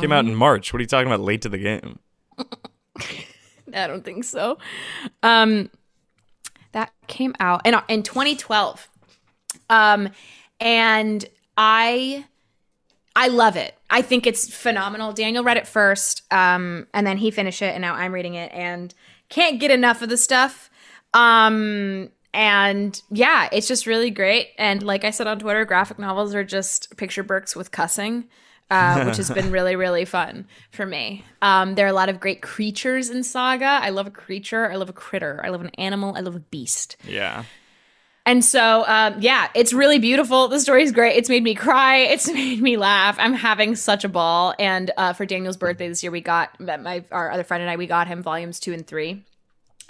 Came 0.00 0.12
out 0.12 0.26
in 0.26 0.34
March. 0.34 0.72
What 0.72 0.80
are 0.80 0.82
you 0.82 0.86
talking 0.86 1.06
about? 1.06 1.20
Late 1.20 1.40
to 1.42 1.48
the 1.48 1.56
game. 1.58 1.98
I 3.74 3.86
don't 3.86 4.04
think 4.04 4.24
so. 4.24 4.58
Um, 5.22 5.70
that 6.72 6.92
came 7.06 7.34
out 7.40 7.66
in 7.66 7.74
in 7.88 8.02
2012. 8.02 8.88
Um, 9.70 10.10
and 10.60 11.24
I 11.56 12.24
I 13.16 13.28
love 13.28 13.56
it. 13.56 13.74
I 13.90 14.02
think 14.02 14.26
it's 14.26 14.54
phenomenal. 14.54 15.12
Daniel 15.12 15.42
read 15.42 15.56
it 15.56 15.66
first, 15.66 16.22
um, 16.32 16.86
and 16.94 17.06
then 17.06 17.16
he 17.16 17.30
finished 17.30 17.62
it, 17.62 17.74
and 17.74 17.80
now 17.80 17.94
I'm 17.94 18.12
reading 18.12 18.34
it, 18.34 18.52
and 18.52 18.94
can't 19.28 19.58
get 19.58 19.70
enough 19.70 20.02
of 20.02 20.08
the 20.08 20.16
stuff. 20.16 20.70
Um, 21.14 22.10
and 22.34 23.00
yeah, 23.10 23.48
it's 23.50 23.66
just 23.66 23.86
really 23.86 24.10
great. 24.10 24.48
And 24.58 24.82
like 24.82 25.04
I 25.04 25.10
said 25.10 25.26
on 25.26 25.38
Twitter, 25.38 25.64
graphic 25.64 25.98
novels 25.98 26.34
are 26.34 26.44
just 26.44 26.96
picture 26.96 27.22
books 27.22 27.56
with 27.56 27.72
cussing. 27.72 28.28
Uh, 28.70 29.04
which 29.04 29.16
has 29.16 29.30
been 29.30 29.50
really, 29.58 29.76
really 29.76 30.04
fun 30.04 30.46
for 30.70 30.84
me. 30.84 31.24
Um, 31.40 31.74
there 31.74 31.86
are 31.86 31.88
a 31.88 31.94
lot 31.94 32.10
of 32.10 32.20
great 32.20 32.42
creatures 32.42 33.08
in 33.08 33.22
Saga. 33.22 33.64
I 33.64 33.88
love 33.88 34.06
a 34.06 34.10
creature. 34.10 34.70
I 34.70 34.76
love 34.76 34.90
a 34.90 34.92
critter. 34.92 35.40
I 35.42 35.48
love 35.48 35.62
an 35.62 35.70
animal. 35.78 36.14
I 36.16 36.20
love 36.20 36.36
a 36.36 36.40
beast. 36.40 36.96
Yeah. 37.02 37.44
And 38.28 38.44
so, 38.44 38.84
um, 38.86 39.14
yeah, 39.20 39.48
it's 39.54 39.72
really 39.72 39.98
beautiful. 39.98 40.48
The 40.48 40.60
story's 40.60 40.92
great. 40.92 41.16
It's 41.16 41.30
made 41.30 41.42
me 41.42 41.54
cry. 41.54 42.00
It's 42.00 42.28
made 42.32 42.60
me 42.60 42.76
laugh. 42.76 43.16
I'm 43.18 43.32
having 43.32 43.74
such 43.74 44.04
a 44.04 44.08
ball. 44.10 44.54
And 44.58 44.90
uh, 44.98 45.14
for 45.14 45.24
Daniel's 45.24 45.56
birthday 45.56 45.88
this 45.88 46.02
year, 46.02 46.12
we 46.12 46.20
got 46.20 46.60
my 46.60 47.04
our 47.10 47.30
other 47.30 47.42
friend 47.42 47.62
and 47.62 47.70
I. 47.70 47.76
We 47.76 47.86
got 47.86 48.06
him 48.06 48.22
volumes 48.22 48.60
two 48.60 48.74
and 48.74 48.86
three, 48.86 49.24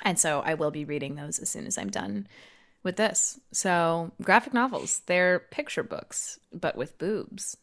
and 0.05 0.21
so 0.21 0.41
I 0.41 0.55
will 0.55 0.71
be 0.71 0.85
reading 0.85 1.17
those 1.17 1.41
as 1.41 1.51
soon 1.51 1.67
as 1.67 1.77
I'm 1.77 1.91
done 1.91 2.29
with 2.85 2.95
this. 2.95 3.41
So, 3.51 4.13
graphic 4.23 4.55
novels, 4.55 5.03
they're 5.07 5.41
picture 5.41 5.83
books, 5.83 6.39
but 6.53 6.77
with 6.77 6.97
boobs. 6.97 7.57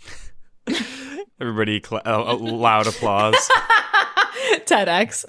Everybody, 1.40 1.80
cl- 1.84 2.02
uh, 2.04 2.32
uh, 2.32 2.36
loud 2.36 2.86
applause. 2.86 3.34
TEDx. 4.66 5.24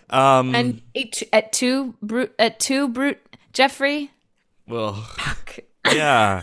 um, 0.10 0.54
and 0.54 0.82
at, 0.96 1.22
at 1.32 1.52
two 1.52 1.94
brute 2.02 2.34
at 2.38 2.58
two 2.60 2.88
brute 2.88 3.18
Geoffrey. 3.52 4.10
well, 4.66 5.06
yeah. 5.92 6.42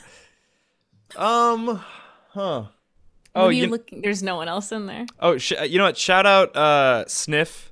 Um, 1.16 1.82
huh. 2.30 2.64
Oh, 3.36 3.46
Oh, 3.46 3.50
you, 3.50 3.64
you, 3.66 3.70
looking? 3.70 4.02
There's 4.02 4.24
no 4.24 4.36
one 4.36 4.48
else 4.48 4.72
in 4.72 4.86
there. 4.88 5.06
oh, 5.20 5.38
sh- 5.38 5.54
you 5.68 5.78
know 5.78 5.86
what? 5.86 5.98
Shout 5.98 6.26
out, 6.26 6.56
uh, 6.56 7.06
Sniff. 7.08 7.72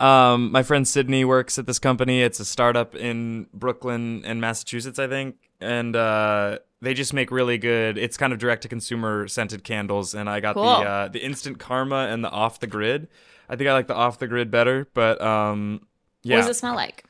Um, 0.00 0.50
my 0.50 0.64
friend 0.64 0.86
Sydney 0.86 1.24
works 1.24 1.58
at 1.58 1.66
this 1.66 1.78
company. 1.78 2.22
It's 2.22 2.40
a 2.40 2.44
startup 2.44 2.96
in 2.96 3.46
Brooklyn 3.54 4.24
and 4.24 4.40
Massachusetts, 4.40 4.98
I 4.98 5.06
think, 5.06 5.36
and 5.60 5.94
uh, 5.94 6.58
they 6.82 6.92
just 6.92 7.14
make 7.14 7.30
really 7.30 7.56
good. 7.56 7.96
It's 7.96 8.16
kind 8.18 8.32
of 8.32 8.38
direct 8.38 8.62
to 8.62 8.68
consumer 8.68 9.26
scented 9.28 9.64
candles, 9.64 10.14
and 10.14 10.28
I 10.28 10.40
got 10.40 10.54
Cool. 10.54 10.64
the 10.64 10.68
uh, 10.70 11.08
the 11.08 11.24
instant 11.24 11.58
karma 11.58 12.08
and 12.10 12.22
the 12.22 12.28
off 12.30 12.60
the 12.60 12.66
grid. 12.66 13.08
I 13.48 13.56
think 13.56 13.70
I 13.70 13.72
like 13.72 13.86
the 13.86 13.94
off 13.94 14.18
the 14.18 14.26
grid 14.26 14.50
better, 14.50 14.88
but 14.92 15.20
um, 15.22 15.86
yeah. 16.22 16.36
What 16.36 16.46
does 16.46 16.56
it 16.56 16.58
smell 16.58 16.74
like? 16.74 17.04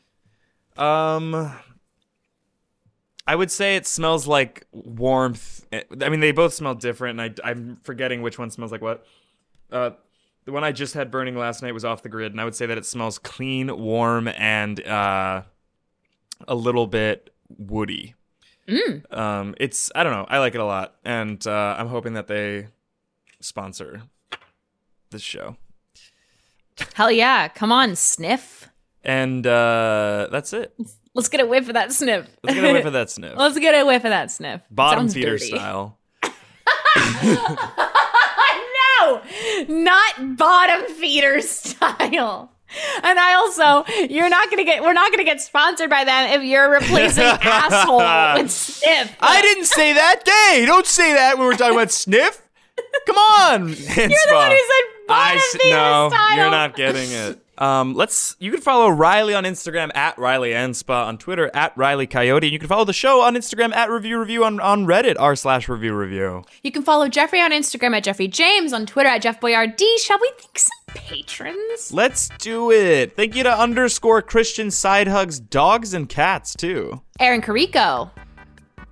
Um, 0.77 1.53
I 3.27 3.35
would 3.35 3.51
say 3.51 3.77
it 3.77 3.87
smells 3.87 4.27
like 4.27 4.67
warmth. 4.73 5.67
I 5.73 6.09
mean, 6.09 6.21
they 6.21 6.33
both 6.33 6.53
smell 6.55 6.75
different, 6.75 7.21
and 7.21 7.41
I, 7.45 7.51
I'm 7.51 7.79
forgetting 7.83 8.23
which 8.23 8.39
one 8.39 8.51
smells 8.51 8.73
like 8.73 8.83
what. 8.83 9.05
Uh, 9.71 9.91
the 10.45 10.53
one 10.53 10.65
I 10.65 10.73
just 10.73 10.95
had 10.95 11.11
burning 11.11 11.37
last 11.37 11.63
night 11.63 11.73
was 11.73 11.85
off 11.85 12.03
the 12.03 12.09
grid, 12.09 12.33
and 12.33 12.41
I 12.41 12.45
would 12.45 12.55
say 12.55 12.67
that 12.67 12.77
it 12.77 12.85
smells 12.85 13.19
clean, 13.19 13.75
warm, 13.79 14.29
and 14.29 14.85
uh, 14.87 15.43
a 16.49 16.55
little 16.55 16.87
bit 16.87 17.31
woody. 17.49 18.15
Mm. 18.69 19.13
Um, 19.17 19.55
it's 19.59 19.91
I 19.95 20.05
don't 20.05 20.13
know. 20.13 20.27
I 20.29 20.39
like 20.39 20.55
it 20.55 20.61
a 20.61 20.65
lot, 20.65 20.97
and 21.05 21.45
uh, 21.47 21.77
I'm 21.79 21.89
hoping 21.89 22.15
that 22.15 22.29
they 22.29 22.69
sponsor 23.41 24.03
this 25.11 25.23
show. 25.23 25.57
Hell 26.95 27.11
yeah! 27.11 27.49
Come 27.49 27.73
on, 27.73 27.97
sniff. 27.97 28.69
And 29.05 29.47
uh, 29.47 30.29
that's 30.31 30.53
it. 30.53 30.75
Let's 31.15 31.29
get 31.29 31.41
a 31.41 31.47
whiff 31.47 31.69
of 31.69 31.75
that 31.75 31.93
sniff. 31.93 32.29
Let's 32.43 32.55
get 32.59 32.71
a 32.71 32.73
whiff 32.73 32.87
of 32.87 32.93
that 32.95 33.11
sniff. 33.17 33.37
Let's 33.37 33.59
get 33.59 33.75
a 33.75 33.85
whiff 33.85 34.05
of 34.05 34.11
that 34.11 34.31
sniff. 34.31 34.63
Bottom 34.71 35.09
feeder 35.09 35.39
style. 35.39 35.99
no, 38.95 39.23
not 39.69 40.37
bottom 40.37 40.87
feeder 40.95 41.41
style. 41.41 42.52
And 43.03 43.19
I 43.19 43.35
also, 43.35 43.85
you're 44.09 44.29
not 44.29 44.49
gonna 44.51 44.65
get, 44.65 44.83
we're 44.83 44.93
not 44.93 45.11
gonna 45.11 45.25
get 45.25 45.41
sponsored 45.41 45.91
by 45.91 46.05
them 46.05 46.31
if 46.31 46.43
you're 46.43 46.71
replacing 46.71 47.25
asshole 47.25 47.99
with 48.41 48.51
sniff. 48.51 49.17
I 49.21 49.43
didn't 49.43 49.65
say 49.65 49.93
that. 49.93 50.23
Hey, 50.25 50.65
don't 50.65 50.87
say 50.87 51.13
that 51.15 51.37
when 51.37 51.47
we're 51.47 51.57
talking 51.57 51.75
about 51.75 51.91
sniff. 51.91 52.43
Come 53.07 53.17
on. 53.17 53.69
You're 53.69 53.77
You're 53.77 54.09
the 54.09 54.35
one 54.35 54.51
who 54.51 54.57
said 54.57 55.07
bottom 55.07 55.41
feeder 55.53 55.77
no, 55.77 56.09
style. 56.11 56.37
you're 56.37 56.51
not 56.51 56.77
getting 56.77 57.11
it. 57.11 57.39
Um, 57.59 57.95
let's. 57.95 58.35
You 58.39 58.51
can 58.51 58.61
follow 58.61 58.89
Reilly 58.89 59.35
on 59.35 59.45
Instagram 59.45 59.95
at 59.95 60.19
Reilly 60.19 60.51
Anspaugh 60.51 61.07
on 61.07 61.19
Twitter 61.19 61.51
at 61.55 61.77
Reilly 61.77 62.07
Coyote. 62.07 62.47
And 62.47 62.53
you 62.53 62.59
can 62.59 62.69
follow 62.69 62.85
the 62.85 62.93
show 62.93 63.21
on 63.21 63.35
Instagram 63.35 63.75
at 63.75 63.91
Review 63.91 64.19
Revue 64.19 64.43
on 64.43 64.59
on 64.59 64.87
Reddit 64.87 65.17
r 65.19 65.37
slash 65.37 65.69
Review 65.69 65.95
Revue. 65.95 66.43
You 66.63 66.73
can 66.73 66.83
follow 66.83 67.09
Geoffrey 67.09 67.41
on 67.41 67.51
Instagram 67.51 67.95
at 67.97 68.05
Geoffrey 68.05 68.29
James, 68.29 68.73
on 68.73 68.87
Twitter 68.87 69.11
at 69.11 69.23
Geoff 69.23 69.39
Boyardee. 69.41 69.99
Shall 69.99 70.19
we 70.21 70.33
thank 70.39 70.59
some 70.59 70.71
patrons? 70.95 71.93
Let's 71.93 72.29
do 72.39 72.71
it. 72.71 73.17
Thank 73.17 73.35
you 73.35 73.43
to 73.43 73.53
underscore 73.53 74.23
Christian 74.23 74.71
Side 74.71 75.09
Hugs 75.09 75.41
Dogs 75.41 75.95
and 75.95 76.09
Cats 76.09 76.55
too. 76.55 77.03
Aaron 77.21 77.41
Carrico. 77.41 78.11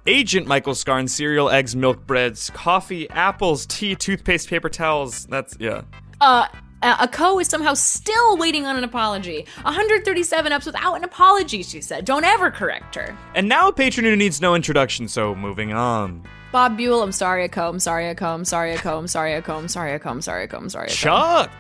Agent 0.07 0.47
Michael 0.47 0.75
Scarn, 0.75 1.09
cereal, 1.09 1.51
eggs, 1.51 1.77
milk 1.77 2.07
breads, 2.07 2.51
coffee, 2.51 3.09
apples, 3.11 3.67
tea, 3.67 3.95
toothpaste, 3.95 4.49
paper 4.49 4.69
towels. 4.69 5.27
That's 5.27 5.57
yeah. 5.61 5.83
uh, 6.21 6.49
a 6.83 7.09
co 7.09 7.39
is 7.39 7.49
somehow 7.49 7.75
still 7.75 8.37
waiting 8.37 8.67
on 8.67 8.77
an 8.77 8.85
apology. 8.85 9.47
137 9.63 10.53
ups 10.53 10.67
without 10.67 10.95
an 10.95 11.05
apology, 11.05 11.63
she 11.63 11.81
said. 11.81 12.05
Don't 12.05 12.25
ever 12.25 12.51
correct 12.51 12.95
her. 12.95 13.17
And 13.35 13.49
now 13.49 13.69
a 13.69 13.73
patron 13.73 14.07
who 14.07 14.17
needs 14.17 14.41
no 14.41 14.55
introduction, 14.55 15.07
so 15.07 15.35
moving 15.35 15.73
on. 15.73 16.25
Bob 16.53 16.77
Buell, 16.77 17.03
I'm 17.03 17.13
sorry, 17.13 17.45
a 17.45 17.49
co, 17.49 17.69
I'm 17.69 17.79
sorry, 17.79 18.09
a 18.09 18.15
co, 18.15 18.35
I'm 18.35 18.45
sorry, 18.45 18.73
a 18.75 18.79
co, 18.79 18.99
I'm 18.99 19.07
sorry, 19.07 19.35
a 19.35 19.43
co, 19.43 19.57
I'm 19.57 19.69
sorry, 19.69 19.93
a 19.95 19.99
co, 20.01 20.11
I'm 20.11 20.21
sorry, 20.21 20.45
a 20.45 20.49
co, 20.49 20.57
I'm 20.59 20.69
sorry. 20.69 20.89
Chuck! 20.89 21.51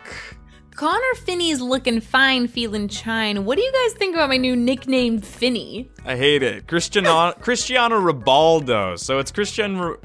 Connor 0.74 1.14
Finney's 1.24 1.60
looking 1.60 2.00
fine, 2.00 2.48
feeling 2.48 2.88
chine. 2.88 3.44
What 3.44 3.56
do 3.56 3.62
you 3.62 3.70
guys 3.72 3.92
think 3.98 4.14
about 4.14 4.30
my 4.30 4.36
new 4.38 4.56
nickname, 4.56 5.20
Finney? 5.20 5.90
I 6.04 6.16
hate 6.16 6.42
it. 6.42 6.66
Cristiano, 6.66 7.32
Cristiano 7.32 8.00
Ribaldo. 8.00 8.98
So 8.98 9.18
it's 9.18 9.30
Christian. 9.30 9.78
Ri- 9.78 9.96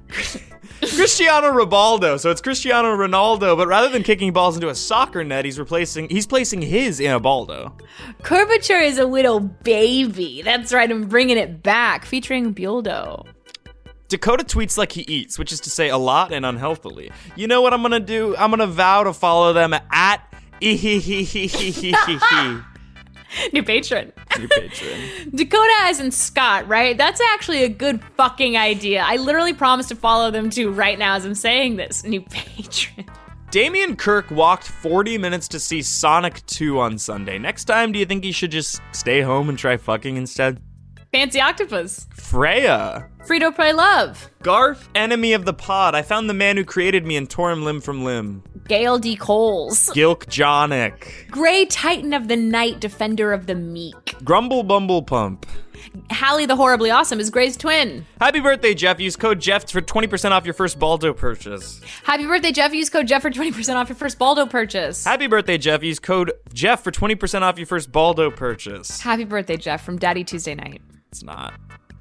Cristiano 0.80 1.52
Ribaldo. 1.52 2.18
So 2.18 2.30
it's 2.30 2.40
Cristiano 2.40 2.96
Ronaldo, 2.96 3.56
but 3.56 3.68
rather 3.68 3.88
than 3.88 4.02
kicking 4.02 4.32
balls 4.32 4.56
into 4.56 4.68
a 4.68 4.74
soccer 4.74 5.24
net, 5.24 5.44
he's 5.44 5.58
replacing 5.58 6.08
he's 6.08 6.26
placing 6.26 6.62
his 6.62 7.00
in 7.00 7.10
a 7.10 7.20
baldo. 7.20 7.76
Curvature 8.22 8.78
is 8.78 8.98
a 8.98 9.04
little 9.04 9.40
baby. 9.40 10.42
That's 10.42 10.72
right, 10.72 10.90
I'm 10.90 11.06
bringing 11.06 11.38
it 11.38 11.62
back, 11.62 12.04
featuring 12.04 12.54
Buildo. 12.54 13.26
Dakota 14.08 14.44
tweets 14.44 14.76
like 14.76 14.92
he 14.92 15.02
eats, 15.02 15.38
which 15.38 15.52
is 15.52 15.60
to 15.60 15.70
say 15.70 15.88
a 15.88 15.96
lot 15.96 16.32
and 16.32 16.44
unhealthily. 16.44 17.10
You 17.36 17.46
know 17.46 17.62
what 17.62 17.72
I'm 17.72 17.82
gonna 17.82 18.00
do? 18.00 18.36
I'm 18.36 18.50
gonna 18.50 18.66
vow 18.66 19.04
to 19.04 19.12
follow 19.12 19.52
them 19.52 19.74
at 19.90 20.20
New 23.52 23.62
patron. 23.62 24.12
New 24.38 24.48
patron. 24.48 25.00
Dakota 25.34 25.72
as 25.82 26.00
in 26.00 26.10
Scott, 26.10 26.66
right? 26.68 26.96
That's 26.96 27.20
actually 27.32 27.64
a 27.64 27.68
good 27.68 28.02
fucking 28.16 28.56
idea. 28.56 29.02
I 29.06 29.16
literally 29.16 29.52
promised 29.52 29.88
to 29.90 29.96
follow 29.96 30.30
them 30.30 30.50
too 30.50 30.70
right 30.70 30.98
now 30.98 31.14
as 31.14 31.24
I'm 31.24 31.34
saying 31.34 31.76
this. 31.76 32.04
New 32.04 32.20
patron. 32.30 33.06
Damian 33.50 33.94
Kirk 33.94 34.30
walked 34.30 34.66
40 34.66 35.16
minutes 35.18 35.46
to 35.48 35.60
see 35.60 35.80
Sonic 35.80 36.44
2 36.46 36.80
on 36.80 36.98
Sunday. 36.98 37.38
Next 37.38 37.66
time, 37.66 37.92
do 37.92 38.00
you 38.00 38.04
think 38.04 38.24
he 38.24 38.32
should 38.32 38.50
just 38.50 38.82
stay 38.90 39.20
home 39.20 39.48
and 39.48 39.56
try 39.56 39.76
fucking 39.76 40.16
instead? 40.16 40.60
Fancy 41.14 41.40
octopus. 41.40 42.08
Freya. 42.10 43.08
Frito 43.24 43.54
Pray 43.54 43.72
Love. 43.72 44.28
Garf, 44.42 44.88
enemy 44.96 45.32
of 45.32 45.44
the 45.44 45.54
pod. 45.54 45.94
I 45.94 46.02
found 46.02 46.28
the 46.28 46.34
man 46.34 46.56
who 46.56 46.64
created 46.64 47.06
me 47.06 47.16
and 47.16 47.30
tore 47.30 47.52
him 47.52 47.64
limb 47.64 47.80
from 47.80 48.02
limb. 48.02 48.42
Gail 48.66 48.98
D. 48.98 49.14
Coles. 49.14 49.90
Gilk 49.90 50.28
Jonic. 50.28 51.28
Grey 51.30 51.66
Titan 51.66 52.14
of 52.14 52.26
the 52.26 52.34
Night, 52.34 52.80
Defender 52.80 53.32
of 53.32 53.46
the 53.46 53.54
Meek. 53.54 54.16
Grumble 54.24 54.64
Bumble 54.64 55.02
Pump. 55.02 55.46
Hallie 56.10 56.46
the 56.46 56.56
Horribly 56.56 56.90
Awesome 56.90 57.20
is 57.20 57.30
Gray's 57.30 57.56
twin. 57.56 58.04
Happy 58.20 58.40
birthday, 58.40 58.74
Geoff. 58.74 58.98
Use 58.98 59.14
code 59.14 59.38
Geoff 59.38 59.70
for 59.70 59.80
20% 59.80 60.32
off 60.32 60.44
your 60.44 60.54
first 60.54 60.80
Baldo 60.80 61.12
purchase. 61.12 61.80
Happy 62.02 62.26
birthday, 62.26 62.50
Geoff. 62.50 62.74
Use 62.74 62.90
code 62.90 63.06
Geoff 63.06 63.22
for 63.22 63.30
20% 63.30 63.76
off 63.76 63.86
your 63.86 63.94
first 63.94 64.18
Baldo 64.18 64.46
purchase. 64.46 65.04
Happy 65.04 65.28
birthday, 65.28 65.58
Geoff. 65.58 65.84
Use 65.84 66.00
code 66.00 66.32
Geoff 66.52 66.82
for 66.82 66.90
20% 66.90 67.42
off 67.42 67.56
your 67.56 67.68
first 67.68 67.92
Baldo 67.92 68.32
purchase. 68.32 69.00
Happy 69.00 69.22
birthday, 69.24 69.56
Geoff, 69.56 69.84
from 69.84 69.96
Daddy 69.96 70.24
Tuesday 70.24 70.56
Night. 70.56 70.82
It's 71.14 71.22
not. 71.22 71.54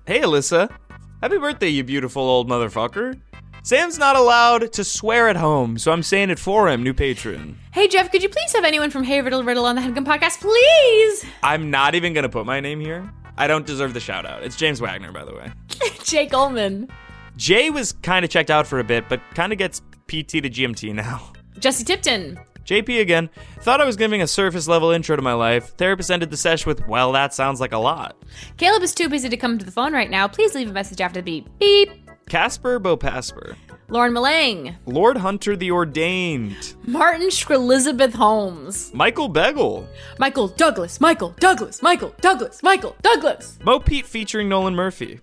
Hey, 0.08 0.22
Alyssa. 0.22 0.76
Happy 1.22 1.38
birthday, 1.38 1.68
you 1.68 1.84
beautiful 1.84 2.24
old 2.24 2.50
motherfucker. 2.50 3.22
Sam's 3.62 4.00
not 4.00 4.16
allowed 4.16 4.74
to 4.74 4.84
swear 4.84 5.30
at 5.30 5.36
home, 5.36 5.78
so 5.78 5.92
I'm 5.92 6.02
saying 6.02 6.32
it 6.32 6.40
for 6.40 6.68
him, 6.68 6.82
new 6.82 6.96
patron. 6.96 7.60
Hey, 7.74 7.88
Geoff, 7.88 8.10
could 8.10 8.24
you 8.24 8.30
please 8.30 8.52
have 8.54 8.64
anyone 8.66 8.90
from 8.90 9.04
Hey 9.04 9.22
Riddle 9.22 9.44
Riddle 9.44 9.66
on 9.66 9.76
the 9.76 9.84
Headgum 9.84 10.04
podcast, 10.04 10.42
please? 10.42 11.26
I'm 11.44 11.70
not 11.70 11.94
even 11.94 12.14
gonna 12.16 12.28
put 12.28 12.48
my 12.48 12.60
name 12.60 12.80
here. 12.80 13.08
I 13.38 13.46
don't 13.46 13.68
deserve 13.68 13.94
the 13.94 14.00
shout 14.00 14.26
out. 14.26 14.42
It's 14.42 14.56
James 14.56 14.82
Wagner, 14.82 15.12
by 15.12 15.26
the 15.26 15.36
way. 15.36 15.52
Jake 16.04 16.34
Ullman. 16.34 16.90
Jay 17.38 17.70
was 17.70 17.92
kind 17.92 18.26
of 18.26 18.32
checked 18.32 18.50
out 18.50 18.66
for 18.66 18.80
a 18.80 18.84
bit, 18.84 19.08
but 19.10 19.22
kind 19.36 19.54
of 19.54 19.60
gets 19.60 19.80
PT 20.08 20.42
to 20.42 20.50
GMT 20.50 20.92
now. 20.96 21.34
Jesse 21.60 21.84
Tipton. 21.84 22.40
JP 22.66 23.02
again. 23.02 23.30
Thought 23.62 23.82
I 23.82 23.86
was 23.86 23.96
giving 23.96 24.22
a 24.22 24.28
surface 24.28 24.68
level 24.68 24.92
intro 24.92 25.16
to 25.16 25.22
my 25.22 25.34
life. 25.34 25.76
Therapist 25.76 26.12
ended 26.12 26.32
the 26.32 26.38
sesh 26.38 26.66
with, 26.66 26.88
well, 26.88 27.12
that 27.12 27.34
sounds 27.34 27.60
like 27.60 27.72
a 27.72 27.78
lot. 27.78 28.16
Caleb 28.58 28.84
is 28.84 28.94
too 28.94 29.10
busy 29.10 29.30
to 29.30 29.38
come 29.38 29.58
to 29.58 29.66
the 29.66 29.72
phone 29.72 29.94
right 29.94 30.10
now. 30.10 30.28
Please 30.28 30.56
leave 30.56 30.70
a 30.70 30.74
message 30.74 31.02
after 31.02 31.22
the 31.22 31.24
beep. 31.24 31.50
Beep. 31.60 31.92
Casper 32.30 32.80
Bopasper. 32.80 33.56
Lauren 33.90 34.14
Malang. 34.14 34.76
Lord 34.86 35.18
Hunter 35.18 35.56
the 35.56 35.72
Ordained. 35.72 36.76
Martin 36.88 37.30
Elizabeth 37.50 38.14
Holmes. 38.14 38.92
Michael 38.94 39.30
Beggle. 39.30 39.88
Michael 40.18 40.48
Douglas. 40.48 41.00
Michael 41.02 41.36
Douglas. 41.40 41.82
Michael 41.82 42.16
Douglas. 42.22 42.64
Michael 42.64 42.96
Douglas. 43.02 43.60
Mo 43.64 43.80
Pete 43.80 44.06
featuring 44.06 44.50
Nolan 44.50 44.74
Murphy. 44.74 45.20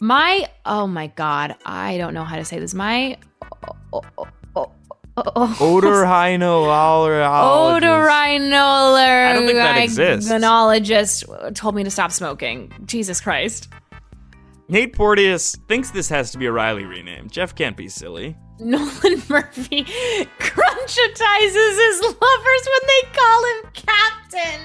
My, 0.00 0.48
oh 0.64 0.86
my 0.86 1.08
god, 1.08 1.56
I 1.66 1.98
don't 1.98 2.14
know 2.14 2.24
how 2.24 2.36
to 2.36 2.44
say 2.44 2.60
this. 2.60 2.72
My. 2.72 3.18
Oh, 3.92 4.02
oh, 4.16 4.28
Oh, 5.26 5.32
oh. 5.34 5.56
Otorhinolaryngologist. 5.58 7.80
Otorhinolaryngologist 7.80 9.26
I 9.26 9.32
don't 9.32 9.46
think 9.46 9.58
that 9.58 9.82
exists. 9.82 10.30
told 11.58 11.74
me 11.74 11.82
to 11.84 11.90
stop 11.90 12.12
smoking. 12.12 12.70
Jesus 12.84 13.20
Christ. 13.20 13.68
Nate 14.68 14.94
Porteous 14.94 15.56
thinks 15.66 15.90
this 15.90 16.08
has 16.10 16.30
to 16.32 16.38
be 16.38 16.44
a 16.46 16.52
Reilly 16.52 16.84
rename. 16.84 17.28
Geoff 17.30 17.54
can't 17.54 17.74
be 17.76 17.88
silly. 17.88 18.36
Nolan 18.60 19.22
Murphy 19.28 19.84
crunchitizes 20.38 21.78
his 21.78 22.00
lovers 22.02 22.68
when 22.68 22.84
they 22.86 23.02
call 23.12 23.44
him 23.44 23.62
Captain. 23.72 24.60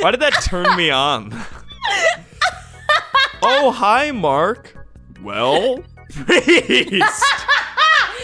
Why 0.00 0.10
did 0.10 0.20
that 0.20 0.32
turn 0.44 0.76
me 0.76 0.90
on? 0.90 1.32
oh, 3.42 3.70
hi, 3.70 4.10
Mark. 4.10 4.74
Well, 5.22 5.82
priest. 6.10 7.24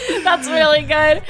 That's 0.23 0.47
really 0.47 0.81
good. 0.83 1.23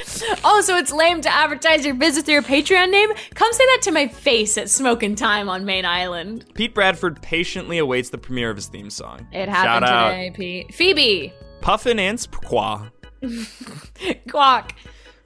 Oh, 0.44 0.62
so 0.62 0.78
it's 0.78 0.92
lame 0.92 1.22
to 1.22 1.30
advertise 1.30 1.86
your 1.86 1.96
business 1.96 2.26
through 2.26 2.36
your 2.36 2.44
Patreon 2.44 2.90
name? 2.92 3.10
Come 3.34 3.52
say 3.54 3.66
that 3.66 3.82
to 3.84 3.92
my 3.92 4.08
face 4.08 4.58
at 4.58 4.70
Smoking 4.70 5.16
Time 5.16 5.50
on 5.50 5.66
Main 5.66 5.86
Island. 5.86 6.46
Pete 6.54 6.74
Bradford 6.74 7.22
patiently 7.22 7.78
awaits 7.78 8.10
the 8.10 8.18
premiere 8.18 8.50
of 8.50 8.56
his 8.58 8.68
theme 8.68 8.90
song. 8.90 9.28
It 9.32 9.50
happened 9.50 9.88
Shout 9.88 9.94
out. 9.94 10.10
today, 10.12 10.32
Pete. 10.34 10.74
Phoebe. 10.74 11.34
Puffin 11.62 12.00
and 12.00 12.18
Squaw. 12.18 12.92
Quack. 14.30 14.76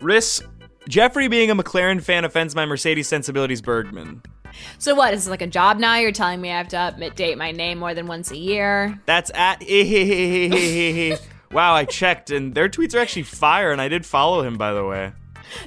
Riss. 0.01 0.43
Geoffrey 0.89 1.27
being 1.27 1.49
a 1.49 1.55
McLaren 1.55 2.01
fan 2.01 2.25
offends 2.25 2.55
my 2.55 2.65
Mercedes 2.65 3.07
sensibilities 3.07 3.61
Bergman. 3.61 4.21
So 4.77 4.95
what? 4.95 5.13
Is 5.13 5.23
this 5.23 5.29
like 5.29 5.41
a 5.41 5.47
job 5.47 5.79
now? 5.79 5.95
You're 5.97 6.11
telling 6.11 6.41
me 6.41 6.51
I 6.51 6.57
have 6.57 6.67
to 6.69 6.75
update 6.75 7.37
my 7.37 7.51
name 7.51 7.79
more 7.79 7.93
than 7.93 8.07
once 8.07 8.31
a 8.31 8.37
year? 8.37 8.99
That's 9.05 9.31
at 9.33 9.61
Wow, 11.53 11.73
I 11.75 11.85
checked 11.85 12.31
and 12.31 12.53
their 12.55 12.67
tweets 12.69 12.95
are 12.95 12.99
actually 12.99 13.23
fire 13.23 13.71
and 13.71 13.79
I 13.81 13.87
did 13.87 14.05
follow 14.05 14.41
him 14.41 14.57
by 14.57 14.73
the 14.73 14.83
way. 14.85 15.11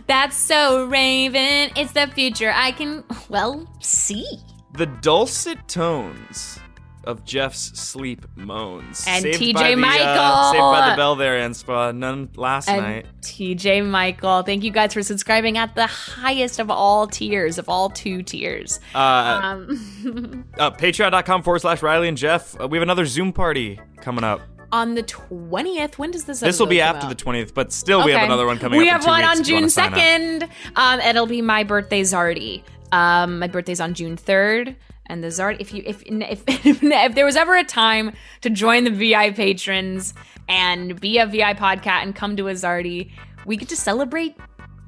That's 0.07 0.37
so 0.37 0.87
Raven. 0.87 1.71
It's 1.77 1.93
the 1.93 2.09
future. 2.09 2.53
I 2.55 2.73
can 2.73 3.05
well 3.29 3.67
see. 3.81 4.27
The 4.73 4.87
dulcet 4.87 5.69
tones 5.69 6.59
of 7.05 7.25
Geoff's 7.25 7.79
sleep 7.79 8.27
moans. 8.35 9.05
And 9.07 9.23
Saved 9.23 9.41
TJ 9.41 9.55
by 9.55 9.63
the, 9.69 9.73
uh, 9.75 9.77
Michael. 9.77 10.53
saved 10.53 10.61
by 10.61 10.91
the 10.91 10.97
bell 10.97 11.15
there, 11.15 11.39
Anspaugh. 11.49 11.97
None 11.97 12.31
last 12.35 12.69
And 12.69 12.83
night. 12.83 13.07
TJ 13.21 13.87
Michael, 13.89 14.43
thank 14.43 14.65
you 14.65 14.73
guys 14.73 14.93
for 14.93 15.05
subscribing 15.05 15.57
at 15.57 15.77
the 15.77 15.87
highest 15.87 16.59
of 16.59 16.69
all 16.69 17.07
tiers, 17.07 17.59
of 17.59 17.69
all 17.69 17.91
two 17.91 18.23
tiers. 18.25 18.81
Uh, 18.93 19.41
Um, 19.41 20.45
uh, 20.59 20.73
Patreon.com 20.73 21.43
forward 21.45 21.61
slash 21.61 21.81
Reilly 21.81 22.09
and 22.09 22.19
Geoff. 22.19 22.61
Uh, 22.61 22.67
we 22.67 22.77
have 22.77 22.83
another 22.83 23.07
Zoom 23.07 23.33
party 23.33 23.79
coming 23.99 24.25
up. 24.25 24.41
On 24.73 24.95
the 24.95 25.03
20th, 25.03 25.99
when 25.99 26.11
does 26.11 26.25
this 26.25 26.41
This 26.41 26.59
will 26.59 26.67
be 26.67 26.81
after 26.81 27.07
come 27.07 27.09
the 27.09 27.15
20th, 27.15 27.55
but 27.55 27.73
still 27.73 28.05
we 28.05 28.13
have 28.13 28.25
another 28.25 28.47
one 28.47 28.59
coming 28.59 28.79
up? 28.79 28.83
we 28.83 28.89
have 28.89 29.07
one 29.07 29.23
on 29.25 29.41
if 29.41 29.45
June 29.45 29.65
2nd. 29.65 30.49
Um, 30.77 31.01
it'll 31.01 31.27
be 31.27 31.43
my 31.43 31.65
birthday 31.65 32.03
Zardy. 32.03 32.63
Um, 32.93 33.39
my 33.39 33.49
birthday's 33.49 33.81
on 33.81 33.95
June 33.95 34.17
3rd. 34.17 34.77
And 35.09 35.23
the 35.23 35.29
Zardy, 35.29 35.61
if 35.61 35.73
you 35.73 35.85
if, 35.87 36.03
if 36.05 36.45
if 36.83 37.15
there 37.15 37.25
was 37.25 37.37
ever 37.37 37.55
a 37.55 37.65
time 37.65 38.13
to 38.41 38.51
join 38.51 38.85
the 38.85 38.91
VI 38.91 39.31
patrons 39.33 40.15
and 40.49 41.01
be 41.01 41.19
a 41.19 41.27
VI 41.27 41.55
podcast 41.55 42.03
and 42.03 42.15
come 42.15 42.37
to 42.37 42.49
a 42.49 42.53
Zardy, 42.53 43.13
we 43.45 43.57
get 43.57 43.69
to 43.69 43.77
celebrate, 43.77 44.37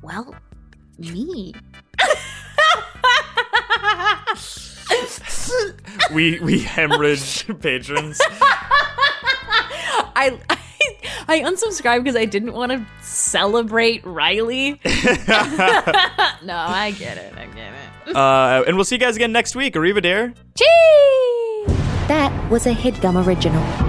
well, 0.02 0.34
me. 0.98 1.54
We 6.12 6.38
we 6.40 6.60
hemorrhage 6.60 7.46
patrons. 7.60 8.20
I, 10.18 10.38
I 10.50 10.58
I 11.28 11.40
unsubscribed 11.40 12.04
because 12.04 12.16
I 12.16 12.24
didn't 12.24 12.52
want 12.52 12.72
to 12.72 12.84
celebrate 13.02 14.04
Reilly. 14.04 14.80
no, 14.84 16.56
I 16.56 16.94
get 16.98 17.18
it. 17.18 17.34
I 17.36 17.46
get 17.54 17.72
it. 18.06 18.16
Uh, 18.16 18.64
and 18.66 18.76
we'll 18.76 18.84
see 18.84 18.96
you 18.96 19.00
guys 19.00 19.16
again 19.16 19.32
next 19.32 19.54
week. 19.54 19.74
Arrivederci. 19.74 20.34
That 22.08 22.50
was 22.50 22.66
a 22.66 22.72
headgum 22.72 23.24
original. 23.26 23.87